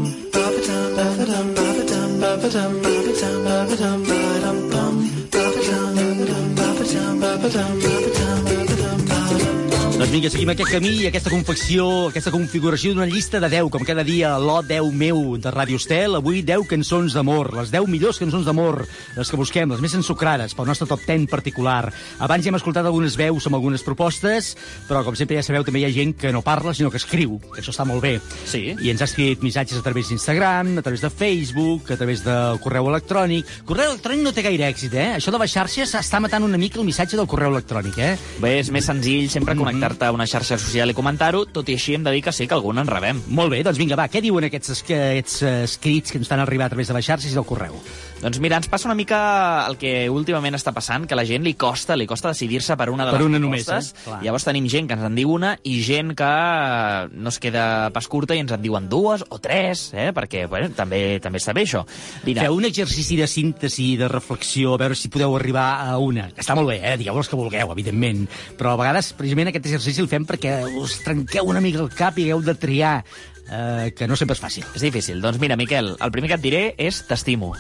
Doncs 10.01 10.15
vinga, 10.15 10.31
seguim 10.33 10.49
aquest 10.49 10.71
camí 10.73 10.91
i 11.03 11.07
aquesta 11.11 11.29
confecció, 11.29 11.85
aquesta 12.09 12.31
configuració 12.33 12.95
d'una 12.95 13.05
llista 13.05 13.37
de 13.37 13.51
10, 13.53 13.67
com 13.69 13.83
cada 13.85 14.01
dia, 14.01 14.31
l'O 14.41 14.63
10 14.65 14.95
meu 14.97 15.19
de 15.37 15.51
Ràdio 15.53 15.77
Estel. 15.77 16.15
Avui 16.17 16.39
10 16.41 16.63
cançons 16.71 17.13
d'amor, 17.13 17.51
les 17.59 17.69
10 17.69 17.85
millors 17.93 18.17
cançons 18.17 18.49
d'amor, 18.49 18.87
les 19.19 19.29
que 19.29 19.37
busquem, 19.37 19.69
les 19.69 19.83
més 19.85 19.97
ensucrades, 19.99 20.55
pel 20.57 20.71
nostre 20.71 20.89
top 20.89 21.05
10 21.05 21.27
particular. 21.29 21.93
Abans 22.17 22.47
ja 22.47 22.49
hem 22.49 22.57
escoltat 22.57 22.89
algunes 22.89 23.19
veus 23.21 23.45
amb 23.45 23.59
algunes 23.59 23.85
propostes, 23.85 24.55
però 24.89 25.03
com 25.05 25.19
sempre 25.21 25.37
ja 25.37 25.43
sabeu, 25.45 25.67
també 25.69 25.83
hi 25.83 25.91
ha 25.91 25.93
gent 25.93 26.17
que 26.17 26.33
no 26.33 26.41
parla, 26.41 26.73
sinó 26.73 26.89
que 26.89 26.97
escriu, 26.97 27.37
que 27.51 27.61
això 27.61 27.77
està 27.77 27.85
molt 27.85 28.01
bé. 28.01 28.15
Sí. 28.49 28.73
I 28.81 28.95
ens 28.95 29.05
ha 29.05 29.11
escrit 29.11 29.45
missatges 29.45 29.83
a 29.83 29.85
través 29.85 30.09
d'Instagram, 30.09 30.79
a 30.81 30.87
través 30.87 31.05
de 31.05 31.13
Facebook, 31.13 31.93
a 31.93 32.01
través 32.01 32.25
del 32.25 32.57
correu 32.65 32.89
electrònic. 32.89 33.53
Correu 33.69 33.93
electrònic 33.93 34.25
no 34.25 34.33
té 34.33 34.49
gaire 34.49 34.65
èxit, 34.73 34.97
eh? 34.97 35.09
Això 35.21 35.29
de 35.29 35.45
les 35.45 35.53
xarxes 35.53 35.93
està 36.01 36.25
matant 36.25 36.49
una 36.49 36.57
mica 36.57 36.81
el 36.81 36.89
missatge 36.89 37.21
del 37.21 37.29
correu 37.29 37.53
electrònic, 37.53 38.01
eh? 38.01 38.17
Bé, 38.41 38.57
és 38.65 38.73
més 38.73 38.89
senzill 38.89 39.29
sempre 39.29 39.53
connectar-te 39.61 39.90
a 39.99 40.13
una 40.13 40.27
xarxa 40.27 40.59
social 40.59 40.91
i 40.91 40.95
comentar-ho, 40.95 41.45
tot 41.47 41.69
i 41.69 41.75
així 41.75 41.95
hem 41.97 42.05
de 42.05 42.13
dir 42.15 42.23
que 42.23 42.33
sí 42.33 42.47
que 42.47 42.55
algun 42.55 42.79
en 42.79 42.87
rebem. 42.87 43.23
Molt 43.29 43.51
bé, 43.51 43.63
doncs 43.67 43.79
vinga, 43.79 43.97
va, 43.99 44.09
què 44.09 44.21
diuen 44.23 44.45
aquests, 44.47 44.71
es- 44.71 44.83
aquests 44.85 45.43
eh, 45.43 45.65
escrits 45.65 46.11
que 46.13 46.19
ens 46.19 46.27
estan 46.29 46.41
arribant 46.41 46.67
a 46.67 46.71
través 46.71 46.89
de 46.89 46.95
les 46.95 47.05
xarxes 47.07 47.33
i 47.33 47.35
del 47.35 47.45
correu? 47.45 47.75
Doncs 48.21 48.39
mira, 48.39 48.59
ens 48.61 48.69
passa 48.69 48.87
una 48.87 48.95
mica 48.95 49.67
el 49.67 49.79
que 49.81 50.11
últimament 50.13 50.55
està 50.55 50.75
passant, 50.77 51.07
que 51.09 51.15
a 51.15 51.17
la 51.17 51.25
gent 51.25 51.43
li 51.43 51.55
costa, 51.55 51.97
li 51.97 52.05
costa 52.07 52.29
decidir-se 52.29 52.77
per 52.77 52.91
una 52.93 53.07
de 53.07 53.13
Per 53.15 53.21
les 53.23 53.27
una 53.31 53.39
només, 53.41 53.65
propostes. 53.65 53.95
eh? 53.95 54.05
Clar. 54.05 54.23
Llavors 54.27 54.45
tenim 54.45 54.67
gent 54.69 54.87
que 54.91 54.95
ens 54.99 55.07
en 55.09 55.15
diu 55.17 55.31
una 55.33 55.55
i 55.65 55.79
gent 55.83 56.13
que 56.15 56.29
eh, 56.29 57.09
no 57.17 57.33
es 57.33 57.39
queda 57.41 57.89
pas 57.95 58.07
curta 58.13 58.37
i 58.37 58.43
ens 58.45 58.53
en 58.53 58.61
diuen 58.61 58.91
dues 58.93 59.25
o 59.31 59.39
tres, 59.41 59.87
eh? 59.95 60.11
perquè 60.13 60.45
bueno, 60.53 60.69
també 60.77 61.19
també 61.25 61.41
està 61.41 61.55
bé 61.57 61.65
això. 61.65 61.87
Mira, 62.27 62.43
Feu 62.45 62.59
un 62.61 62.69
exercici 62.69 63.17
de 63.17 63.27
síntesi, 63.27 63.97
de 63.97 64.07
reflexió, 64.13 64.75
a 64.75 64.83
veure 64.85 64.95
si 64.95 65.09
podeu 65.09 65.33
arribar 65.39 65.81
a 65.89 65.97
una. 65.97 66.29
Està 66.37 66.55
molt 66.55 66.69
bé, 66.69 66.77
eh? 66.93 66.99
digueu 67.01 67.17
els 67.17 67.29
que 67.29 67.41
vulgueu, 67.41 67.73
evidentment. 67.73 68.27
Però 68.61 68.75
a 68.75 68.77
vegades, 68.77 69.15
precisament, 69.17 69.49
aquest 69.49 69.65
exercici 69.65 69.80
el 70.03 70.09
fem 70.09 70.27
perquè 70.29 70.55
us 70.79 70.99
trenqueu 71.05 71.49
una 71.49 71.61
mica 71.61 71.81
el 71.81 71.91
cap 71.91 72.19
i 72.19 72.25
hagueu 72.29 72.43
de 72.43 72.55
triar, 72.55 73.05
eh, 73.51 73.93
que 73.97 74.07
no 74.09 74.17
sempre 74.17 74.35
és 74.37 74.43
fàcil. 74.43 74.65
és 74.75 74.83
difícil. 74.83 75.21
Doncs 75.21 75.41
mira, 75.41 75.57
Miquel, 75.57 75.97
el 76.01 76.11
primer 76.11 76.29
que 76.29 76.35
et 76.35 76.41
diré 76.43 76.75
és 76.79 77.03
t'estimo. 77.07 77.55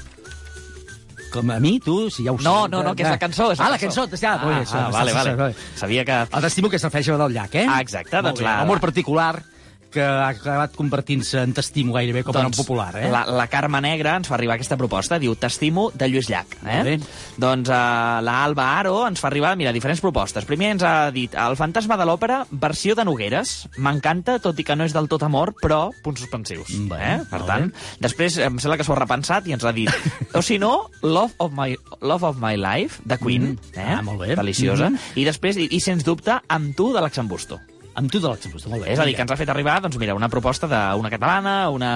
Com 1.31 1.51
a 1.55 1.61
mi, 1.62 1.79
tu, 1.79 2.11
si 2.11 2.25
ja 2.27 2.33
ho 2.33 2.39
No, 2.43 2.64
sé. 2.64 2.71
no, 2.71 2.83
no, 2.83 2.95
que 2.97 3.05
és 3.05 3.09
la 3.11 3.18
cançó. 3.18 3.53
És 3.53 3.61
ah, 3.61 3.68
la 3.71 3.79
cançó, 3.79 4.09
ja, 4.21 4.33
Ah, 4.35 4.64
ah, 4.73 4.89
vale, 4.91 5.12
vale. 5.12 5.55
Sabia 5.77 6.05
que... 6.05 6.12
El 6.12 6.43
t'estimo 6.43 6.68
que 6.68 6.77
es 6.77 6.83
refereix 6.83 7.09
a 7.09 7.16
del 7.18 7.33
llac, 7.35 7.55
eh? 7.55 7.66
Ah, 7.68 7.81
exacte, 7.81 8.21
doncs 8.23 8.41
la- 8.43 8.61
Amor 8.61 8.81
particular 8.81 9.45
que 9.91 10.03
ha 10.03 10.28
acabat 10.30 10.74
convertint-se 10.78 11.43
en 11.43 11.53
t'estimo 11.57 11.95
gairebé 11.97 12.22
com 12.26 12.36
a 12.38 12.45
nom 12.47 12.55
popular, 12.55 12.93
eh? 13.01 13.09
La, 13.12 13.24
la 13.26 13.47
Carme 13.51 13.80
Negra 13.82 14.14
ens 14.20 14.30
fa 14.30 14.36
arribar 14.38 14.57
aquesta 14.57 14.78
proposta, 14.80 15.18
diu 15.20 15.34
T'estimo 15.38 15.88
de 15.95 16.09
Lluís 16.09 16.30
Llach. 16.30 16.55
Bé. 16.62 16.95
Eh? 16.95 16.97
Doncs 17.41 17.70
uh, 17.72 18.20
la 18.24 18.36
Alba 18.45 18.68
Aro 18.78 19.03
ens 19.09 19.20
fa 19.22 19.28
arribar, 19.30 19.53
mira, 19.59 19.74
diferents 19.76 20.03
propostes. 20.03 20.47
Primer 20.49 20.72
ens 20.76 20.84
ha 20.86 20.95
dit 21.14 21.34
El 21.34 21.59
fantasma 21.59 21.99
de 22.01 22.07
l'òpera, 22.09 22.43
versió 22.51 22.97
de 22.99 23.05
Nogueres. 23.09 23.55
M'encanta, 23.82 24.38
tot 24.43 24.59
i 24.59 24.66
que 24.66 24.76
no 24.78 24.86
és 24.86 24.95
del 24.97 25.11
tot 25.11 25.24
amor, 25.26 25.55
però 25.61 25.82
punts 26.05 26.22
suspensius. 26.22 26.72
Bé, 26.91 27.01
eh? 27.14 27.18
Per 27.30 27.43
tant, 27.49 27.70
després 28.03 28.38
em 28.47 28.61
sembla 28.62 28.78
que 28.80 28.86
s'ho 28.86 28.95
ha 28.95 29.01
repensat 29.03 29.49
i 29.51 29.57
ens 29.57 29.66
ha 29.66 29.74
dit 29.76 29.91
o 30.38 30.45
si 30.45 30.61
no, 30.62 30.91
Love 31.03 31.34
of 31.43 31.57
My, 31.57 31.74
Love 32.01 32.30
of 32.30 32.41
My 32.43 32.57
Life, 32.61 33.03
de 33.05 33.18
Queen. 33.20 33.53
Mm. 33.57 33.74
Eh? 33.74 33.91
Ah, 33.99 34.03
molt 34.07 34.22
bé. 34.22 34.34
Deliciosa. 34.38 34.91
Mhm. 34.91 35.18
I 35.20 35.26
després, 35.28 35.59
i, 35.61 35.70
i 35.76 35.82
sens 35.82 36.07
dubte, 36.07 36.41
amb 36.49 36.76
tu 36.78 36.93
de 36.95 37.03
l'Axambusto. 37.03 37.61
Amb 38.01 38.09
de 38.14 38.20
l'Axambusto, 38.24 38.70
molt 38.72 38.86
bé. 38.86 38.94
És 38.94 39.01
a 39.03 39.05
dir, 39.05 39.12
que 39.18 39.24
ens 39.26 39.32
ha 39.34 39.36
fet 39.36 39.51
arribar, 39.53 39.74
doncs 39.84 39.98
mira, 40.01 40.14
una 40.16 40.30
proposta 40.32 40.64
d'una 40.70 41.11
catalana, 41.12 41.55
una 41.68 41.90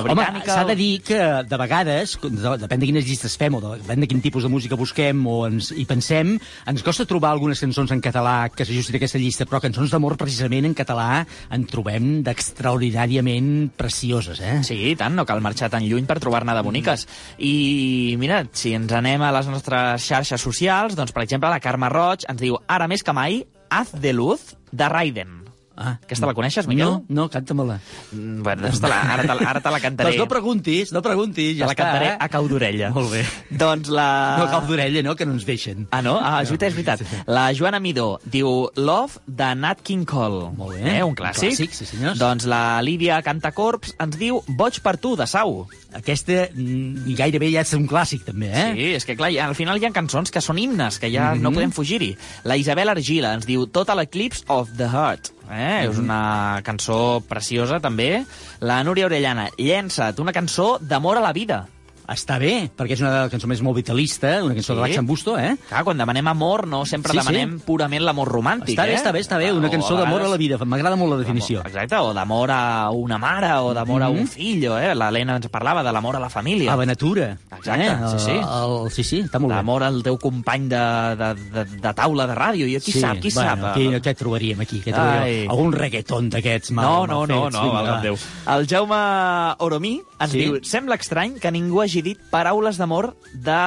Home, 0.00 0.14
britànica... 0.16 0.54
s'ha 0.54 0.64
de 0.70 0.76
dir 0.78 1.02
que 1.04 1.18
de 1.44 1.58
vegades, 1.60 2.14
de- 2.22 2.56
depèn 2.62 2.80
de 2.80 2.88
quines 2.88 3.04
llistes 3.04 3.36
fem 3.36 3.58
o 3.58 3.60
de, 3.60 3.74
depèn 3.82 4.00
de 4.00 4.08
quin 4.08 4.22
tipus 4.24 4.46
de 4.46 4.50
música 4.52 4.78
busquem 4.80 5.20
o 5.28 5.42
ens 5.50 5.68
hi 5.76 5.84
pensem, 5.90 6.32
ens 6.70 6.84
costa 6.86 7.04
trobar 7.08 7.34
algunes 7.34 7.60
cançons 7.60 7.92
en 7.92 8.00
català 8.00 8.48
que 8.54 8.64
s'ajustin 8.64 8.96
a 8.96 9.00
aquesta 9.02 9.20
llista, 9.20 9.44
però 9.50 9.60
cançons 9.60 9.92
d'amor 9.92 10.16
precisament 10.20 10.70
en 10.70 10.76
català 10.78 11.26
en 11.52 11.66
trobem 11.68 12.22
d'extraordinàriament 12.24 13.70
precioses, 13.76 14.40
eh? 14.40 14.60
Sí, 14.66 14.78
i 14.92 14.96
tant, 14.96 15.14
no 15.18 15.26
cal 15.28 15.42
marxar 15.44 15.68
tan 15.72 15.84
lluny 15.84 16.06
per 16.08 16.18
trobar-ne 16.22 16.56
de 16.56 16.64
boniques. 16.64 17.06
I 17.38 18.16
mira, 18.20 18.44
si 18.52 18.72
ens 18.78 18.92
anem 18.96 19.22
a 19.26 19.32
les 19.36 19.50
nostres 19.52 20.06
xarxes 20.08 20.40
socials, 20.40 20.96
doncs, 20.96 21.12
per 21.12 21.26
exemple, 21.26 21.52
la 21.52 21.60
Carme 21.60 21.90
Roig 21.92 22.24
ens 22.30 22.40
diu 22.40 22.56
ara 22.66 22.88
més 22.88 23.04
que 23.04 23.12
mai, 23.16 23.42
Haz 23.70 23.92
de 24.02 24.10
luz 24.12 24.56
de 24.72 24.88
Raiden. 24.90 25.39
Ah, 25.80 25.94
Aquesta 26.04 26.26
la 26.28 26.34
coneixes, 26.36 26.66
Miquel? 26.68 26.84
No, 26.84 27.04
no, 27.08 27.24
canta-me-la. 27.32 27.78
Mm, 28.12 28.42
Bueno, 28.44 28.62
doncs 28.66 28.80
te 28.82 28.88
la, 28.92 28.98
ara, 29.14 29.22
te, 29.24 29.34
la- 29.34 29.48
ara 29.48 29.60
te 29.64 29.70
la 29.72 29.80
cantaré. 29.80 30.10
Doncs 30.10 30.20
no 30.20 30.26
preguntis, 30.28 30.92
no 30.92 31.00
preguntis, 31.00 31.54
te 31.54 31.58
ja 31.62 31.64
la 31.64 31.72
està. 31.72 31.84
cantaré 31.86 32.08
eh? 32.10 32.16
a 32.20 32.28
cau 32.28 32.48
d'orella. 32.50 32.90
Molt 32.92 33.10
bé. 33.14 33.22
Doncs 33.48 33.88
la... 33.88 34.08
No 34.42 34.50
cal 34.52 34.66
d'orella, 34.68 35.02
no?, 35.06 35.16
que 35.16 35.24
no 35.24 35.32
ens 35.38 35.46
deixen. 35.48 35.86
Ah, 35.90 36.02
no? 36.04 36.18
Ah, 36.20 36.42
és 36.44 36.52
veritat, 36.52 36.68
és 36.68 36.76
veritat. 36.76 37.24
La 37.32 37.46
Joana 37.56 37.80
Midó 37.80 38.18
diu 38.28 38.68
Love 38.76 39.22
de 39.26 39.54
Nat 39.56 39.80
King 39.82 40.04
Cole. 40.04 40.50
Molt 40.56 40.76
bé. 40.76 40.98
Eh, 40.98 41.02
un 41.02 41.16
clàssic. 41.16 41.48
Un 41.48 41.56
clàssic, 41.56 41.72
sí, 41.80 41.86
senyors. 41.88 42.18
Doncs 42.20 42.44
la 42.44 42.82
Lídia 42.84 43.22
Cantacorps 43.24 43.96
ens 43.98 44.20
diu 44.20 44.42
Boig 44.48 44.82
per 44.84 44.98
tu, 45.00 45.16
de 45.16 45.26
Sau. 45.26 45.62
Aquesta 45.92 46.48
mm, 46.54 47.14
gairebé 47.18 47.50
ja 47.52 47.60
és 47.64 47.72
un 47.74 47.86
clàssic, 47.88 48.22
també, 48.24 48.50
eh? 48.52 48.68
Sí, 48.76 48.86
és 48.94 49.04
que 49.04 49.16
clar, 49.16 49.30
al 49.42 49.54
final 49.58 49.80
hi 49.80 49.86
ha 49.86 49.92
cançons 49.92 50.30
que 50.30 50.40
són 50.40 50.58
himnes, 50.58 50.98
que 50.98 51.10
ja 51.10 51.34
Mhm. 51.34 51.42
no 51.42 51.52
podem 51.52 51.72
fugir-hi. 51.72 52.16
La 52.44 52.56
Isabel 52.56 52.88
Argila 52.88 53.34
ens 53.34 53.46
diu 53.46 53.66
Total 53.66 53.98
Eclipse 54.00 54.44
of 54.48 54.70
the 54.76 54.84
Heart. 54.86 55.32
Eh? 55.50 55.86
És 55.88 55.96
Mhm. 55.96 56.04
una 56.04 56.60
cançó 56.62 57.20
preciosa, 57.26 57.80
també. 57.80 58.24
La 58.60 58.84
Núria 58.84 59.06
Orellana, 59.06 59.48
llença't, 59.58 60.20
una 60.20 60.32
cançó 60.32 60.78
d'amor 60.80 61.16
a 61.16 61.20
la 61.20 61.32
vida. 61.32 61.66
Està 62.10 62.38
bé, 62.42 62.68
perquè 62.76 62.96
és 62.96 63.00
una 63.04 63.28
cançó 63.30 63.46
més 63.46 63.60
molt 63.62 63.76
vitalista, 63.78 64.40
una 64.42 64.54
cançó 64.56 64.72
Sí. 64.74 64.80
de 64.80 64.82
l'Axambusto, 64.82 65.38
eh? 65.38 65.52
Clar, 65.68 65.84
quan 65.84 65.96
demanem 65.96 66.26
amor, 66.26 66.66
no 66.66 66.84
sempre 66.84 67.12
Sí, 67.12 67.18
sí. 67.20 67.24
demanem 67.24 67.60
purament 67.60 68.02
l'amor 68.02 68.26
romàntic, 68.28 68.74
Està 68.74 68.84
bé, 68.86 68.92
eh? 68.92 68.96
està 68.96 69.12
bé, 69.12 69.20
està 69.20 69.38
bé, 69.38 69.52
una 69.52 69.68
O 69.68 69.70
cançó 69.70 69.96
d'amor 69.96 70.22
a 70.22 70.28
la 70.28 70.36
vida. 70.36 70.58
M'agrada 70.58 70.96
molt 70.96 71.12
la 71.12 71.18
definició. 71.18 71.60
Exacte, 71.64 71.94
o 71.96 72.12
d'amor 72.12 72.50
a 72.50 72.90
una 72.90 73.16
mare, 73.18 73.52
o 73.62 73.72
d'amor 73.72 74.02
a 74.02 74.08
un 74.10 74.22
Mhm. 74.22 74.26
fill, 74.26 74.64
eh? 74.64 74.94
L'Helena 74.94 75.36
ens 75.36 75.48
parlava 75.48 75.84
de 75.84 75.92
l'amor 75.92 76.16
a 76.16 76.18
la 76.20 76.28
família. 76.28 76.72
A 76.72 76.76
la 76.76 76.84
natura. 76.86 77.38
Exacte, 77.56 77.86
eh? 77.86 77.96
sí, 78.10 78.18
sí. 78.24 78.30
El, 78.32 78.84
el, 78.86 78.90
sí, 78.90 79.04
sí, 79.04 79.20
està 79.22 79.38
molt 79.38 79.50
bé. 79.52 79.56
L'amor 79.56 79.82
al 79.84 80.02
teu 80.02 80.18
company 80.18 80.68
de, 80.68 81.16
de, 81.16 81.34
de, 81.34 81.64
de 81.80 81.94
taula 81.94 82.26
de 82.26 82.34
ràdio. 82.34 82.66
I 82.66 82.80
qui 82.80 82.90
sí, 82.92 83.00
sap, 83.00 83.20
qui 83.20 83.30
bueno, 83.32 83.62
sap? 83.68 83.76
Què, 83.76 84.00
què 84.02 84.14
trobaríem 84.16 84.60
aquí? 84.60 84.80
Què 84.80 84.92
trobaríem? 84.92 85.48
Algun 85.48 85.72
reggaeton 85.72 86.28
d'aquests 86.30 86.72
mal, 86.72 86.84
No, 86.84 87.06
no, 87.06 87.20
mal 87.20 87.28
no, 87.28 87.42
fets, 87.44 87.54
no, 87.54 87.72
valga'm 87.72 87.94
va. 87.96 88.02
Déu. 88.02 88.16
El 88.48 88.66
Jaume 88.66 89.54
Oromí 89.58 90.02
ens 90.18 90.30
Sí? 90.32 90.38
diu 90.38 90.58
Sembla 90.62 90.96
estrany 90.96 91.38
que 91.38 91.50
ningú 91.52 91.80
hagi 91.82 91.99
dit 92.02 92.18
paraules 92.30 92.76
d'amor 92.78 93.10
de, 93.34 93.58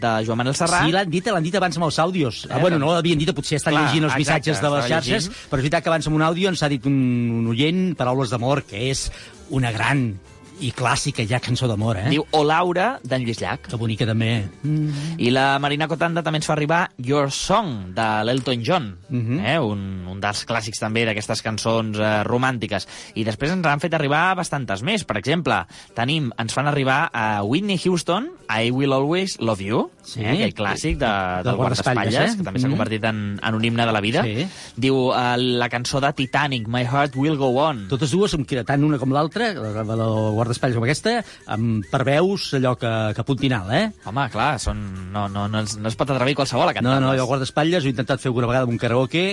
de 0.00 0.12
Joan 0.26 0.38
Manel 0.40 0.54
Serrat. 0.58 0.84
Sí, 0.86 0.92
l'han 0.94 1.10
dit, 1.10 1.26
l'han 1.32 1.42
dit 1.44 1.54
abans 1.58 1.76
amb 1.78 1.86
els 1.88 1.98
àudios. 2.02 2.46
Ah, 2.50 2.56
Eh, 2.58 2.60
bueno, 2.60 2.78
no 2.78 2.92
l'havien 2.94 3.18
dit, 3.18 3.32
potser 3.36 3.56
estan 3.60 3.74
clar, 3.74 3.84
llegint 3.86 4.04
els 4.08 4.14
exacte, 4.16 4.50
missatges 4.50 4.62
de 4.62 4.70
les 4.76 4.88
xarxes, 4.90 5.28
llegint. 5.28 5.42
però 5.50 5.58
és 5.60 5.64
veritat 5.66 5.82
que 5.84 5.88
abans 5.92 6.06
amb 6.06 6.16
un 6.16 6.22
àudio 6.22 6.48
ens 6.48 6.62
ha 6.62 6.68
dit 6.72 6.86
un, 6.86 6.96
un 7.42 7.46
oient 7.52 7.94
paraules 7.96 8.30
d'amor, 8.30 8.62
que 8.68 8.90
és 8.90 9.10
una 9.50 9.70
gran 9.72 10.14
I 10.58 10.70
clàssica, 10.72 11.24
ja, 11.28 11.38
cançó 11.38 11.66
d'amor, 11.68 11.98
eh? 11.98 12.08
Diu 12.08 12.24
O 12.32 12.42
Laura, 12.42 12.98
d'en 13.04 13.20
Lluís 13.26 13.40
Llach. 13.42 13.66
Que 13.68 13.76
bonica, 13.76 14.06
també. 14.08 14.48
Mm. 14.62 15.18
I 15.20 15.30
la 15.30 15.58
Marina 15.60 15.86
Cotanda 15.86 16.22
també 16.24 16.38
ens 16.40 16.46
fa 16.48 16.54
arribar 16.54 16.90
Your 16.96 17.30
Song, 17.30 17.92
de 17.94 18.06
l'Elton 18.24 18.62
John, 18.64 18.86
Mhm. 19.10 19.38
eh? 19.44 19.58
un, 19.60 20.06
un 20.08 20.20
dels 20.20 20.46
clàssics 20.48 20.80
també 20.80 21.04
d'aquestes 21.04 21.42
cançons 21.42 21.98
eh, 21.98 22.22
romàntiques. 22.24 22.88
I 23.14 23.24
després 23.24 23.52
ens 23.52 23.66
han 23.66 23.80
fet 23.80 23.92
arribar 23.94 24.34
bastantes 24.34 24.82
més. 24.82 25.04
Per 25.04 25.18
exemple, 25.18 25.66
tenim, 25.94 26.30
ens 26.38 26.54
fan 26.54 26.66
arribar 26.66 27.10
a 27.12 27.42
Whitney 27.44 27.78
Houston, 27.84 28.30
I 28.48 28.70
Will 28.70 28.92
Always 28.94 29.38
Love 29.40 29.62
You, 29.62 29.90
Sí. 30.02 30.20
eh? 30.22 30.30
aquell 30.30 30.54
clàssic 30.54 30.96
de, 30.96 31.06
Del 31.06 31.44
del 31.44 31.56
guardaespatlles, 31.56 32.14
eh? 32.14 32.36
que 32.38 32.44
també 32.44 32.60
s'ha 32.60 32.68
Mhm. 32.68 32.72
convertit 32.78 33.04
en, 33.04 33.40
en 33.42 33.54
un 33.54 33.64
himne 33.64 33.84
de 33.84 33.92
la 33.92 34.00
vida. 34.00 34.22
Sí. 34.22 34.46
Diu 34.76 35.12
eh, 35.12 35.36
la 35.36 35.68
cançó 35.68 36.00
de 36.00 36.12
Titanic, 36.14 36.66
My 36.68 36.82
Heart 36.84 37.16
Will 37.16 37.36
Go 37.36 37.48
On. 37.60 37.88
Totes 37.88 38.10
dues, 38.10 38.34
tant 38.64 38.84
una 38.84 38.98
com 38.98 39.12
l'altra, 39.12 39.52
la 39.52 39.72
la 39.82 39.82
del 39.84 40.34
guardaespatlles 40.46 40.78
com 40.78 40.86
aquesta, 40.86 41.16
amb, 41.52 41.84
per 41.90 42.02
veus 42.06 42.48
allò 42.56 42.72
que, 42.80 42.92
que 43.18 43.24
puntinal, 43.26 43.68
eh? 43.74 43.84
Home, 44.06 44.28
clar, 44.32 44.52
són, 44.62 44.80
no, 45.12 45.26
no, 45.32 45.48
no, 45.52 45.60
es, 45.66 45.76
no 45.82 45.90
es 45.90 45.98
pot 45.98 46.10
atrevir 46.14 46.36
qualsevol 46.38 46.70
a 46.70 46.72
No, 46.72 46.78
cantar-les. 46.80 47.04
no, 47.04 47.12
jo 47.18 47.26
guardaespatlles 47.28 47.84
ho 47.84 47.90
he 47.90 47.94
intentat 47.96 48.22
fer 48.22 48.30
alguna 48.30 48.48
vegada 48.50 48.68
amb 48.68 48.74
un 48.76 48.80
karaoke 48.80 49.24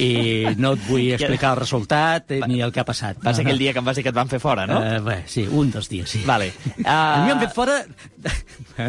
i 0.00 0.10
no 0.60 0.74
et 0.76 0.84
vull 0.88 1.08
explicar 1.16 1.54
el 1.56 1.60
resultat 1.62 2.36
eh, 2.36 2.40
ni 2.46 2.60
el 2.62 2.72
que 2.74 2.84
ha 2.84 2.86
passat. 2.88 3.18
Va 3.24 3.34
ser 3.34 3.46
aquell 3.46 3.58
dia 3.60 3.72
que 3.74 3.80
em 3.82 3.88
vas 3.90 3.96
dir 3.98 4.04
que 4.06 4.12
et 4.12 4.18
van 4.20 4.28
fer 4.30 4.40
fora, 4.42 4.66
no? 4.70 4.78
Uh, 4.80 5.00
bé, 5.06 5.18
sí, 5.30 5.46
un 5.48 5.70
dels 5.72 5.88
dies, 5.90 6.10
sí. 6.18 6.22
Vale. 6.28 6.52
A 6.84 7.22
mi 7.24 7.30
m'han 7.32 7.38
Uh, 7.40 7.44
fet 7.46 7.54
fora... 7.56 7.78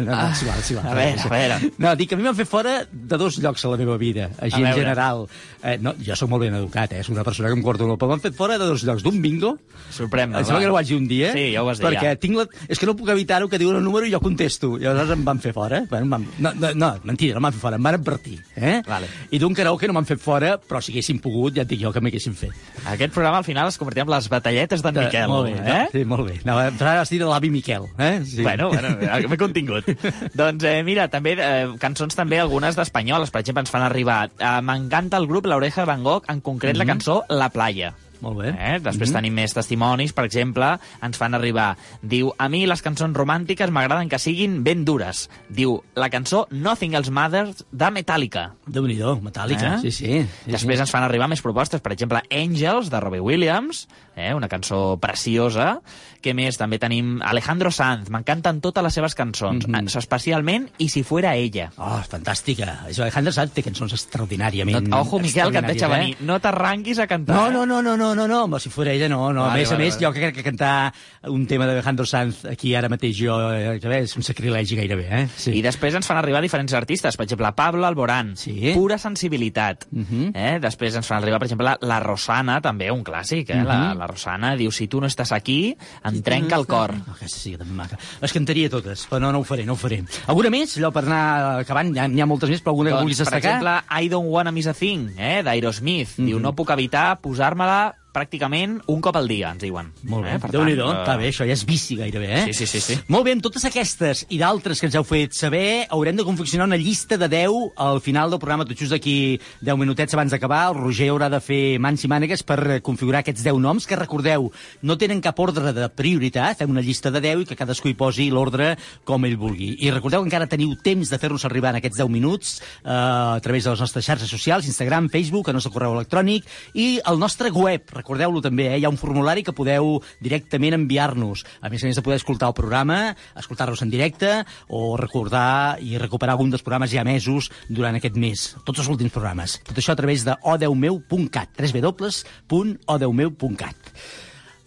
no, 0.10 0.12
Ah, 0.16 0.30
és 0.32 0.42
igual, 0.42 0.58
és 0.58 0.70
igual. 0.70 0.86
a 0.86 0.94
veure, 0.94 1.20
a 1.20 1.28
veure. 1.28 1.70
No, 1.78 1.94
dic 1.96 2.08
que 2.08 2.14
a 2.14 2.18
mi 2.18 2.24
m'han 2.24 2.36
fet 2.38 2.48
fora 2.48 2.86
de 2.90 3.16
dos 3.20 3.38
llocs 3.42 3.64
a 3.64 3.68
la 3.72 3.76
meva 3.76 3.96
vida, 3.98 4.30
així 4.40 4.62
A 4.62 4.70
en 4.70 4.74
general. 4.76 5.26
Eh, 5.62 5.76
no, 5.80 5.92
jo 6.04 6.16
sóc 6.16 6.28
molt 6.30 6.42
ben 6.42 6.54
educat, 6.54 6.92
eh? 6.92 7.02
Soc 7.04 7.14
una 7.14 7.24
persona 7.24 7.48
que 7.48 7.54
em 7.54 7.62
guardo 7.62 7.86
molt, 7.86 8.00
però 8.00 8.08
m'han 8.10 8.20
fet 8.24 8.34
fora 8.34 8.56
de 8.58 8.64
dos 8.66 8.82
llocs. 8.84 9.02
D'un 9.02 9.20
bingo, 9.22 9.56
Sorprèn-me, 9.90 10.38
em 10.38 10.44
sembla 10.44 10.54
va. 10.54 10.60
que 10.60 10.66
no 10.66 10.72
ho 10.72 10.78
vaig 10.78 10.86
dir 10.88 10.96
un 10.96 11.06
dia, 11.08 11.32
Sí, 11.32 11.52
ja 11.52 11.62
ho 11.62 11.66
vas 11.66 11.78
dir, 11.78 11.86
perquè 11.86 12.12
ja. 12.14 12.16
tinc 12.16 12.36
la... 12.36 12.46
és 12.68 12.78
que 12.78 12.86
no 12.86 12.96
puc 12.96 13.08
evitar-ho 13.14 13.48
que 13.48 13.58
diuen 13.58 13.76
el 13.76 13.84
número 13.84 14.06
i 14.06 14.12
jo 14.12 14.20
contesto. 14.20 14.76
I 14.78 14.86
aleshores 14.86 15.10
em 15.16 15.24
van 15.24 15.38
fer 15.40 15.52
fora. 15.52 15.82
Bueno, 15.90 16.04
em 16.06 16.10
van... 16.10 16.26
no, 16.38 16.52
no, 16.54 16.72
no, 16.74 16.90
mentida, 17.04 17.34
no 17.34 17.40
m'han 17.44 17.52
fet 17.52 17.60
fora, 17.62 17.76
em 17.76 17.82
van 17.82 17.94
advertir. 18.00 18.38
Eh? 18.56 18.80
Vale. 18.86 19.06
I 19.30 19.38
d'un 19.38 19.54
karaoke 19.54 19.86
no 19.86 19.92
m'han 19.98 20.06
fet 20.08 20.20
fora, 20.20 20.56
però 20.58 20.80
si 20.82 20.92
haguessin 20.92 21.20
pogut, 21.20 21.54
ja 21.56 21.62
et 21.62 21.68
dic 21.68 21.80
jo 21.82 21.92
que 21.92 22.00
m'haguessin 22.00 22.34
fet. 22.34 22.52
Aquest 22.86 23.12
programa 23.14 23.38
al 23.38 23.44
final 23.44 23.68
es 23.68 23.78
convertia 23.78 24.02
en 24.06 24.10
les 24.10 24.28
batalletes 24.28 24.82
d'en 24.82 24.96
Eh, 24.96 25.04
Miquel. 25.06 25.28
molt 25.28 25.46
bé, 25.46 25.54
eh? 25.58 25.62
no? 25.84 25.88
Sí, 25.92 26.04
molt 26.04 26.26
bé. 26.28 26.40
No, 26.44 26.56
però 26.78 26.90
ara 26.92 27.00
has 27.02 27.10
dit 27.10 27.20
l'avi 27.20 27.50
Miquel, 27.50 27.86
eh? 27.98 28.20
Sí. 28.24 28.42
Bueno, 28.42 28.68
bueno, 28.70 28.96
ben 28.98 29.38
contingut. 29.38 29.81
doncs 30.34 30.64
eh, 30.64 30.82
mira, 30.86 31.08
també 31.12 31.36
eh, 31.38 31.68
cançons 31.82 32.14
també 32.16 32.40
algunes 32.40 32.76
d'espanyoles, 32.78 33.30
per 33.30 33.40
exemple, 33.42 33.64
ens 33.66 33.70
fan 33.70 33.82
arribar. 33.86 34.30
Eh, 34.38 34.54
M'encanta 34.62 35.18
el 35.20 35.26
grup 35.26 35.46
L'Oreja 35.46 35.82
de 35.82 35.90
Van 35.92 36.02
Gogh, 36.04 36.24
en 36.28 36.40
concret 36.40 36.76
la 36.76 36.84
Mhm. 36.84 36.88
cançó 36.94 37.24
La 37.28 37.50
Playa. 37.50 37.94
Molt 38.22 38.38
bé. 38.38 38.50
Eh? 38.50 38.78
Després 38.78 39.08
Mhm. 39.10 39.16
tenim 39.16 39.32
més 39.34 39.52
testimonis, 39.52 40.12
per 40.12 40.24
exemple, 40.24 40.78
ens 41.02 41.18
fan 41.18 41.34
arribar. 41.34 41.76
Diu, 42.02 42.32
a 42.38 42.48
mi 42.48 42.66
les 42.68 42.80
cançons 42.80 43.12
romàntiques 43.16 43.68
m'agraden 43.68 44.08
que 44.08 44.20
siguin 44.20 44.62
ben 44.62 44.84
dures. 44.84 45.28
Diu, 45.48 45.82
la 45.96 46.08
cançó 46.08 46.46
Nothing 46.52 46.94
Else 46.94 47.10
Matters 47.10 47.64
de 47.72 47.90
Metallica. 47.90 48.54
Déu-n'hi-do, 48.66 49.20
Metallica, 49.20 49.74
Eh? 49.74 49.78
sí, 49.80 49.90
sí. 49.90 50.06
sí 50.44 50.50
Després 50.52 50.76
sí. 50.76 50.82
ens 50.82 50.90
fan 50.92 51.02
arribar 51.02 51.26
més 51.28 51.42
propostes, 51.42 51.80
per 51.80 51.90
exemple, 51.94 52.22
Angels, 52.30 52.90
de 52.90 53.00
Robbie 53.00 53.18
Williams, 53.18 53.88
eh? 54.14 54.32
una 54.34 54.48
cançó 54.48 54.96
preciosa. 55.00 55.80
Què 56.22 56.34
més? 56.34 56.56
També 56.60 56.78
tenim 56.78 57.16
Alejandro 57.26 57.70
Sanz, 57.74 58.08
m'encanten 58.14 58.60
totes 58.62 58.84
les 58.84 58.94
seves 58.94 59.14
cançons, 59.18 59.66
mm 59.66 59.74
-hmm. 59.74 59.98
especialment 59.98 60.68
I 60.78 60.88
si 60.88 61.02
fuera 61.02 61.34
ella. 61.36 61.70
Oh, 61.76 62.00
fantàstica. 62.08 62.88
És 62.88 62.98
Alejandro 63.00 63.32
Sanz 63.32 63.52
té 63.52 63.62
cançons 63.62 63.92
extraordinàriament... 63.92 64.88
No, 64.88 65.00
ojo, 65.00 65.18
Miquel, 65.18 65.50
que 65.50 65.58
et 65.58 65.66
veig 65.66 65.70
a 65.82 65.86
extraordinàries, 65.86 66.16
venir. 66.18 66.26
No 66.26 66.38
t'arranquis 66.40 66.98
a 66.98 67.06
cantar. 67.06 67.34
No, 67.34 67.48
eh? 67.48 67.52
no, 67.52 67.66
no, 67.66 67.82
no, 67.82 67.96
no, 67.96 68.14
no, 68.14 68.28
no, 68.28 68.44
home, 68.44 68.60
si 68.60 68.68
fos 68.70 68.86
ella, 68.86 69.08
no, 69.08 69.32
no. 69.32 69.42
Vale, 69.42 69.52
a 69.52 69.56
més 69.56 69.70
vale, 69.70 69.82
a 69.82 69.84
més, 69.86 69.94
vale. 69.94 70.06
jo 70.06 70.12
crec 70.12 70.34
que 70.34 70.42
cantar 70.42 70.92
un 71.24 71.46
tema 71.46 71.66
d'Alejandro 71.66 72.06
Sanz 72.06 72.44
aquí 72.44 72.74
ara 72.74 72.88
mateix 72.88 73.16
jo, 73.18 73.52
eh, 73.52 73.78
que 73.80 73.88
bé, 73.88 74.02
és 74.02 74.16
un 74.16 74.22
sacrilegi 74.22 74.76
gairebé, 74.76 75.08
eh? 75.22 75.28
Sí. 75.36 75.50
I 75.58 75.62
després 75.62 75.94
ens 75.94 76.06
fan 76.06 76.16
arribar 76.16 76.40
diferents 76.40 76.72
artistes, 76.74 77.16
per 77.16 77.24
exemple, 77.24 77.52
Pablo 77.52 77.86
Alborán, 77.86 78.36
Sí. 78.36 78.72
Pura 78.74 78.98
Sensibilitat. 78.98 79.86
Mhm. 79.90 80.30
eh? 80.34 80.58
Després 80.60 80.94
ens 80.96 81.06
fan 81.06 81.18
arribar, 81.18 81.38
per 81.38 81.46
exemple, 81.46 81.76
la 81.80 82.00
Rosana, 82.00 82.60
també 82.60 82.90
un 82.90 83.04
clàssic, 83.04 83.50
eh? 83.50 83.64
la, 83.64 83.78
Mhm. 83.92 83.98
la 83.98 84.06
Rosana 84.06 84.56
diu, 84.56 84.70
si 84.70 84.88
tu 84.88 85.00
no 85.00 85.06
estàs 85.06 85.32
aquí, 85.32 85.76
em 86.12 86.22
trenca 86.22 86.56
el 86.60 86.66
cor. 86.66 86.92
Aquesta 87.14 87.38
sí 87.38 87.52
que 87.54 87.58
també 87.62 87.74
maca. 87.74 87.98
Les 88.22 88.32
cantaria 88.32 88.70
totes, 88.72 89.06
però 89.10 89.20
no, 89.20 89.32
no 89.32 89.40
ho 89.40 89.44
faré, 89.48 89.64
no 89.68 89.72
ho 89.74 89.80
faré. 89.80 90.02
Alguna 90.26 90.50
més? 90.50 90.76
Allò 90.78 90.92
per 90.94 91.04
anar 91.06 91.22
acabant, 91.62 91.90
n'hi 91.92 92.20
ha, 92.20 92.24
ha 92.24 92.28
moltes 92.30 92.50
més, 92.52 92.60
però 92.62 92.74
alguna 92.76 92.90
que 92.92 93.00
vulguis 93.00 93.18
Doncs, 93.18 93.30
per 93.30 93.40
destacar? 93.40 93.56
exemple, 93.62 94.04
I 94.04 94.08
Don't 94.12 94.30
Wanna 94.32 94.52
Miss 94.52 94.66
a 94.70 94.74
Thing, 94.74 95.10
eh, 95.16 95.42
d'Aerosmith. 95.42 96.18
Mhm. 96.18 96.26
Diu, 96.26 96.40
no 96.40 96.54
puc 96.54 96.70
evitar 96.70 97.18
posar-me-la 97.20 97.94
pràcticament 98.12 98.78
un 98.92 99.00
cop 99.04 99.16
al 99.16 99.28
dia, 99.28 99.52
ens 99.52 99.62
diuen. 99.62 99.92
Molt 100.04 100.24
bé, 100.26 100.32
Eh? 100.32 100.38
Per 100.42 100.50
Déu-n'hi-do, 100.50 100.86
tant, 100.86 100.96
eh, 100.96 101.02
està 101.02 101.16
bé, 101.18 101.28
això 101.28 101.46
ja 101.46 101.52
és 101.52 101.64
vici 101.64 101.96
gairebé, 101.96 102.28
eh? 102.32 102.44
Sí, 102.46 102.54
sí, 102.54 102.66
sí, 102.66 102.80
sí. 102.80 102.98
Molt 103.08 103.24
bé, 103.24 103.32
amb 103.32 103.42
totes 103.42 103.64
aquestes 103.68 104.26
i 104.30 104.38
d'altres 104.38 104.80
que 104.80 104.86
ens 104.86 104.94
heu 104.96 105.04
fet 105.04 105.32
saber, 105.36 105.86
haurem 105.90 106.16
de 106.16 106.24
confeccionar 106.24 106.66
una 106.66 106.76
llista 106.76 107.16
de 107.16 107.28
10 107.28 107.72
al 107.76 108.00
final 108.00 108.30
del 108.30 108.38
programa, 108.38 108.64
tot 108.64 108.78
just 108.78 108.92
d'aquí 108.92 109.40
10 109.60 109.78
minutets 109.78 110.14
abans 110.14 110.32
d'acabar. 110.32 110.68
El 110.70 110.80
Roger 110.80 111.10
haurà 111.10 111.28
de 111.30 111.40
fer 111.40 111.78
mans 111.78 112.04
i 112.04 112.08
mànegues 112.08 112.42
per 112.42 112.80
configurar 112.82 113.20
aquests 113.20 113.42
10 113.44 113.58
noms, 113.60 113.86
que 113.86 113.96
recordeu, 113.96 114.50
no 114.82 114.98
tenen 114.98 115.20
cap 115.20 115.38
ordre 115.40 115.72
de 115.72 115.88
prioritat, 115.88 116.58
fem 116.58 116.70
una 116.70 116.82
llista 116.84 117.10
de 117.10 117.20
10 117.20 117.42
i 117.42 117.46
que 117.46 117.56
cadascú 117.56 117.88
hi 117.88 117.94
posi 117.98 118.30
l'ordre 118.30 118.76
com 119.04 119.24
ell 119.24 119.36
vulgui. 119.36 119.76
I 119.80 119.90
recordeu 119.90 120.22
que 120.22 120.28
encara 120.30 120.46
teniu 120.50 120.74
temps 120.82 121.08
de 121.10 121.18
fer-nos 121.18 121.44
arribar 121.44 121.70
en 121.70 121.80
aquests 121.80 121.98
10 121.98 122.08
minuts 122.12 122.60
eh, 122.84 122.90
a 122.90 123.40
través 123.42 123.64
de 123.64 123.70
les 123.70 123.80
nostres 123.80 124.04
xarxes 124.04 124.30
socials, 124.30 124.66
Instagram, 124.66 125.08
Facebook, 125.08 125.48
el 125.48 125.54
nostre 125.54 125.72
correu 125.72 125.94
electrònic 125.96 126.44
i 126.74 127.00
el 127.06 127.18
nostre 127.18 127.50
web, 127.50 127.82
recordeu-lo 128.02 128.40
també, 128.44 128.64
eh? 128.72 128.78
hi 128.80 128.84
ha 128.86 128.92
un 128.92 129.00
formulari 129.00 129.42
que 129.46 129.56
podeu 129.56 129.84
directament 130.22 130.74
enviar-nos. 130.76 131.38
A 131.62 131.66
més 131.72 131.82
a 131.82 131.86
més 131.88 131.98
de 131.98 132.04
poder 132.04 132.18
escoltar 132.20 132.48
el 132.50 132.58
programa, 132.58 132.98
escoltar-nos 133.38 133.82
en 133.86 133.90
directe 133.92 134.30
o 134.68 134.96
recordar 135.00 135.78
i 135.80 135.98
recuperar 136.02 136.32
algun 136.36 136.50
dels 136.52 136.64
programes 136.66 136.92
ja 136.92 137.04
mesos 137.06 137.42
durant 137.70 137.96
aquest 137.98 138.16
mes. 138.18 138.38
Tots 138.66 138.80
els 138.82 138.90
últims 138.92 139.14
programes. 139.14 139.50
Tot 139.64 139.76
això 139.78 139.92
a 139.94 140.00
través 140.00 140.20
de 140.26 140.34
odeumeu.cat, 140.42 141.48
www.odeumeu.cat. 141.62 143.78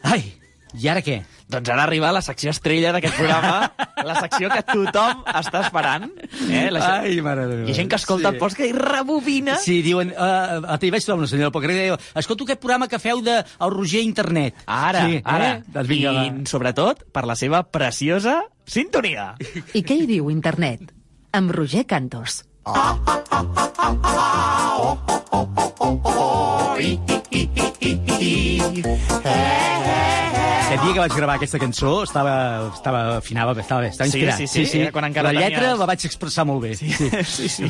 Ai, 0.05 0.21
i 0.81 0.87
ara 0.91 1.01
què? 1.05 1.21
Doncs 1.51 1.69
ara 1.69 1.83
arriba 1.85 2.09
la 2.15 2.23
secció 2.25 2.49
estrella 2.49 2.89
d'aquest 2.95 3.15
programa, 3.19 3.69
la 4.01 4.15
secció 4.17 4.49
que 4.49 4.63
tothom 4.65 5.21
està 5.29 5.61
esperant. 5.67 6.07
Eh? 6.49 6.63
La 6.73 6.81
gent... 6.81 7.05
Ai, 7.05 7.19
mare 7.21 7.45
de 7.45 7.57
Déu. 7.59 7.67
Hi 7.69 7.75
ha 7.75 7.77
gent 7.77 7.91
que 7.91 7.99
escolta 7.99 8.31
Sí. 8.31 8.33
el 8.33 8.39
podcast 8.41 8.65
i 8.65 8.73
rebobina. 8.73 9.57
Sí, 9.61 9.75
diuen... 9.85 10.09
Uh, 10.15 10.65
a 10.73 10.79
ti 10.81 10.89
vaig 10.93 11.05
trobar 11.05 11.21
una 11.21 11.29
senyora 11.29 11.53
poc 11.53 11.67
que 11.67 11.75
diu 11.77 11.97
escolto 12.17 12.47
aquest 12.47 12.63
programa 12.63 12.89
que 12.89 12.97
feu 13.03 13.21
de 13.25 13.37
el 13.45 13.75
Roger 13.75 14.01
Internet. 14.01 14.63
Ara, 14.65 15.05
sí, 15.05 15.21
ara. 15.23 15.51
Eh? 15.51 15.63
Doncs 15.77 15.91
vinga, 15.91 16.15
I, 16.25 16.33
va. 16.33 16.49
sobretot, 16.49 17.05
per 17.13 17.25
la 17.29 17.37
seva 17.37 17.61
preciosa 17.69 18.39
sintonia. 18.65 19.35
I 19.77 19.85
què 19.85 20.01
hi 20.01 20.09
diu 20.09 20.33
internet? 20.33 20.89
Amb 21.35 21.53
Roger 21.53 21.85
Cantos. 21.85 22.41
Aquest 30.65 30.81
dia 30.81 30.93
que 30.95 30.99
vaig 31.03 31.13
gravar 31.13 31.35
aquesta 31.37 31.59
cançó 31.61 31.91
estava, 32.03 32.31
estava 32.73 33.01
afinava, 33.19 33.53
estava 33.61 33.83
bé, 33.83 33.89
estava 33.93 34.09
Sí, 34.09 34.17
inspirat. 34.17 34.47
sí, 34.49 34.63
sí, 34.65 34.79
era 34.81 34.91
quan 34.91 35.05
encara 35.05 35.29
la 35.31 35.39
lletra 35.43 35.59
tenies- 35.61 35.77
la 35.79 35.85
vaig 35.85 36.05
expressar 36.07 36.45
molt 36.45 36.63
bé. 36.63 36.71
Sí, 36.75 36.89
sí, 37.23 37.47
sí. 37.55 37.67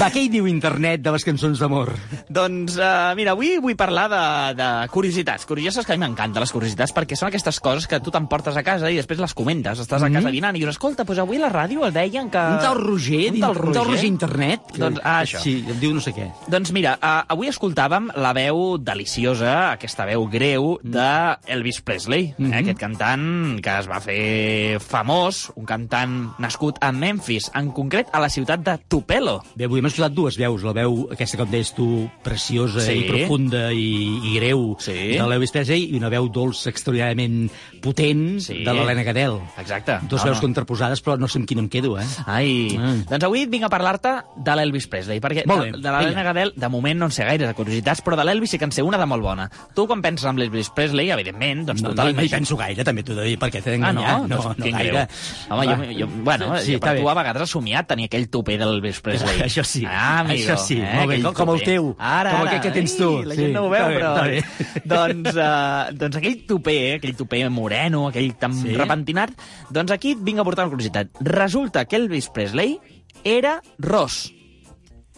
Va, 0.00 0.08
què 0.10 0.22
hi 0.24 0.30
diu 0.32 0.46
internet 0.48 1.02
de 1.04 1.12
les 1.12 1.24
cançons 1.26 1.60
d'amor? 1.60 1.92
Doncs, 2.32 2.78
uh, 2.80 3.12
mira, 3.14 3.34
avui 3.36 3.58
vull 3.60 3.76
parlar 3.76 4.06
de, 4.10 4.22
de 4.56 4.68
curiositats. 4.88 5.44
Curioses 5.46 5.84
que 5.84 5.92
a 5.92 5.98
mi 5.98 6.02
m'encanten, 6.06 6.40
les 6.40 6.50
curiositats, 6.56 6.94
perquè 6.96 7.14
són 7.18 7.28
aquestes 7.28 7.60
coses 7.60 7.86
que 7.86 8.00
tu 8.00 8.10
t'emportes 8.10 8.56
a 8.56 8.64
casa 8.64 8.88
i 8.90 8.96
després 8.96 9.20
les 9.20 9.34
comentes. 9.36 9.78
Estàs 9.84 10.02
a 10.02 10.10
casa 10.10 10.32
dinant 10.32 10.56
i 10.56 10.64
dius, 10.64 10.72
escolta, 10.74 11.04
doncs 11.04 11.20
avui 11.20 11.36
a 11.36 11.44
la 11.44 11.52
ràdio 11.52 11.84
el 11.86 11.92
deien 11.92 12.32
que... 12.32 12.40
Un 12.56 12.58
tal 12.64 12.80
Roger, 12.80 13.20
un 13.28 13.36
un 13.36 13.40
tal 13.44 13.60
tal 13.60 13.84
Roger, 13.92 14.04
Internet. 14.08 14.64
que- 14.72 14.80
Doncs, 14.80 15.00
ah, 15.04 15.20
això. 15.26 15.44
Sí, 15.44 15.58
em 15.68 15.78
diu 15.78 15.92
no 15.92 16.00
sé 16.00 16.16
què. 16.16 16.30
Doncs 16.48 16.72
mira, 16.72 16.96
uh, 16.96 17.20
avui 17.36 17.52
escoltàvem 17.52 18.08
la 18.16 18.32
veu 18.32 18.78
deliciosa, 18.80 19.72
aquesta 19.76 20.08
veu 20.08 20.24
greu, 20.32 20.78
de 20.82 21.08
Elvis 21.46 21.82
Presley, 21.84 22.29
Mhm. 22.38 22.52
eh, 22.52 22.56
aquest 22.58 22.78
cantant 22.78 23.60
que 23.60 23.78
es 23.78 23.88
va 23.88 24.00
fer 24.00 24.78
famós, 24.80 25.50
un 25.56 25.64
cantant 25.66 26.32
nascut 26.38 26.76
a 26.80 26.92
Memphis, 26.92 27.50
en 27.54 27.70
concret 27.72 28.08
a 28.12 28.20
la 28.20 28.28
ciutat 28.28 28.60
de 28.60 28.78
Tupelo. 28.88 29.42
Bé, 29.54 29.64
avui 29.64 29.80
hem 29.80 29.86
escoltat 29.86 30.12
dues 30.12 30.36
veus. 30.36 30.62
La 30.62 30.72
veu, 30.72 31.08
aquesta 31.12 31.36
com 31.36 31.50
deies 31.50 31.72
tu, 31.74 32.08
preciosa 32.22 32.80
Sí. 32.80 32.92
i 32.92 33.02
profunda 33.08 33.72
i, 33.72 34.20
i 34.32 34.34
greu 34.38 34.76
Sí. 34.78 34.92
de 35.16 35.26
l'Elvis 35.26 35.50
Presley 35.52 35.90
i 35.92 35.96
una 35.96 36.08
veu 36.08 36.28
dolça, 36.28 36.70
extraordinàriament 36.70 37.50
potent 37.80 38.40
Sí. 38.40 38.62
de 38.64 38.72
l'Helena 38.72 39.02
Gadel. 39.02 39.38
Exacte. 39.58 39.98
Dos 40.08 40.20
No, 40.20 40.26
veus 40.30 40.36
no. 40.38 40.42
contraposades, 40.42 41.02
però 41.02 41.18
no 41.18 41.28
sé 41.28 41.38
amb 41.38 41.48
quin 41.48 41.58
em 41.58 41.68
quedo, 41.68 41.98
eh? 41.98 42.04
Ai, 42.26 42.76
Mm. 42.78 43.06
doncs 43.08 43.24
avui 43.24 43.46
vinc 43.46 43.64
a 43.64 43.68
parlar-te 43.68 44.08
de 44.36 44.56
l'Elvis 44.56 44.86
Presley, 44.86 45.20
perquè 45.20 45.44
de, 45.46 45.72
de 45.78 45.90
l'Helena. 45.90 46.22
Gadel, 46.22 46.52
de 46.56 46.68
moment 46.68 46.98
no 46.98 47.06
en 47.06 47.10
sé 47.12 47.24
gaire 47.24 47.46
de 47.46 47.54
curiositats, 47.54 48.02
però 48.04 48.16
de 48.16 48.24
l'Elvis 48.24 48.50
sí 48.50 48.58
que 48.58 48.64
en 48.64 48.72
sé 48.72 48.82
una 48.82 48.98
de 48.98 49.06
molt 49.06 49.22
bona. 49.22 49.50
Tu 49.74 49.86
quan 49.86 50.02
penses 50.02 50.24
en 50.28 50.36
l'Elvis 50.36 50.70
Presley, 50.70 51.10
evidentment, 51.10 51.66
doncs 51.66 51.82
No, 51.82 51.90
totalment 51.90 52.19
No 52.20 52.26
hi 52.26 52.30
penso 52.32 52.56
gaire, 52.60 52.84
també 52.84 53.02
t'ho 53.02 53.12
he 53.12 53.16
de 53.16 53.24
dir, 53.30 53.38
perquè 53.40 53.62
t'he 53.64 53.70
Ah, 53.70 53.76
d'enganyar. 53.76 54.12
no? 54.20 54.28
no, 54.28 54.36
Doncs 54.36 54.58
no 54.58 54.64
quin 54.64 54.76
gaire. 54.76 54.90
greu. 54.90 55.56
Home, 55.56 55.66
jo, 55.66 55.98
jo, 56.00 56.06
bueno, 56.24 56.50
Sí, 56.60 56.66
sí, 56.66 56.76
bé. 56.76 56.94
tu 57.00 57.08
a 57.10 57.14
vegades 57.14 57.42
has 57.42 57.50
somiat 57.50 57.88
tenir 57.88 58.06
aquell 58.10 58.28
tupé 58.30 58.58
del 58.60 58.74
Elvis 58.76 59.00
Presley. 59.00 59.40
Això 59.48 59.64
sí, 59.64 59.84
ah, 59.88 60.20
amigo, 60.20 60.44
això 60.44 60.56
sí, 60.60 60.78
eh? 60.80 60.92
molt 60.96 61.08
bé, 61.08 61.18
aquell 61.20 61.34
com 61.40 61.50
el 61.54 61.62
teu, 61.64 61.90
Ara, 61.98 62.30
com 62.36 62.46
aquell 62.48 62.60
que 62.60 62.70
tens 62.76 62.96
tu, 62.96 63.10
Ei, 63.20 63.24
la 63.24 63.34
sí, 63.34 63.40
gent 63.42 63.52
no 63.56 63.64
ho 63.66 63.70
veu, 63.70 63.86
però... 63.96 64.12
bé. 64.24 64.42
doncs, 64.94 65.34
uh, 65.36 65.90
doncs 65.96 66.16
aquell 66.20 66.38
tupé, 66.46 66.76
aquell 66.98 67.16
tupé 67.16 67.42
moreno, 67.48 68.06
aquell 68.08 68.34
tan 68.38 68.52
Sí? 68.54 68.74
repentinat, 68.76 69.30
doncs 69.70 69.90
aquí 69.92 70.12
et 70.12 70.22
vinc 70.22 70.38
a 70.40 70.44
portar 70.44 70.66
una 70.66 70.74
curiositat. 70.76 71.08
Resulta 71.20 71.84
que 71.86 71.96
Elvis 71.96 72.28
Presley 72.28 72.78
era 73.24 73.60
ros. 73.78 74.32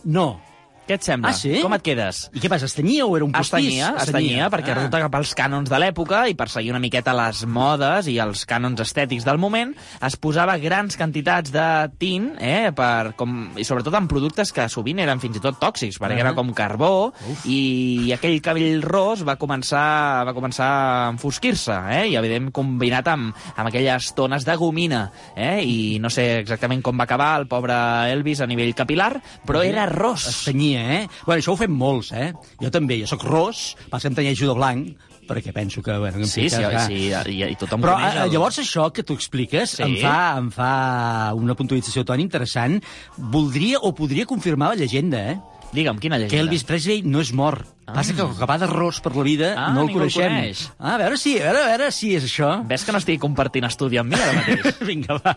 No. 0.04 0.40
Què 0.82 0.96
et 0.98 1.04
sembla? 1.06 1.30
Ah, 1.30 1.36
sí? 1.38 1.60
Com 1.62 1.72
et 1.76 1.82
quedes? 1.86 2.24
I 2.34 2.40
què 2.42 2.48
passa, 2.50 2.66
es 2.66 2.74
tenyia 2.74 3.04
o 3.06 3.12
era 3.16 3.24
un 3.24 3.30
postís? 3.32 3.68
tenia, 3.68 3.92
es 4.02 4.10
tenia, 4.10 4.48
perquè 4.50 4.72
Ah. 4.72 4.74
resulta 4.80 4.98
que 5.00 5.08
pels 5.14 5.34
cànons 5.38 5.68
de 5.70 5.78
l'època 5.78 6.24
i 6.28 6.34
per 6.34 6.48
seguir 6.50 6.70
una 6.74 6.80
miqueta 6.82 7.14
les 7.14 7.44
modes 7.46 8.08
i 8.10 8.18
els 8.18 8.44
cànons 8.46 8.80
estètics 8.82 9.24
del 9.24 9.38
moment, 9.38 9.76
es 10.02 10.16
posava 10.16 10.56
grans 10.58 10.96
quantitats 10.96 11.52
de 11.52 11.88
tint, 11.98 12.32
eh, 12.40 12.72
per, 12.74 13.14
com, 13.14 13.52
i 13.56 13.62
sobretot 13.64 13.94
en 13.94 14.08
productes 14.08 14.50
que 14.52 14.68
sovint 14.68 14.98
eren 14.98 15.20
fins 15.20 15.36
i 15.36 15.40
tot 15.40 15.60
tòxics, 15.60 16.00
perquè 16.00 16.16
Ah. 16.18 16.24
era 16.26 16.34
com 16.34 16.52
carbó, 16.52 17.12
i 17.46 18.10
aquell 18.12 18.40
cabell 18.42 18.82
ros 18.82 19.22
va 19.26 19.36
començar, 19.38 20.24
va 20.26 20.34
començar 20.34 20.66
a 20.66 21.08
enfosquir-se, 21.12 21.72
eh, 21.90 22.08
i 22.10 22.16
evident 22.16 22.50
combinat 22.50 23.06
amb, 23.08 23.34
amb 23.56 23.68
aquelles 23.68 24.12
tones 24.14 24.44
de 24.44 24.56
gomina, 24.56 25.12
eh, 25.36 25.62
i 25.62 25.98
no 26.00 26.10
sé 26.10 26.40
exactament 26.40 26.82
com 26.82 26.98
va 26.98 27.04
acabar 27.04 27.38
el 27.40 27.46
pobre 27.46 27.72
Elvis 28.12 28.40
a 28.40 28.46
nivell 28.46 28.74
capilar, 28.74 29.20
però 29.46 29.62
era 29.64 29.86
ros. 29.86 30.26
Es 30.26 30.36
tenyia, 30.72 31.02
eh? 31.02 31.08
Bueno, 31.26 31.40
això 31.40 31.52
ho 31.52 31.56
fem 31.60 31.72
molts, 31.76 32.12
eh? 32.12 32.32
Jo 32.60 32.70
també, 32.70 32.98
jo 33.00 33.06
sóc 33.10 33.24
ros, 33.28 33.76
que 33.90 34.08
em 34.08 34.14
tenyeixo 34.14 34.48
de 34.48 34.54
blanc, 34.54 34.92
perquè 35.28 35.52
penso 35.54 35.82
que... 35.82 35.96
Bueno, 35.98 36.18
que 36.18 36.26
Sí, 36.26 36.48
sí, 36.50 36.62
sí, 36.86 36.98
i, 37.36 37.42
i 37.52 37.56
tothom 37.56 37.80
Però 37.84 37.94
coneix 37.94 38.16
eh, 38.16 38.22
el- 38.24 38.32
llavors 38.32 38.58
això 38.58 38.88
que 38.92 39.02
tu 39.06 39.14
expliques 39.14 39.76
Sí. 39.78 39.82
em, 39.82 39.96
fa, 40.02 40.36
em 40.38 40.50
fa 40.50 41.32
una 41.38 41.54
puntualització 41.54 42.04
tan 42.04 42.20
interessant. 42.20 42.80
Voldria 43.16 43.78
o 43.80 43.94
podria 43.94 44.26
confirmar 44.26 44.72
la 44.74 44.80
llegenda, 44.82 45.22
eh? 45.32 45.38
Digue'm, 45.72 45.98
quina 46.02 46.18
llegenda? 46.18 46.34
Que 46.36 46.40
Elvis 46.42 46.64
Presley 46.68 47.02
no 47.02 47.20
és 47.22 47.32
mort. 47.32 47.64
Ah. 47.86 47.94
Passa 47.96 48.14
que 48.14 48.22
com 48.22 48.34
que 48.38 48.46
va 48.46 48.56
d'arròs 48.58 49.00
per 49.02 49.10
la 49.16 49.22
vida 49.26 49.54
Ah, 49.56 49.72
no 49.74 49.82
el 49.82 49.86
ningú 49.88 50.00
el 50.04 50.10
coneixem. 50.12 50.28
coneix. 50.36 50.60
Ah, 50.78 50.94
a 50.94 50.98
veure 50.98 51.16
si, 51.18 51.36
a 51.40 51.44
veure, 51.50 51.62
a 51.64 51.66
veure 51.76 51.90
si 51.92 52.14
és 52.14 52.24
això. 52.24 52.50
Ves 52.66 52.84
que 52.84 52.92
no 52.92 52.98
estic 52.98 53.20
compartint 53.20 53.64
estudi 53.66 53.98
amb 53.98 54.12
mi 54.12 54.20
ara 54.20 54.32
mateix? 54.38 54.78
Vinga, 54.90 55.18
va. 55.18 55.34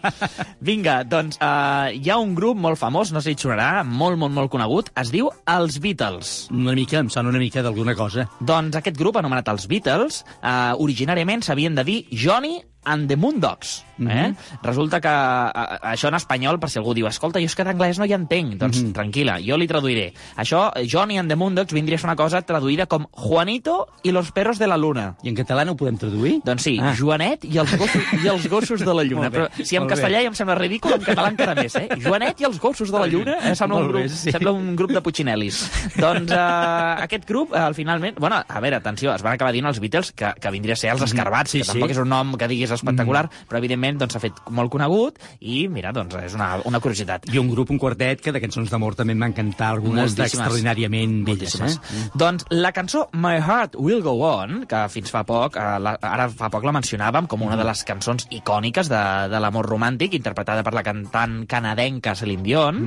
Vinga, 0.61 0.99
doncs 1.03 1.39
uh, 1.41 1.89
hi 1.91 2.09
ha 2.09 2.17
un 2.21 2.35
grup 2.37 2.57
molt 2.61 2.77
famós, 2.79 3.11
no 3.11 3.21
sé 3.21 3.31
si 3.33 3.39
et 3.39 3.43
sonarà, 3.45 3.83
molt, 3.83 4.17
molt, 4.21 4.33
molt 4.35 4.51
conegut, 4.53 4.91
es 4.95 5.11
diu 5.13 5.31
Els 5.47 5.79
Beatles. 5.81 6.35
Una 6.53 6.73
mica, 6.77 6.99
em 7.01 7.09
sona 7.09 7.29
una 7.33 7.41
mica 7.41 7.63
d'alguna 7.65 7.95
cosa. 7.97 8.27
Doncs 8.39 8.77
aquest 8.77 8.97
grup, 9.01 9.17
anomenat 9.17 9.49
Els 9.55 9.67
Beatles, 9.71 10.21
uh, 10.43 10.73
originàriament 10.77 11.41
s'havien 11.45 11.75
de 11.75 11.83
dir 11.83 11.99
Johnny 12.11 12.61
and 12.85 13.07
the 13.09 13.15
Moondogs. 13.17 13.79
Eh? 13.97 14.03
Mhm. 14.03 14.35
Resulta 14.61 14.99
que 15.01 15.09
uh, 15.09 15.77
això 15.89 16.09
en 16.11 16.17
espanyol, 16.19 16.59
per 16.61 16.69
si 16.69 16.77
algú 16.77 16.93
diu 16.93 17.07
escolta, 17.09 17.39
jo 17.41 17.47
és 17.49 17.55
que 17.57 17.63
d'anglès 17.65 17.97
no 17.97 18.05
hi 18.05 18.13
entenc, 18.13 18.59
doncs 18.61 18.83
Mhm. 18.83 18.91
tranquil·la, 18.93 19.39
jo 19.41 19.57
li 19.57 19.65
traduiré. 19.67 20.13
Això, 20.37 20.67
Johnny 20.85 21.17
and 21.17 21.27
the 21.31 21.35
Moondogs, 21.35 21.73
vindria 21.73 21.95
a 21.95 21.99
ser 22.03 22.05
una 22.11 22.15
cosa 22.15 22.34
traduïda 22.41 22.85
com 22.87 23.05
Juanito 23.11 23.87
y 24.03 24.11
los 24.11 24.31
perros 24.31 24.57
de 24.59 24.67
la 24.67 24.77
luna. 24.77 25.15
I 25.23 25.29
en 25.29 25.35
català 25.35 25.63
no 25.65 25.73
ho 25.73 25.77
podem 25.79 25.97
traduir? 25.97 26.41
Doncs 26.43 26.63
sí, 26.63 26.75
Ah. 26.81 26.93
Joanet 26.97 27.45
i 27.45 27.57
els, 27.57 27.71
gossos, 27.77 28.03
i 28.23 28.27
els 28.27 28.47
gossos 28.49 28.81
de 28.83 28.93
la 28.93 29.03
lluna. 29.03 29.29
Però 29.31 29.47
si 29.63 29.75
en 29.77 29.87
castellà 29.87 30.21
ja 30.21 30.27
em 30.31 30.35
sembla 30.35 30.55
ridícul, 30.59 30.93
en 30.97 31.01
català 31.05 31.29
encara 31.31 31.55
més, 31.55 31.75
eh? 31.79 31.87
Joanet 32.03 32.41
i 32.41 32.45
els 32.49 32.59
gossos 32.59 32.91
de 32.91 32.99
la 32.99 33.07
lluna, 33.07 33.37
eh? 33.41 33.55
Sembla, 33.55 33.77
un 33.79 33.83
Molt 33.85 33.93
bé, 33.95 34.01
grup, 34.05 34.15
sí. 34.17 34.31
sembla 34.35 34.51
un 34.51 34.75
grup 34.75 34.91
de 34.91 35.01
putxinelis. 35.01 35.61
doncs 35.95 36.31
uh, 36.31 37.03
aquest 37.05 37.25
grup, 37.27 37.51
uh, 37.55 37.71
finalment... 37.73 38.17
Bueno, 38.19 38.41
a 38.47 38.59
veure, 38.59 38.77
atenció, 38.77 39.13
es 39.15 39.21
van 39.23 39.33
acabar 39.37 39.53
dient 39.53 39.65
els 39.69 39.79
Beatles, 39.79 40.11
que, 40.11 40.33
que 40.41 40.51
vindria 40.51 40.73
a 40.73 40.79
ser 40.79 40.91
els 40.91 41.01
escarbats, 41.05 41.51
Sí, 41.51 41.59
que 41.61 41.65
sí. 41.65 41.71
tampoc 41.71 41.91
és 41.93 41.99
un 42.01 42.09
nom 42.09 42.33
que 42.37 42.47
diguis 42.51 42.71
espectacular, 42.71 43.27
però 43.49 43.57
evidentment 43.61 43.97
doncs, 44.01 44.13
s'ha 44.15 44.19
fet 44.23 44.33
molt 44.49 44.71
conegut 44.73 45.19
i, 45.39 45.67
mira, 45.69 45.91
doncs 45.95 46.15
és 46.23 46.33
una, 46.35 46.55
una 46.65 46.79
curiositat. 46.83 47.29
I 47.33 47.37
un 47.39 47.49
grup, 47.51 47.69
un 47.71 47.77
quartet, 47.79 48.21
que 48.21 48.31
de 48.35 48.41
cançons 48.41 48.69
d'amor 48.71 48.95
també 48.95 49.13
em 49.13 49.19
van 49.21 49.33
cantar 49.37 49.69
algunes 49.75 50.15
d'extraordinàriament 50.17 51.23
belles. 51.25 51.55
Eh? 51.61 51.69
Doncs 52.13 52.24
la 52.49 52.71
cançó 52.71 53.05
My 53.13 53.37
Heart 53.37 53.75
Will 53.77 54.01
Go 54.01 54.15
On, 54.25 54.63
que 54.69 54.79
fins 54.91 55.11
fa 55.13 55.23
poc, 55.27 55.57
eh, 55.59 55.77
la, 55.81 55.95
ara 56.01 56.27
fa 56.33 56.49
poc 56.53 56.65
la 56.65 56.73
mencionàvem 56.75 57.27
com 57.31 57.43
una 57.45 57.57
de 57.59 57.65
les 57.67 57.83
cançons 57.87 58.27
icòniques 58.33 58.89
de, 58.91 59.01
de 59.31 59.41
l'amor 59.41 59.69
romàntic, 59.69 60.15
interpretada 60.17 60.63
per 60.65 60.73
la 60.75 60.83
cantant 60.85 61.43
canadenca 61.49 62.15
Celine 62.17 62.43
Dion, 62.45 62.81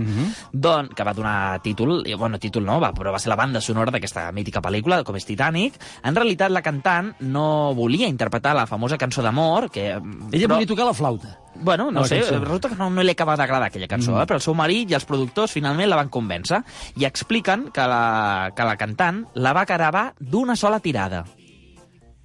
don, 0.53 0.91
que 0.95 1.07
va 1.07 1.15
donar 1.17 1.61
títol, 1.65 2.03
i, 2.07 2.17
bueno, 2.19 2.41
títol 2.43 2.67
no, 2.67 2.79
va, 2.83 2.93
però 2.97 3.15
va 3.15 3.23
ser 3.23 3.33
la 3.33 3.39
banda 3.41 3.63
sonora 3.65 3.95
d'aquesta 3.95 4.29
mítica 4.37 4.63
pel·lícula, 4.65 5.03
com 5.07 5.19
és 5.19 5.29
Titanic. 5.29 5.79
En 6.05 6.17
realitat, 6.19 6.53
la 6.55 6.65
cantant 6.65 7.15
no 7.21 7.75
volia 7.79 8.11
interpretar 8.11 8.57
la 8.59 8.67
famosa 8.67 8.99
cançó 8.99 9.23
d'amor, 9.23 9.71
que... 9.71 9.91
Ella 10.33 10.51
volia 10.51 10.69
tocar 10.69 10.89
la 10.89 10.97
flauta. 10.97 11.37
Bueno, 11.61 11.91
no 11.91 12.05
sé, 12.05 12.21
cançó. 12.21 12.39
resulta 12.45 12.69
que 12.69 12.77
no, 12.77 12.91
no 12.91 13.03
li 13.03 13.11
acaba 13.11 13.37
d'agradar 13.37 13.67
aquella 13.69 13.89
cançó, 13.89 14.13
Mm. 14.17 14.23
eh? 14.23 14.27
però 14.27 14.35
el 14.37 14.41
seu 14.41 14.55
marit 14.55 14.91
i 14.91 14.95
els 14.95 15.05
productors 15.05 15.53
finalment 15.53 15.89
la 15.91 15.97
van 15.97 16.09
convèncer 16.09 16.63
i 16.97 17.05
expliquen 17.05 17.71
que 17.73 17.87
la, 17.87 18.53
que 18.55 18.65
la 18.65 18.77
cantant 18.77 19.25
la 19.35 19.53
va 19.53 19.65
gravar 19.65 20.15
d'una 20.21 20.55
sola 20.57 20.79
tirada. 20.81 21.25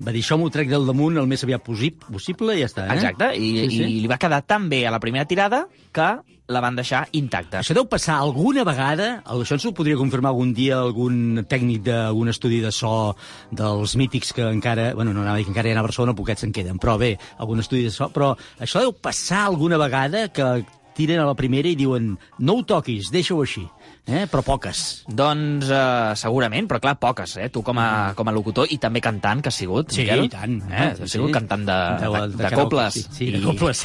Va 0.04 0.12
dir, 0.12 0.24
això 0.24 0.36
m'ho 0.40 0.50
trec 0.52 0.68
del 0.72 0.88
damunt 0.90 1.16
el 1.22 1.28
més 1.30 1.44
aviat 1.46 1.62
possi- 1.64 1.94
possible 1.94 2.56
i 2.58 2.64
ja 2.64 2.66
està. 2.68 2.88
Eh? 2.90 2.96
Exacte, 2.98 3.28
i, 3.38 3.52
Sí, 3.70 3.78
sí. 3.78 3.84
i 3.84 4.00
li 4.02 4.08
va 4.10 4.18
quedar 4.18 4.42
tan 4.46 4.68
bé 4.70 4.86
a 4.88 4.92
la 4.92 5.00
primera 5.00 5.26
tirada 5.30 5.68
que 5.94 6.08
la 6.52 6.60
van 6.60 6.76
deixar 6.76 7.06
intacta. 7.16 7.62
Això 7.62 7.74
deu 7.78 7.86
passar 7.88 8.18
alguna 8.20 8.66
vegada, 8.68 9.22
això 9.24 9.54
ens 9.56 9.66
ho 9.66 9.72
podria 9.74 9.96
confirmar 9.96 10.34
algun 10.34 10.52
dia 10.54 10.80
algun 10.82 11.46
tècnic 11.48 11.84
d'algun 11.86 12.28
estudi 12.34 12.60
de 12.60 12.72
so 12.72 13.16
dels 13.52 13.96
mítics 13.96 14.34
que 14.34 14.42
encara, 14.50 14.94
bueno, 14.94 15.14
no 15.14 15.22
anava 15.22 15.36
a 15.36 15.38
dir 15.38 15.46
que 15.46 15.52
encara 15.54 15.70
hi 15.70 15.74
ha 15.78 15.80
a 15.80 15.88
Barcelona, 15.88 16.14
poquets 16.18 16.44
en 16.44 16.52
queden, 16.52 16.80
però 16.80 16.98
bé, 17.00 17.18
algun 17.38 17.60
estudi 17.64 17.84
de 17.88 17.92
so, 17.92 18.10
però 18.12 18.34
això 18.60 18.82
deu 18.84 18.92
passar 18.92 19.46
alguna 19.46 19.78
vegada 19.78 20.28
que 20.34 20.66
tiren 20.96 21.20
a 21.24 21.26
la 21.30 21.36
primera 21.38 21.68
i 21.70 21.76
diuen 21.80 22.14
no 22.40 22.56
ho 22.60 22.64
toquis, 22.68 23.10
deixa-ho 23.14 23.42
així, 23.44 23.64
eh? 24.08 24.26
però 24.32 24.44
poques. 24.46 25.04
Doncs 25.10 25.70
uh, 25.72 26.14
segurament, 26.20 26.68
però 26.70 26.80
clar, 26.84 26.96
poques, 27.02 27.36
eh? 27.42 27.50
Tu 27.54 27.62
com 27.66 27.80
a, 27.82 27.88
com 28.18 28.28
a 28.30 28.34
locutor 28.36 28.68
i 28.72 28.78
també 28.82 29.02
cantant 29.04 29.42
que 29.44 29.50
has 29.52 29.58
sigut, 29.62 29.92
Sí, 29.94 30.04
Miquel. 30.04 30.26
i 30.26 30.30
tant. 30.34 30.58
Eh? 30.70 30.90
Sí, 30.98 31.04
Has 31.08 31.16
sigut 31.18 31.32
sí. 31.32 31.36
cantant 31.40 31.66
de, 31.68 31.78
de, 32.04 32.10
de, 32.14 32.22
de, 32.38 32.44
karaoke, 32.44 32.64
coples. 32.64 32.94
Sí, 32.94 33.06
sí 33.18 33.32
de 33.34 33.42
coples. 33.44 33.84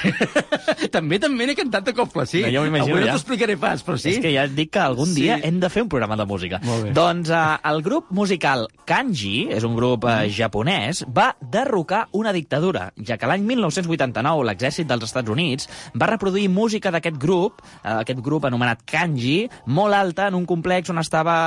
també 0.92 1.18
també 1.22 1.46
n'he 1.48 1.56
cantat 1.58 1.86
de 1.88 1.94
coples, 1.96 2.30
sí. 2.32 2.42
No, 2.48 2.62
m'imagino 2.66 2.92
Avui 2.94 3.02
no 3.04 3.06
ja. 3.08 3.14
t'ho 3.16 3.20
explicaré 3.22 3.56
pas, 3.60 3.82
però 3.86 3.98
sí. 4.00 4.14
És 4.16 4.22
que 4.24 4.32
ja 4.34 4.44
et 4.48 4.54
dic 4.56 4.72
que 4.74 4.82
algun 4.82 5.08
Sí. 5.12 5.22
dia 5.22 5.38
hem 5.44 5.58
de 5.60 5.70
fer 5.72 5.82
un 5.84 5.88
programa 5.92 6.16
de 6.18 6.26
música. 6.28 6.60
Doncs 6.94 7.30
uh, 7.30 7.56
el 7.70 7.82
grup 7.86 8.10
musical 8.14 8.66
Kanji, 8.88 9.48
és 9.54 9.64
un 9.66 9.76
grup 9.76 10.04
uh, 10.08 10.20
japonès, 10.32 11.04
va 11.08 11.30
derrocar 11.40 12.06
una 12.16 12.32
dictadura, 12.36 12.88
ja 13.04 13.16
que 13.20 13.26
l'any 13.30 13.44
1989 13.48 14.44
l'exèrcit 14.48 14.88
dels 14.88 15.04
Estats 15.08 15.30
Units 15.30 15.68
va 15.98 16.08
reproduir 16.10 16.48
música 16.52 16.90
d'aquest 16.98 17.18
grup, 17.22 17.62
uh, 17.62 18.00
aquest 18.02 18.20
grup 18.24 18.48
anomenat 18.48 18.84
Kanji, 18.88 19.48
molt 19.66 19.96
alta 19.96 20.28
en 20.28 20.36
un 20.38 20.46
complex 20.48 20.92
on 20.92 21.00
estava 21.00 21.38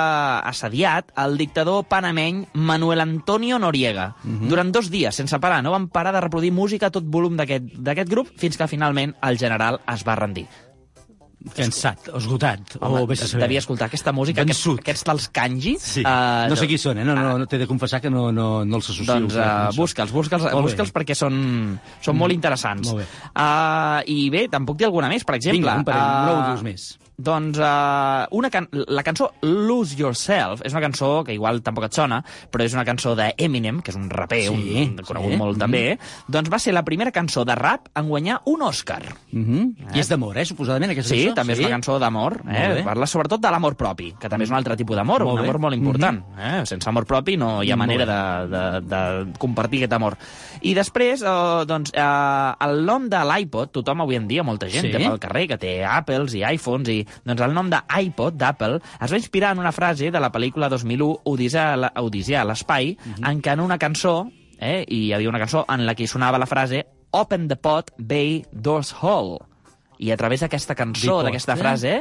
assediat 0.47 1.13
el 1.21 1.37
dictador 1.39 1.85
panameny 1.91 2.45
Manuel 2.53 3.03
Antonio 3.03 3.59
Noriega. 3.59 4.11
Durant 4.49 4.71
dos 4.73 4.89
dies, 4.91 5.15
sense 5.15 5.37
parar, 5.43 5.61
no 5.63 5.75
van 5.75 5.89
parar 5.91 6.15
de 6.15 6.23
reproduir 6.23 6.51
música 6.55 6.87
a 6.87 6.95
tot 6.95 7.05
volum 7.05 7.37
d'aquest 7.37 8.09
grup 8.09 8.33
fins 8.41 8.57
que 8.57 8.71
finalment 8.71 9.15
el 9.21 9.37
general 9.37 9.81
es 9.91 10.07
va 10.07 10.19
rendir. 10.19 10.47
Cansat, 11.55 12.11
esgotat. 12.17 12.75
Home, 12.79 13.01
o 13.01 13.07
vés 13.09 13.23
a 13.23 13.27
saber. 13.27 13.47
devia 13.47 13.61
escoltar 13.63 13.87
aquesta 13.89 14.13
música, 14.13 14.43
aquests, 14.45 14.67
aquests 14.83 15.03
tals 15.07 15.27
kanji. 15.33 15.73
Sí. 15.81 16.03
eh, 16.05 16.45
no 16.51 16.57
sé 16.59 16.67
qui 16.69 16.77
són, 16.77 17.01
eh? 17.01 17.05
No, 17.07 17.15
no, 17.17 17.33
no 17.41 17.49
t'he 17.49 17.57
de 17.63 17.67
confessar 17.69 18.01
que 18.03 18.11
no, 18.13 18.29
no, 18.35 18.47
no 18.63 18.79
els 18.79 18.89
associo. 18.91 19.09
Doncs 19.09 19.35
uh, 19.39 19.41
amb 19.41 19.71
això. 19.71 19.81
busca'ls, 19.81 20.13
busca'ls, 20.13 20.47
busca'ls 20.61 20.93
perquè 20.93 21.17
són, 21.17 21.79
són 22.05 22.19
molt 22.19 22.37
interessants. 22.37 22.93
Molt 22.93 23.01
bé. 23.01 23.09
Uh, 23.33 23.99
I 24.05 24.29
bé, 24.33 24.47
puc 24.53 24.77
dir 24.77 24.91
alguna 24.91 25.09
més, 25.09 25.25
per 25.25 25.39
exemple. 25.39 25.63
Vinga, 25.65 25.79
un 25.81 25.87
parell, 25.87 26.05
eh, 26.05 26.27
no 26.29 26.35
ho 26.37 26.49
dius 26.51 26.67
més. 26.67 26.91
Doncs 27.22 27.59
uh, 27.61 28.26
una 28.38 28.49
can 28.53 28.67
la 28.72 29.03
cançó 29.05 29.32
Lose 29.45 29.97
Yourself 29.99 30.63
és 30.65 30.74
una 30.74 30.82
cançó 30.84 31.11
que 31.28 31.36
igual 31.36 31.61
tampoc 31.65 31.88
et 31.88 31.97
sona, 31.97 32.22
però 32.51 32.65
és 32.65 32.76
una 32.76 32.86
cançó 32.88 33.13
d'Eminem, 33.17 33.82
que 33.82 33.93
és 33.93 33.99
un 33.99 34.09
raper, 34.09 34.41
Sí, 34.47 34.86
un, 34.88 34.95
conegut 35.05 35.36
sí, 35.36 35.39
molt 35.39 35.57
mhm. 35.57 35.61
també, 35.61 35.84
doncs 36.32 36.51
va 36.51 36.59
ser 36.61 36.74
la 36.74 36.84
primera 36.88 37.13
cançó 37.13 37.45
de 37.45 37.55
rap 37.57 37.91
en 37.97 38.09
guanyar 38.09 38.41
un 38.49 38.61
Òscar. 38.61 39.01
Mm 39.32 39.45
-hmm. 39.45 39.95
I 39.95 39.99
és 39.99 40.09
d'amor, 40.09 40.38
eh, 40.38 40.45
suposadament, 40.45 40.91
aquesta 40.91 41.13
Sí, 41.13 41.26
cançó? 41.26 41.36
també 41.36 41.53
és 41.53 41.59
una 41.59 41.69
cançó 41.69 41.99
d'amor. 41.99 42.41
Eh? 42.49 42.82
Parla 42.84 43.07
sobretot 43.07 43.41
de 43.41 43.51
l'amor 43.51 43.76
propi, 43.76 44.13
que 44.19 44.30
també 44.30 44.45
és 44.45 44.49
un 44.49 44.55
altre 44.55 44.76
tipus 44.76 44.95
d'amor, 44.95 45.24
un 45.24 45.36
bé. 45.36 45.41
amor 45.41 45.59
molt 45.59 45.76
important. 45.76 46.24
Eh? 46.38 46.65
Sense 46.65 46.89
amor 46.89 47.05
propi 47.05 47.38
no 47.38 47.63
hi 47.63 47.72
ha 47.72 47.76
manera 47.76 48.05
de, 48.05 48.47
de, 48.47 48.82
de 48.82 49.34
compartir 49.38 49.80
aquest 49.80 49.93
amor. 49.93 50.17
I 50.62 50.74
després, 50.78 51.24
eh, 51.26 51.66
doncs, 51.66 51.91
eh, 51.93 52.53
el 52.68 52.86
nom 52.86 53.07
de 53.09 53.18
l'iPod, 53.26 53.72
tothom 53.72 54.01
avui 54.01 54.16
en 54.16 54.28
dia, 54.30 54.43
molta 54.43 54.70
gent 54.70 54.86
Sí? 54.86 54.91
té 54.91 54.99
pel 54.99 55.20
carrer 55.20 55.47
que 55.49 55.57
té 55.57 55.84
Apples 55.86 56.36
i 56.38 56.43
iPhones, 56.43 56.89
i 56.89 57.07
doncs 57.26 57.41
el 57.41 57.53
nom 57.53 57.70
d'iPod, 57.70 58.38
d'Apple, 58.38 58.80
es 59.01 59.12
va 59.12 59.18
inspirar 59.18 59.51
en 59.53 59.59
una 59.59 59.72
frase 59.72 60.12
de 60.12 60.20
la 60.20 60.32
pel·lícula 60.32 60.70
2001 60.70 61.22
Odissea, 61.26 61.91
Odissea 62.01 62.41
a 62.41 62.45
l'espai, 62.45 62.95
en 63.26 63.41
què 63.41 63.53
en 63.53 63.59
una 63.59 63.78
cançó, 63.82 64.30
eh, 64.59 64.86
hi 64.88 65.12
havia 65.14 65.30
una 65.30 65.39
cançó 65.39 65.66
en 65.68 65.86
la 65.86 65.95
que 65.95 66.07
sonava 66.07 66.38
la 66.38 66.45
frase 66.45 66.86
Open 67.12 67.49
the 67.49 67.57
pot, 67.57 67.91
bay, 67.97 68.45
doors 68.53 68.93
hall. 69.01 69.39
I 70.01 70.09
a 70.11 70.17
través 70.17 70.41
d'aquesta 70.41 70.73
cançó, 70.75 71.19
d'aquesta 71.21 71.53
eh? 71.53 71.57
frase, 71.59 71.91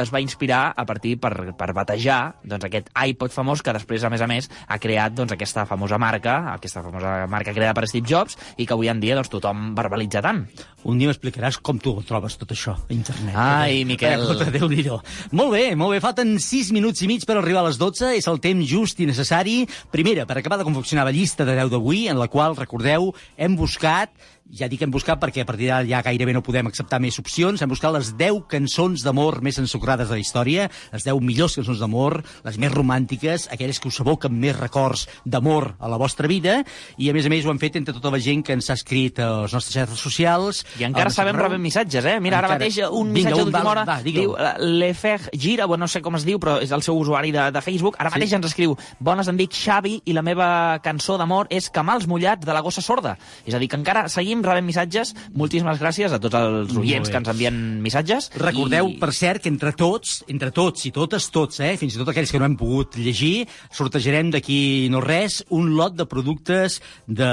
es 0.00 0.10
va 0.12 0.20
inspirar 0.24 0.72
a 0.76 0.84
partir 0.88 1.18
per, 1.20 1.52
per 1.58 1.70
batejar 1.76 2.36
doncs, 2.42 2.64
aquest 2.64 2.88
iPod 2.96 3.34
famós 3.34 3.60
que 3.62 3.74
després, 3.76 4.02
a 4.04 4.10
més 4.12 4.22
a 4.24 4.28
més, 4.30 4.48
ha 4.66 4.78
creat 4.80 5.12
doncs, 5.18 5.34
aquesta 5.36 5.66
famosa 5.68 5.98
marca, 6.00 6.38
aquesta 6.54 6.82
famosa 6.82 7.26
marca 7.28 7.52
creada 7.52 7.76
per 7.76 7.86
Steve 7.90 8.08
Jobs 8.08 8.38
i 8.56 8.64
que 8.66 8.72
avui 8.76 8.88
en 8.88 9.00
dia 9.02 9.18
doncs, 9.18 9.28
tothom 9.32 9.74
verbalitza 9.76 10.22
tant. 10.24 10.46
Un 10.88 10.96
dia 10.96 11.10
m'explicaràs 11.10 11.58
com 11.60 11.76
tu 11.78 11.92
ho 11.98 12.02
trobes 12.08 12.38
tot 12.40 12.54
això 12.56 12.78
a 12.78 12.92
internet. 12.96 13.36
Ai, 13.36 13.82
Eh, 13.82 13.84
Miquel. 13.84 14.24
eh, 14.40 14.50
Déu-n'hi-do. 14.56 14.96
Molt 15.36 15.52
bé, 15.52 15.76
molt 15.76 15.92
bé. 15.92 16.00
Falten 16.00 16.38
6 16.40 16.72
minuts 16.72 17.02
i 17.04 17.06
mig 17.10 17.26
per 17.28 17.36
arribar 17.36 17.60
a 17.60 17.68
les 17.68 17.76
12. 17.78 18.14
És 18.16 18.26
el 18.32 18.40
temps 18.40 18.64
just 18.66 18.98
i 19.00 19.06
necessari. 19.06 19.66
Primera, 19.92 20.24
per 20.26 20.38
acabar 20.40 20.56
de 20.58 20.64
confeccionar 20.64 21.04
la 21.04 21.12
llista 21.12 21.44
de 21.44 21.54
10 21.54 21.68
d'avui, 21.70 22.06
en 22.08 22.18
la 22.18 22.28
qual, 22.32 22.56
recordeu, 22.56 23.12
hem 23.36 23.56
buscat 23.56 24.10
ja 24.52 24.68
dic 24.68 24.82
hem 24.82 24.90
buscat 24.90 25.20
perquè 25.22 25.44
a 25.44 25.46
partir 25.48 25.68
d'ara 25.70 25.86
ja 25.86 26.02
gairebé 26.02 26.32
no 26.34 26.42
podem 26.42 26.66
acceptar 26.66 26.98
més 27.00 27.18
opcions. 27.22 27.62
Hem 27.62 27.70
buscat 27.70 27.92
les 27.94 28.12
10 28.18 28.42
cançons 28.50 29.04
d'amor 29.06 29.40
més 29.46 29.58
ensucrades 29.62 30.08
de 30.10 30.16
la 30.18 30.20
història, 30.22 30.68
les 30.92 31.04
10 31.06 31.20
millors 31.22 31.54
cançons 31.58 31.78
d'amor, 31.80 32.20
les 32.44 32.58
més 32.58 32.72
romàntiques, 32.72 33.48
aquelles 33.52 33.78
que 33.80 33.88
us 33.88 34.00
evoquen 34.02 34.34
més 34.40 34.56
records 34.58 35.06
d'amor 35.24 35.74
a 35.78 35.88
la 35.88 35.98
vostra 36.00 36.26
vida, 36.30 36.60
i 36.98 37.10
a 37.10 37.14
més 37.14 37.26
a 37.26 37.32
més 37.32 37.46
ho 37.46 37.52
hem 37.54 37.60
fet 37.62 37.76
entre 37.80 37.94
tota 37.94 38.10
la 38.10 38.18
gent 38.22 38.42
que 38.46 38.52
ens 38.56 38.70
ha 38.70 38.76
escrit 38.78 39.18
a 39.22 39.30
les 39.44 39.54
nostres 39.54 39.74
xarxes 39.76 40.00
socials. 40.02 40.64
I 40.80 40.84
encara 40.88 41.10
sabem 41.14 41.36
rebem 41.38 41.62
missatges, 41.62 42.04
eh? 42.04 42.18
Mira, 42.20 42.38
ara 42.38 42.50
Encara. 42.50 42.64
mateix 42.64 42.80
un 42.90 43.12
missatge 43.14 43.36
un, 43.38 43.50
d'última 43.50 43.70
hora 43.70 43.84
va, 43.88 44.00
diu 44.02 44.34
Lefeg 44.58 45.30
Gira, 45.32 45.66
bueno, 45.66 45.84
no 45.84 45.88
sé 45.88 46.02
com 46.02 46.16
es 46.18 46.24
diu, 46.26 46.38
però 46.42 46.58
és 46.60 46.72
el 46.74 46.82
seu 46.82 46.98
usuari 46.98 47.30
de, 47.32 47.46
de 47.54 47.62
Facebook. 47.64 47.96
Ara 47.98 48.10
Sí. 48.10 48.18
mateix 48.18 48.32
ens 48.36 48.46
escriu 48.50 48.76
Bones, 48.98 49.28
em 49.30 49.36
dic 49.38 49.54
Xavi 49.54 50.00
i 50.04 50.12
la 50.12 50.22
meva 50.22 50.80
cançó 50.82 51.16
d'amor 51.18 51.46
és 51.50 51.70
Camals 51.70 52.06
mullats 52.10 52.44
de 52.44 52.52
la 52.52 52.60
gossa 52.60 52.82
sorda. 52.82 53.16
És 53.46 53.54
a 53.54 53.58
dir, 53.62 53.68
que 53.70 53.78
encara 53.78 54.08
seguim 54.08 54.39
rebent 54.46 54.66
missatges. 54.66 55.14
Moltíssimes 55.34 55.80
gràcies 55.80 56.12
a 56.12 56.18
tots 56.22 56.36
els 56.38 56.74
oients 56.76 57.10
que 57.10 57.16
ens 57.20 57.28
envien 57.32 57.56
missatges. 57.84 58.30
Recordeu, 58.40 58.88
I... 58.92 58.98
per 59.00 59.12
cert, 59.16 59.42
que 59.44 59.50
entre 59.52 59.72
tots, 59.76 60.20
entre 60.30 60.50
tots 60.54 60.86
i 60.88 60.92
totes, 60.94 61.28
tots, 61.34 61.60
eh, 61.64 61.74
fins 61.80 61.94
i 61.96 62.00
tot 62.00 62.10
aquells 62.12 62.30
que 62.32 62.40
no 62.40 62.46
hem 62.48 62.56
pogut 62.60 62.96
llegir, 63.00 63.46
sortejarem 63.74 64.30
d'aquí 64.34 64.88
no 64.92 65.00
res 65.04 65.40
un 65.50 65.72
lot 65.76 65.94
de 65.98 66.06
productes, 66.10 66.80
de, 67.06 67.28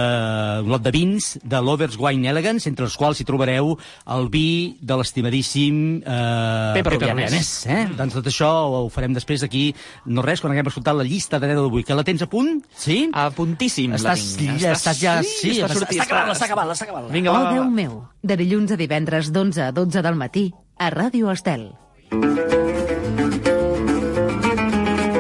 un 0.63 0.69
lot 0.71 0.83
de 0.85 0.91
vins 0.95 1.37
de 1.43 1.61
Lovers 1.61 1.97
Wine 1.99 2.29
Elegance, 2.29 2.67
entre 2.69 2.85
els 2.87 2.95
quals 2.97 3.21
hi 3.21 3.25
trobareu 3.27 3.75
el 4.15 4.29
vi 4.33 4.77
de 4.81 4.97
l'estimadíssim 4.97 6.01
eh, 6.01 6.73
Pepe 6.77 6.95
Rubianes. 6.95 7.51
eh? 7.67 7.83
Doncs 7.97 8.17
tot 8.19 8.27
això 8.29 8.49
ho 8.83 8.87
farem 8.93 9.13
després 9.15 9.41
d'aquí 9.43 9.69
no 10.05 10.23
res, 10.25 10.41
quan 10.41 10.53
haguem 10.53 10.69
escoltat 10.71 10.97
la 10.97 11.05
llista 11.07 11.39
de 11.39 11.47
10 11.51 11.61
d'avui. 11.61 11.83
Que 11.87 11.95
la 11.97 12.03
tens 12.07 12.21
a 12.23 12.29
punt? 12.31 12.61
Sí? 12.77 13.07
A 13.13 13.29
puntíssim 13.35 13.91
la 13.93 13.97
Estàs, 13.97 14.23
tinc. 14.39 14.57
ja, 14.61 14.73
estàs 14.77 14.99
ja... 15.01 15.17
Sí, 15.23 15.53
està, 15.57 15.67
està, 15.67 15.79
sortint, 15.79 16.01
està 16.01 16.07
acabant, 16.07 16.31
està 16.33 16.45
acabant, 16.47 16.71
està 16.73 16.85
acabant. 16.87 16.96
Vinga, 17.11 17.31
Oh, 17.31 17.33
va, 17.33 17.51
Déu 17.53 17.63
va, 17.63 17.67
va. 17.67 17.73
meu, 17.73 18.03
de 18.23 18.37
dilluns 18.37 18.71
a 18.71 18.77
divendres 18.77 19.31
d'11 19.31 19.67
a 19.67 19.71
12 19.71 20.01
del 20.01 20.15
matí, 20.15 20.53
a 20.77 20.89
Ràdio 20.91 21.31
Estel. 21.31 21.71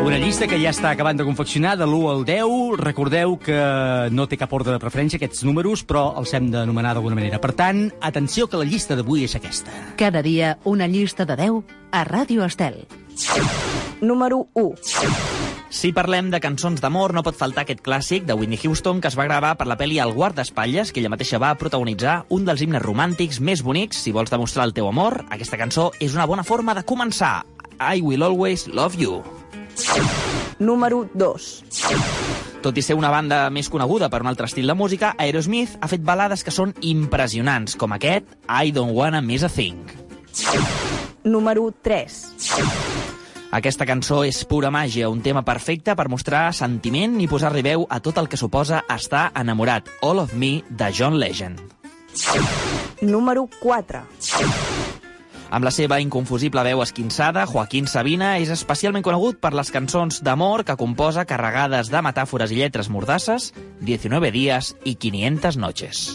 Una 0.07 0.17
llista 0.23 0.47
que 0.47 0.55
ja 0.61 0.71
està 0.71 0.91
acabant 0.93 1.17
de 1.19 1.25
confeccionar, 1.27 1.75
de 1.77 1.83
l'1 1.85 2.09
al 2.09 2.21
10. 2.25 2.77
Recordeu 2.79 3.35
que 3.43 3.57
no 4.11 4.27
té 4.31 4.37
cap 4.39 4.53
ordre 4.55 4.71
de 4.71 4.79
preferència, 4.79 5.17
aquests 5.19 5.43
números, 5.43 5.83
però 5.85 6.13
els 6.17 6.31
hem 6.33 6.47
d'anomenar 6.53 6.93
d'alguna 6.95 7.15
manera. 7.19 7.41
Per 7.43 7.51
tant, 7.53 7.89
atenció 7.99 8.47
que 8.47 8.57
la 8.61 8.63
llista 8.67 8.95
d'avui 8.95 9.25
és 9.27 9.35
aquesta. 9.35 9.71
Cada 9.99 10.21
dia 10.23 10.57
una 10.63 10.87
llista 10.87 11.25
de 11.25 11.35
10 11.35 11.63
a 11.91 12.05
Ràdio 12.07 12.45
Estel. 12.47 12.85
Número 13.99 14.47
1. 14.53 15.36
Si 15.69 15.91
parlem 15.91 16.29
de 16.31 16.39
cançons 16.39 16.79
d'amor, 16.79 17.11
no 17.11 17.21
pot 17.25 17.35
faltar 17.35 17.65
aquest 17.65 17.81
clàssic 17.83 18.23
de 18.25 18.35
Whitney 18.37 18.59
Houston 18.63 19.01
que 19.03 19.09
es 19.11 19.17
va 19.19 19.25
gravar 19.27 19.53
per 19.59 19.67
la 19.67 19.75
pel·li 19.77 19.99
El 19.99 20.13
guardaespatlles, 20.15 20.93
que 20.93 21.01
ella 21.01 21.11
mateixa 21.11 21.41
va 21.43 21.55
protagonitzar 21.59 22.21
un 22.31 22.47
dels 22.47 22.63
himnes 22.63 22.81
romàntics 22.81 23.41
més 23.43 23.63
bonics. 23.65 23.99
Si 23.99 24.13
vols 24.15 24.31
demostrar 24.31 24.65
el 24.69 24.73
teu 24.73 24.87
amor, 24.87 25.25
aquesta 25.29 25.59
cançó 25.59 25.91
és 25.99 26.15
una 26.15 26.25
bona 26.25 26.47
forma 26.47 26.73
de 26.77 26.85
començar. 26.87 27.41
I 27.77 28.01
will 28.01 28.23
always 28.23 28.67
love 28.67 28.95
you. 28.95 29.19
Número 30.59 31.03
2. 31.13 31.51
Tot 32.63 32.79
i 32.79 32.81
ser 32.81 32.95
una 32.97 33.11
banda 33.13 33.43
més 33.53 33.69
coneguda 33.69 34.09
per 34.09 34.23
un 34.23 34.31
altre 34.31 34.47
estil 34.47 34.71
de 34.71 34.73
música, 34.73 35.13
Aerosmith 35.19 35.75
ha 35.81 35.91
fet 35.91 36.01
balades 36.01 36.47
que 36.47 36.55
són 36.55 36.73
impressionants, 36.81 37.75
com 37.75 37.93
aquest 37.93 38.31
I 38.47 38.71
Don't 38.71 38.95
Wanna 38.95 39.21
Miss 39.21 39.45
a 39.45 39.51
Thing. 39.51 39.83
Número 41.27 41.69
3. 41.83 43.06
Aquesta 43.57 43.87
cançó 43.89 44.19
és 44.21 44.43
pura 44.45 44.69
màgia, 44.69 45.07
un 45.09 45.23
tema 45.25 45.41
perfecte 45.41 45.95
per 45.97 46.11
mostrar 46.13 46.51
sentiment 46.53 47.15
i 47.23 47.25
posar-li 47.31 47.63
veu 47.65 47.87
a 47.89 47.97
tot 48.05 48.19
el 48.21 48.27
que 48.29 48.37
suposa 48.37 48.83
estar 48.93 49.31
enamorat. 49.33 49.89
All 50.05 50.21
of 50.21 50.35
Me, 50.37 50.61
de 50.69 50.91
John 50.93 51.17
Legend. 51.17 51.63
Número 53.01 53.47
4. 53.57 54.03
Amb 55.49 55.65
la 55.65 55.71
seva 55.71 55.97
inconfusible 56.03 56.61
veu 56.67 56.83
esquinçada, 56.83 57.47
Joaquín 57.49 57.89
Sabina 57.89 58.35
és 58.37 58.53
especialment 58.53 59.05
conegut 59.05 59.41
per 59.41 59.55
les 59.57 59.73
cançons 59.73 60.21
d'amor 60.21 60.65
que 60.67 60.77
composa 60.77 61.25
carregades 61.25 61.89
de 61.89 62.03
metàfores 62.05 62.53
i 62.53 62.61
lletres 62.61 62.91
mordasses, 62.93 63.53
19 63.81 64.33
dies 64.37 64.75
i 64.85 64.93
500 65.01 65.57
noches. 65.57 66.05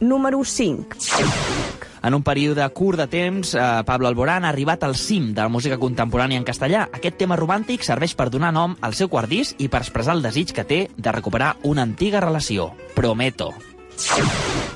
Número 0.00 0.42
5. 0.42 1.59
En 2.02 2.14
un 2.16 2.22
període 2.24 2.64
curt 2.72 2.98
de 2.98 3.06
temps, 3.12 3.54
eh, 3.54 3.60
Pablo 3.84 4.08
Alborán 4.08 4.44
ha 4.44 4.48
arribat 4.48 4.84
al 4.84 4.96
cim 4.96 5.34
de 5.34 5.42
la 5.42 5.52
música 5.52 5.78
contemporània 5.78 6.40
en 6.40 6.46
castellà. 6.48 6.88
Aquest 6.96 7.18
tema 7.20 7.36
romàntic 7.36 7.84
serveix 7.84 8.16
per 8.16 8.30
donar 8.30 8.52
nom 8.56 8.76
al 8.80 8.94
seu 8.94 9.08
quart 9.12 9.28
disc 9.28 9.60
i 9.60 9.68
per 9.68 9.82
expressar 9.84 10.16
el 10.16 10.22
desig 10.22 10.54
que 10.56 10.64
té 10.64 10.80
de 10.96 11.12
recuperar 11.12 11.56
una 11.62 11.82
antiga 11.82 12.20
relació. 12.20 12.72
Prometo. 12.94 13.52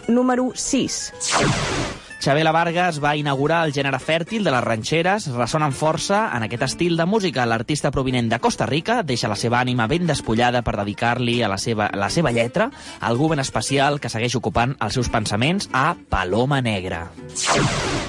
Número 0.08 0.52
6. 0.54 2.03
Xabela 2.24 2.52
Vargas 2.52 3.02
va 3.04 3.18
inaugurar 3.20 3.66
el 3.66 3.72
gènere 3.76 3.98
fèrtil 4.00 4.46
de 4.46 4.52
les 4.54 4.62
ranxeres, 4.64 5.26
ressonant 5.34 5.74
força 5.76 6.22
en 6.32 6.46
aquest 6.46 6.62
estil 6.64 6.96
de 6.96 7.04
música. 7.04 7.44
L'artista 7.44 7.90
provinent 7.92 8.30
de 8.30 8.38
Costa 8.40 8.64
Rica 8.64 9.02
deixa 9.04 9.28
la 9.28 9.36
seva 9.36 9.58
ànima 9.60 9.84
ben 9.92 10.06
despullada 10.08 10.62
per 10.64 10.72
dedicar-li 10.78 11.42
a 11.44 11.50
la 11.52 11.58
seva, 11.60 11.90
la 11.92 12.08
seva 12.08 12.32
lletra 12.32 12.70
a 12.70 13.10
algú 13.10 13.28
ben 13.28 13.44
especial 13.44 14.00
que 14.00 14.08
segueix 14.08 14.38
ocupant 14.40 14.72
els 14.80 14.96
seus 14.96 15.12
pensaments 15.12 15.68
a 15.76 15.98
Paloma 16.08 16.62
Negra. 16.64 17.10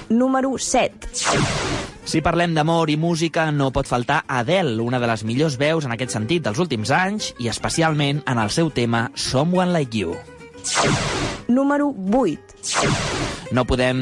Número 0.07 0.53
7. 0.55 1.11
Si 2.07 2.24
parlem 2.24 2.55
d'amor 2.55 2.93
i 2.93 2.95
música, 2.95 3.49
no 3.51 3.74
pot 3.76 3.91
faltar 3.91 4.22
Adele, 4.30 4.80
una 4.80 5.03
de 5.03 5.11
les 5.11 5.26
millors 5.28 5.59
veus 5.59 5.84
en 5.84 5.91
aquest 5.91 6.16
sentit 6.16 6.47
dels 6.47 6.63
últims 6.63 6.95
anys, 6.95 7.34
i 7.43 7.51
especialment 7.51 8.24
en 8.24 8.39
el 8.39 8.47
seu 8.47 8.72
tema 8.72 9.09
Someone 9.11 9.76
Like 9.76 9.99
You. 9.99 10.16
Número 11.51 11.91
8. 11.91 13.14
No 13.54 13.66
podem 13.70 13.98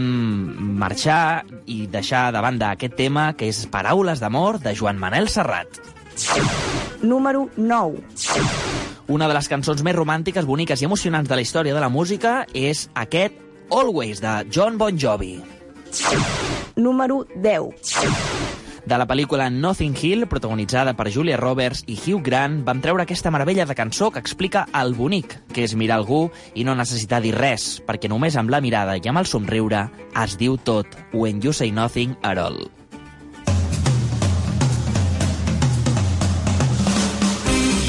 marxar 0.80 1.44
i 1.68 1.84
deixar 1.92 2.32
de 2.32 2.42
banda 2.44 2.72
aquest 2.72 2.96
tema, 2.96 3.32
que 3.36 3.50
és 3.52 3.66
Paraules 3.72 4.22
d'amor, 4.24 4.62
de 4.64 4.76
Joan 4.76 5.00
Manel 5.02 5.28
Serrat. 5.32 5.82
Número 7.02 7.50
9. 7.58 8.04
Una 9.12 9.28
de 9.28 9.36
les 9.36 9.50
cançons 9.52 9.84
més 9.84 9.96
romàntiques, 9.96 10.48
boniques 10.48 10.82
i 10.82 10.88
emocionants 10.88 11.28
de 11.28 11.36
la 11.36 11.44
història 11.44 11.76
de 11.76 11.84
la 11.84 11.92
música 11.92 12.46
és 12.54 12.88
aquest 12.96 13.36
Always, 13.74 14.22
de 14.24 14.38
John 14.54 14.78
Bon 14.78 14.98
Jovi. 15.00 15.36
Número 16.76 17.26
10. 17.36 18.43
De 18.84 18.98
la 19.00 19.06
pel·lícula 19.08 19.48
Nothing 19.48 19.96
Hill, 19.96 20.26
protagonitzada 20.28 20.92
per 21.00 21.08
Julia 21.08 21.38
Roberts 21.40 21.86
i 21.88 21.96
Hugh 21.96 22.20
Grant, 22.26 22.60
vam 22.68 22.82
treure 22.84 23.06
aquesta 23.06 23.32
meravella 23.32 23.64
de 23.70 23.78
cançó 23.80 24.12
que 24.12 24.20
explica 24.20 24.66
el 24.76 24.92
bonic, 24.98 25.38
que 25.56 25.64
és 25.64 25.78
mirar 25.80 26.02
algú 26.02 26.26
i 26.54 26.68
no 26.68 26.76
necessitar 26.76 27.24
dir 27.24 27.32
res, 27.38 27.78
perquè 27.88 28.12
només 28.12 28.36
amb 28.36 28.52
la 28.52 28.60
mirada 28.60 29.00
i 29.00 29.08
amb 29.08 29.24
el 29.24 29.32
somriure 29.32 29.88
es 30.26 30.36
diu 30.36 30.60
tot, 30.60 31.00
when 31.14 31.40
you 31.40 31.56
say 31.56 31.72
nothing 31.72 32.18
at 32.28 32.38
all. 32.38 32.83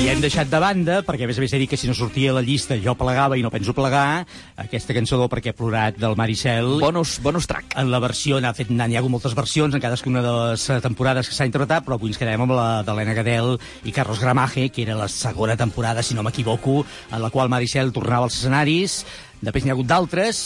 I 0.04 0.10
hem 0.12 0.20
deixat 0.20 0.50
de 0.52 0.58
banda, 0.60 0.98
perquè 1.00 1.24
a 1.24 1.28
més 1.30 1.38
a 1.40 1.40
més 1.40 1.52
he 1.56 1.58
dit 1.62 1.70
que 1.70 1.78
si 1.80 1.88
no 1.88 1.94
sortia 1.96 2.28
a 2.28 2.34
la 2.36 2.42
llista 2.44 2.76
jo 2.76 2.92
plegava 3.00 3.38
i 3.40 3.44
no 3.44 3.48
penso 3.48 3.72
plegar, 3.72 4.26
aquesta 4.60 4.92
cançó 4.92 5.16
del 5.16 5.30
Perquè 5.32 5.54
he 5.54 5.56
plorat 5.56 5.96
del 5.96 6.12
Maricel. 6.20 6.74
Bonus, 6.82 7.14
bonus 7.24 7.48
track. 7.48 7.72
En 7.80 7.88
la 7.88 8.02
versió, 8.04 8.36
n'ha 8.36 8.52
fet, 8.52 8.68
n'hi 8.68 8.98
ha 8.98 9.00
hagut 9.00 9.14
moltes 9.14 9.32
versions 9.32 9.72
en 9.72 9.80
cadascuna 9.80 10.20
de 10.20 10.36
les 10.36 10.68
temporades 10.84 11.32
que 11.32 11.32
s'ha 11.32 11.48
interpretat, 11.48 11.88
però 11.88 11.96
avui 11.96 12.12
ens 12.12 12.20
quedem 12.20 12.44
amb 12.44 12.52
la 12.52 12.68
d'Helena 12.84 13.16
Gadel 13.16 13.54
i 13.88 13.96
Carlos 13.96 14.20
Gramaje, 14.20 14.68
que 14.68 14.84
era 14.84 15.00
la 15.00 15.08
segona 15.08 15.56
temporada, 15.56 16.04
si 16.04 16.12
no 16.12 16.26
m'equivoco, 16.26 16.82
en 17.08 17.22
la 17.24 17.32
qual 17.32 17.48
Maricel 17.48 17.96
tornava 17.96 18.28
als 18.28 18.36
escenaris, 18.42 19.06
després 19.46 19.64
n'hi 19.64 19.72
ha 19.72 19.76
hagut 19.76 19.88
d'altres, 19.90 20.42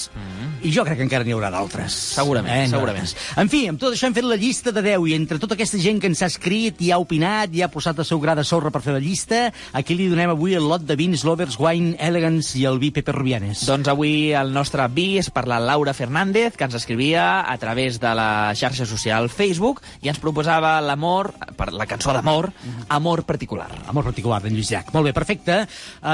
i 0.62 0.72
jo 0.74 0.84
crec 0.86 0.98
que 0.98 1.06
encara 1.06 1.26
n'hi 1.26 1.34
haurà 1.36 1.50
d'altres. 1.54 1.94
Mm. 1.94 2.16
Segurament, 2.18 2.70
no 2.72 2.78
segurament. 2.78 3.12
En 3.38 3.50
fi, 3.52 3.62
amb 3.70 3.80
tot 3.80 3.94
això 3.94 4.08
hem 4.08 4.16
fet 4.16 4.26
la 4.26 4.38
llista 4.40 4.72
de 4.74 4.82
10 4.84 5.06
i 5.10 5.16
entre 5.16 5.38
tota 5.42 5.56
aquesta 5.58 5.80
gent 5.82 6.00
que 6.02 6.10
ens 6.10 6.22
ha 6.22 6.30
escrit 6.30 6.80
i 6.84 6.90
ha 6.92 6.98
opinat 7.02 7.54
i 7.54 7.62
ha 7.62 7.70
posat 7.72 8.02
el 8.02 8.08
seu 8.08 8.20
gra 8.22 8.34
de 8.38 8.44
sorra 8.46 8.72
per 8.74 8.82
fer 8.84 8.96
la 8.96 9.02
llista, 9.02 9.48
aquí 9.78 9.96
li 9.98 10.08
donem 10.10 10.34
avui 10.34 10.56
el 10.58 10.66
lot 10.68 10.84
de 10.86 10.96
vins 10.98 11.24
Lovers 11.26 11.58
Wine 11.62 11.96
Elegance 12.02 12.58
i 12.58 12.66
el 12.68 12.80
vi 12.82 12.90
Pepe 12.94 13.14
Rubianes. 13.14 13.64
Doncs 13.68 13.90
avui 13.92 14.32
el 14.36 14.52
nostre 14.54 14.86
vi 14.92 15.08
és 15.22 15.30
per 15.34 15.46
la 15.50 15.60
Laura 15.62 15.94
Fernández, 15.94 16.56
que 16.58 16.66
ens 16.66 16.76
escrivia 16.78 17.44
a 17.46 17.56
través 17.58 18.00
de 18.02 18.14
la 18.18 18.52
xarxa 18.58 18.86
social 18.88 19.30
Facebook 19.30 19.82
i 20.02 20.10
ens 20.10 20.20
proposava 20.22 20.78
l'amor, 20.82 21.32
per 21.58 21.72
la 21.72 21.86
cançó 21.86 22.12
d'amor, 22.16 22.50
Amor 22.88 23.24
particular. 23.24 23.68
Amor 23.86 24.04
particular 24.04 24.40
d'en 24.42 24.54
Lluís 24.56 24.70
Llach. 24.72 24.92
Molt 24.94 25.08
bé, 25.08 25.12
perfecte. 25.16 25.60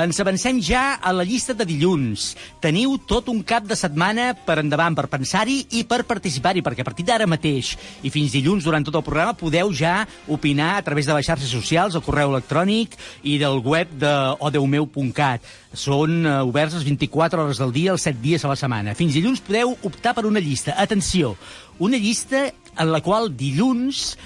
Ens 0.01 0.19
avancem 0.21 0.61
ja 0.65 0.99
a 0.99 1.13
la 1.15 1.25
llista 1.27 1.55
de 1.55 1.67
dilluns. 1.69 2.33
Tenim 2.63 2.74
teniu 2.75 2.97
tot 2.99 3.29
un 3.31 3.39
cap 3.47 3.63
de 3.71 3.77
setmana 3.79 4.33
per 4.35 4.57
endavant, 4.59 4.97
per 4.99 5.05
pensar-hi 5.07 5.61
i 5.79 5.85
per 5.87 6.01
participar-hi, 6.11 6.59
perquè 6.67 6.83
a 6.83 6.87
partir 6.89 7.05
d'ara 7.07 7.29
mateix 7.31 7.77
i 8.03 8.11
fins 8.11 8.35
dilluns 8.35 8.67
durant 8.67 8.83
tot 8.83 8.99
el 8.99 9.05
programa 9.07 9.37
podeu 9.39 9.71
ja 9.71 10.01
opinar 10.27 10.73
a 10.75 10.83
través 10.83 11.07
de 11.07 11.15
les 11.15 11.29
xarxes 11.29 11.55
socials, 11.55 11.95
el 11.95 12.03
correu 12.03 12.35
electrònic 12.35 12.99
i 13.23 13.37
del 13.39 13.63
web 13.63 13.95
de 14.03 14.11
odeumeu.cat. 14.43 15.47
Són 15.71 16.27
uh, 16.27 16.43
oberts 16.43 16.75
les 16.81 16.89
24 16.91 17.47
hores 17.47 17.63
del 17.63 17.71
dia, 17.79 17.95
els 17.95 18.11
7 18.11 18.19
dies 18.19 18.43
a 18.43 18.51
la 18.51 18.59
setmana. 18.59 18.99
Fins 18.99 19.15
dilluns 19.15 19.47
podeu 19.47 19.79
optar 19.87 20.19
per 20.19 20.27
una 20.27 20.43
llista. 20.43 20.75
Atenció, 20.75 21.37
una 21.79 22.03
llista 22.03 22.49
en 22.75 22.91
la 22.91 23.05
qual 23.07 23.37
dilluns, 23.39 24.17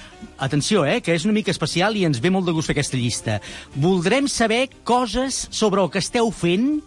atenció, 0.41 0.89
eh, 0.89 1.03
que 1.05 1.13
és 1.13 1.29
una 1.29 1.37
mica 1.37 1.53
especial 1.53 2.01
i 2.01 2.09
ens 2.09 2.25
ve 2.25 2.33
molt 2.33 2.49
de 2.49 2.57
gust 2.57 2.73
fer 2.73 2.81
aquesta 2.81 2.97
llista, 2.97 3.43
voldrem 3.77 4.25
saber 4.25 4.71
coses 4.89 5.51
sobre 5.53 5.85
el 5.85 5.93
que 5.93 6.01
esteu 6.01 6.33
fent 6.33 6.79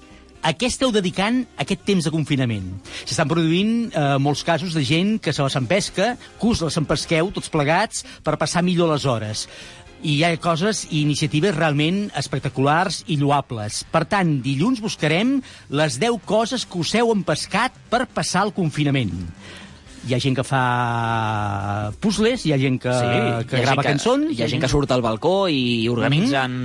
a 0.41 0.53
què 0.57 0.69
esteu 0.71 0.91
dedicant 0.93 1.43
aquest 1.61 1.83
temps 1.85 2.07
de 2.07 2.13
confinament? 2.13 2.67
S'estan 3.03 3.29
produint 3.29 3.73
eh, 3.89 4.05
molts 4.21 4.41
casos 4.47 4.73
de 4.77 4.83
gent 4.87 5.17
que 5.21 5.33
se 5.33 5.43
les 5.45 5.57
empesca, 5.59 6.15
que 6.39 6.49
us 6.49 6.63
les 6.65 6.79
empesqueu 6.81 7.29
tots 7.35 7.51
plegats 7.53 8.05
per 8.25 8.39
passar 8.41 8.65
millor 8.65 8.91
les 8.93 9.05
hores 9.05 9.47
i 10.01 10.15
hi 10.15 10.23
ha 10.25 10.31
coses 10.41 10.85
i 10.89 11.03
iniciatives 11.03 11.53
realment 11.53 12.07
espectaculars 12.17 13.03
i 13.13 13.19
lloables. 13.21 13.83
Per 13.93 14.01
tant, 14.09 14.39
dilluns 14.41 14.81
buscarem 14.81 15.35
les 15.69 15.99
10 16.01 16.17
coses 16.25 16.65
que 16.65 16.81
us 16.81 16.95
heu 16.97 17.13
empescat 17.13 17.75
per 17.91 18.07
passar 18.09 18.47
el 18.47 18.55
confinament. 18.55 19.13
Hi 20.01 20.15
ha 20.15 20.19
gent 20.21 20.33
que 20.33 20.43
fa 20.45 20.61
puzzles, 22.01 22.45
hi 22.47 22.55
ha 22.55 22.57
gent 22.57 22.79
que, 22.81 22.93
Sí, 22.93 23.19
que 23.49 23.59
hi 23.59 23.61
ha 23.61 23.65
grava 23.67 23.83
gent 23.85 23.91
cançons... 23.91 24.31
Hi 24.33 24.41
ha 24.41 24.47
gent 24.49 24.63
que 24.63 24.69
surt 24.71 24.93
al 24.95 25.03
balcó 25.05 25.35
i 25.53 25.85
organitzen 25.91 26.55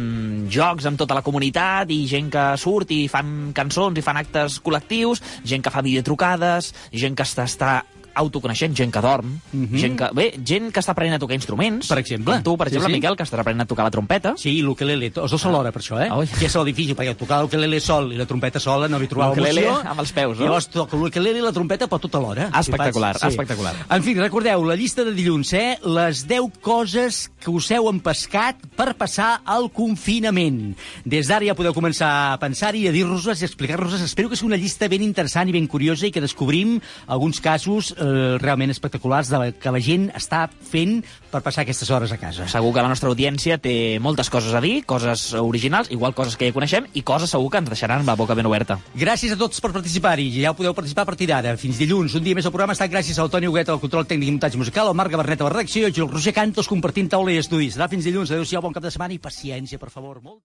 jocs 0.52 0.88
amb 0.88 0.96
tota 1.00 1.18
la 1.18 1.24
comunitat, 1.26 1.92
i 1.92 2.06
gent 2.08 2.30
que 2.32 2.46
surt 2.60 2.94
i 2.96 3.02
fan 3.12 3.52
cançons 3.56 4.00
i 4.00 4.04
fan 4.06 4.22
actes 4.22 4.56
col·lectius, 4.64 5.20
gent 5.44 5.64
que 5.64 5.74
fa 5.74 5.84
videotrucades, 5.84 6.72
gent 6.96 7.18
que 7.18 7.28
està, 7.28 7.44
està 7.44 7.74
autoconeixent, 8.16 8.74
gent 8.76 8.92
que 8.94 9.00
dorm, 9.04 9.36
gent 9.76 9.96
que... 10.00 10.08
Bé, 10.16 10.26
gent 10.44 10.70
que 10.72 10.80
està 10.82 10.92
aprenent 10.94 11.16
a 11.16 11.20
tocar 11.22 11.36
instruments. 11.36 11.88
Per 11.90 11.98
exemple. 12.00 12.34
Com 12.38 12.42
tu, 12.46 12.56
per 12.56 12.68
Sí, 12.68 12.74
exemple, 12.76 12.92
sí. 12.94 12.98
Miquel, 13.00 13.16
que 13.18 13.26
estàs 13.26 13.40
aprenent 13.42 13.62
a 13.64 13.68
tocar 13.70 13.84
la 13.86 13.92
trompeta. 13.94 14.34
Sí, 14.40 14.56
i 14.58 14.62
l'ukelele, 14.64 15.10
els 15.14 15.30
dos 15.34 15.44
alhora, 15.46 15.72
per 15.72 15.82
això, 15.84 16.00
eh? 16.02 16.08
Ui. 16.16 16.26
Que 16.38 16.46
és 16.48 16.56
el 16.56 16.64
difícil, 16.68 16.96
perquè 16.98 17.14
tocar 17.16 17.42
l'ukelele 17.44 17.80
sol 17.84 18.10
i 18.12 18.18
la 18.18 18.26
trompeta 18.26 18.60
sola 18.62 18.88
no 18.88 19.00
hi 19.02 19.08
trobava 19.10 19.34
L'ukelele 19.36 19.66
emoció. 19.68 19.90
amb 19.92 20.00
els 20.04 20.12
peus, 20.16 20.38
no? 20.38 20.44
Llavors 20.48 20.68
toco 20.72 20.96
l'ukelele 21.00 21.38
i 21.38 21.44
la 21.44 21.52
trompeta, 21.56 21.86
però 21.88 22.00
tot 22.02 22.14
alhora. 22.18 22.48
Espectacular, 22.58 23.14
Si 23.18 23.24
faig- 23.26 23.34
espectacular. 23.36 23.74
En 23.90 24.02
fi, 24.02 24.14
recordeu, 24.18 24.64
la 24.66 24.76
llista 24.76 25.04
de 25.04 25.12
dilluns, 25.16 25.52
eh? 25.52 25.78
Les 25.84 26.24
10 26.26 26.58
coses 26.64 27.26
que 27.42 27.50
us 27.52 27.70
heu 27.76 27.88
empescat 27.90 28.64
per 28.76 28.94
passar 28.96 29.42
el 29.56 29.68
confinament. 29.74 30.74
Des 31.04 31.26
d'ara 31.28 31.44
ja 31.46 31.54
podeu 31.58 31.74
començar 31.74 32.08
a 32.32 32.38
pensar-hi, 32.42 32.86
a 32.88 32.92
dir-nos-les 32.94 33.40
i 33.42 33.44
a 33.44 33.48
explicar-nos-les. 33.50 34.02
Espero 34.06 34.28
que 34.30 34.36
sigui 34.38 34.52
una 34.52 34.60
llista 34.60 34.88
ben 34.88 35.02
interessant 35.02 35.48
i 35.48 35.54
ben 35.56 35.66
curiosa 35.66 36.06
i 36.06 36.12
que 36.14 36.20
descobrim 36.22 36.78
alguns 37.06 37.40
casos 37.40 37.92
eh, 38.06 38.36
realment 38.38 38.72
espectaculars 38.72 39.30
de 39.32 39.40
la, 39.42 39.50
que 39.52 39.72
la 39.74 39.82
gent 39.82 40.08
està 40.16 40.46
fent 40.48 41.00
per 41.32 41.42
passar 41.44 41.64
aquestes 41.64 41.90
hores 41.90 42.12
a 42.14 42.18
casa. 42.20 42.46
Segur 42.48 42.72
que 42.72 42.84
la 42.84 42.90
nostra 42.92 43.10
audiència 43.10 43.58
té 43.62 43.98
moltes 44.02 44.30
coses 44.32 44.54
a 44.54 44.62
dir, 44.64 44.80
coses 44.88 45.28
originals, 45.36 45.90
igual 45.92 46.14
coses 46.16 46.38
que 46.38 46.48
ja 46.48 46.56
coneixem, 46.56 46.88
i 46.94 47.02
coses 47.06 47.32
segur 47.34 47.50
que 47.52 47.60
ens 47.62 47.70
deixaran 47.72 48.04
amb 48.04 48.12
la 48.12 48.16
boca 48.18 48.36
ben 48.38 48.48
oberta. 48.48 48.78
Gràcies 48.96 49.34
a 49.34 49.40
tots 49.40 49.60
per 49.60 49.72
participar-hi. 49.74 50.28
Ja 50.40 50.54
podeu 50.56 50.74
participar 50.76 51.06
a 51.06 51.10
partir 51.12 51.28
d'ara. 51.30 51.56
Fins 51.60 51.80
dilluns. 51.82 52.14
Un 52.16 52.24
dia 52.24 52.38
més 52.38 52.46
al 52.46 52.54
programa 52.54 52.76
estat 52.76 52.92
gràcies 52.92 53.18
al 53.20 53.30
Toni 53.32 53.50
Huguet, 53.50 53.70
al 53.72 53.82
control 53.82 54.06
tècnic 54.08 54.30
i 54.30 54.36
muntatge 54.36 54.60
musical, 54.60 54.90
al 54.90 54.98
Marc 54.98 55.14
Gabernet 55.14 55.42
a 55.42 55.48
la 55.48 55.54
redacció 55.56 55.90
i 55.90 55.92
al 55.92 56.12
Roger 56.12 56.34
Cantos 56.36 56.70
compartint 56.70 57.10
taula 57.12 57.34
i 57.34 57.40
estudis. 57.42 57.76
Serà 57.76 57.90
fins 57.92 58.06
dilluns. 58.06 58.32
Adéu-siau, 58.32 58.62
bon 58.64 58.76
cap 58.76 58.84
de 58.84 58.94
setmana 58.94 59.16
i 59.16 59.22
paciència, 59.22 59.80
per 59.82 59.90
favor. 59.92 60.22
Molt... 60.22 60.34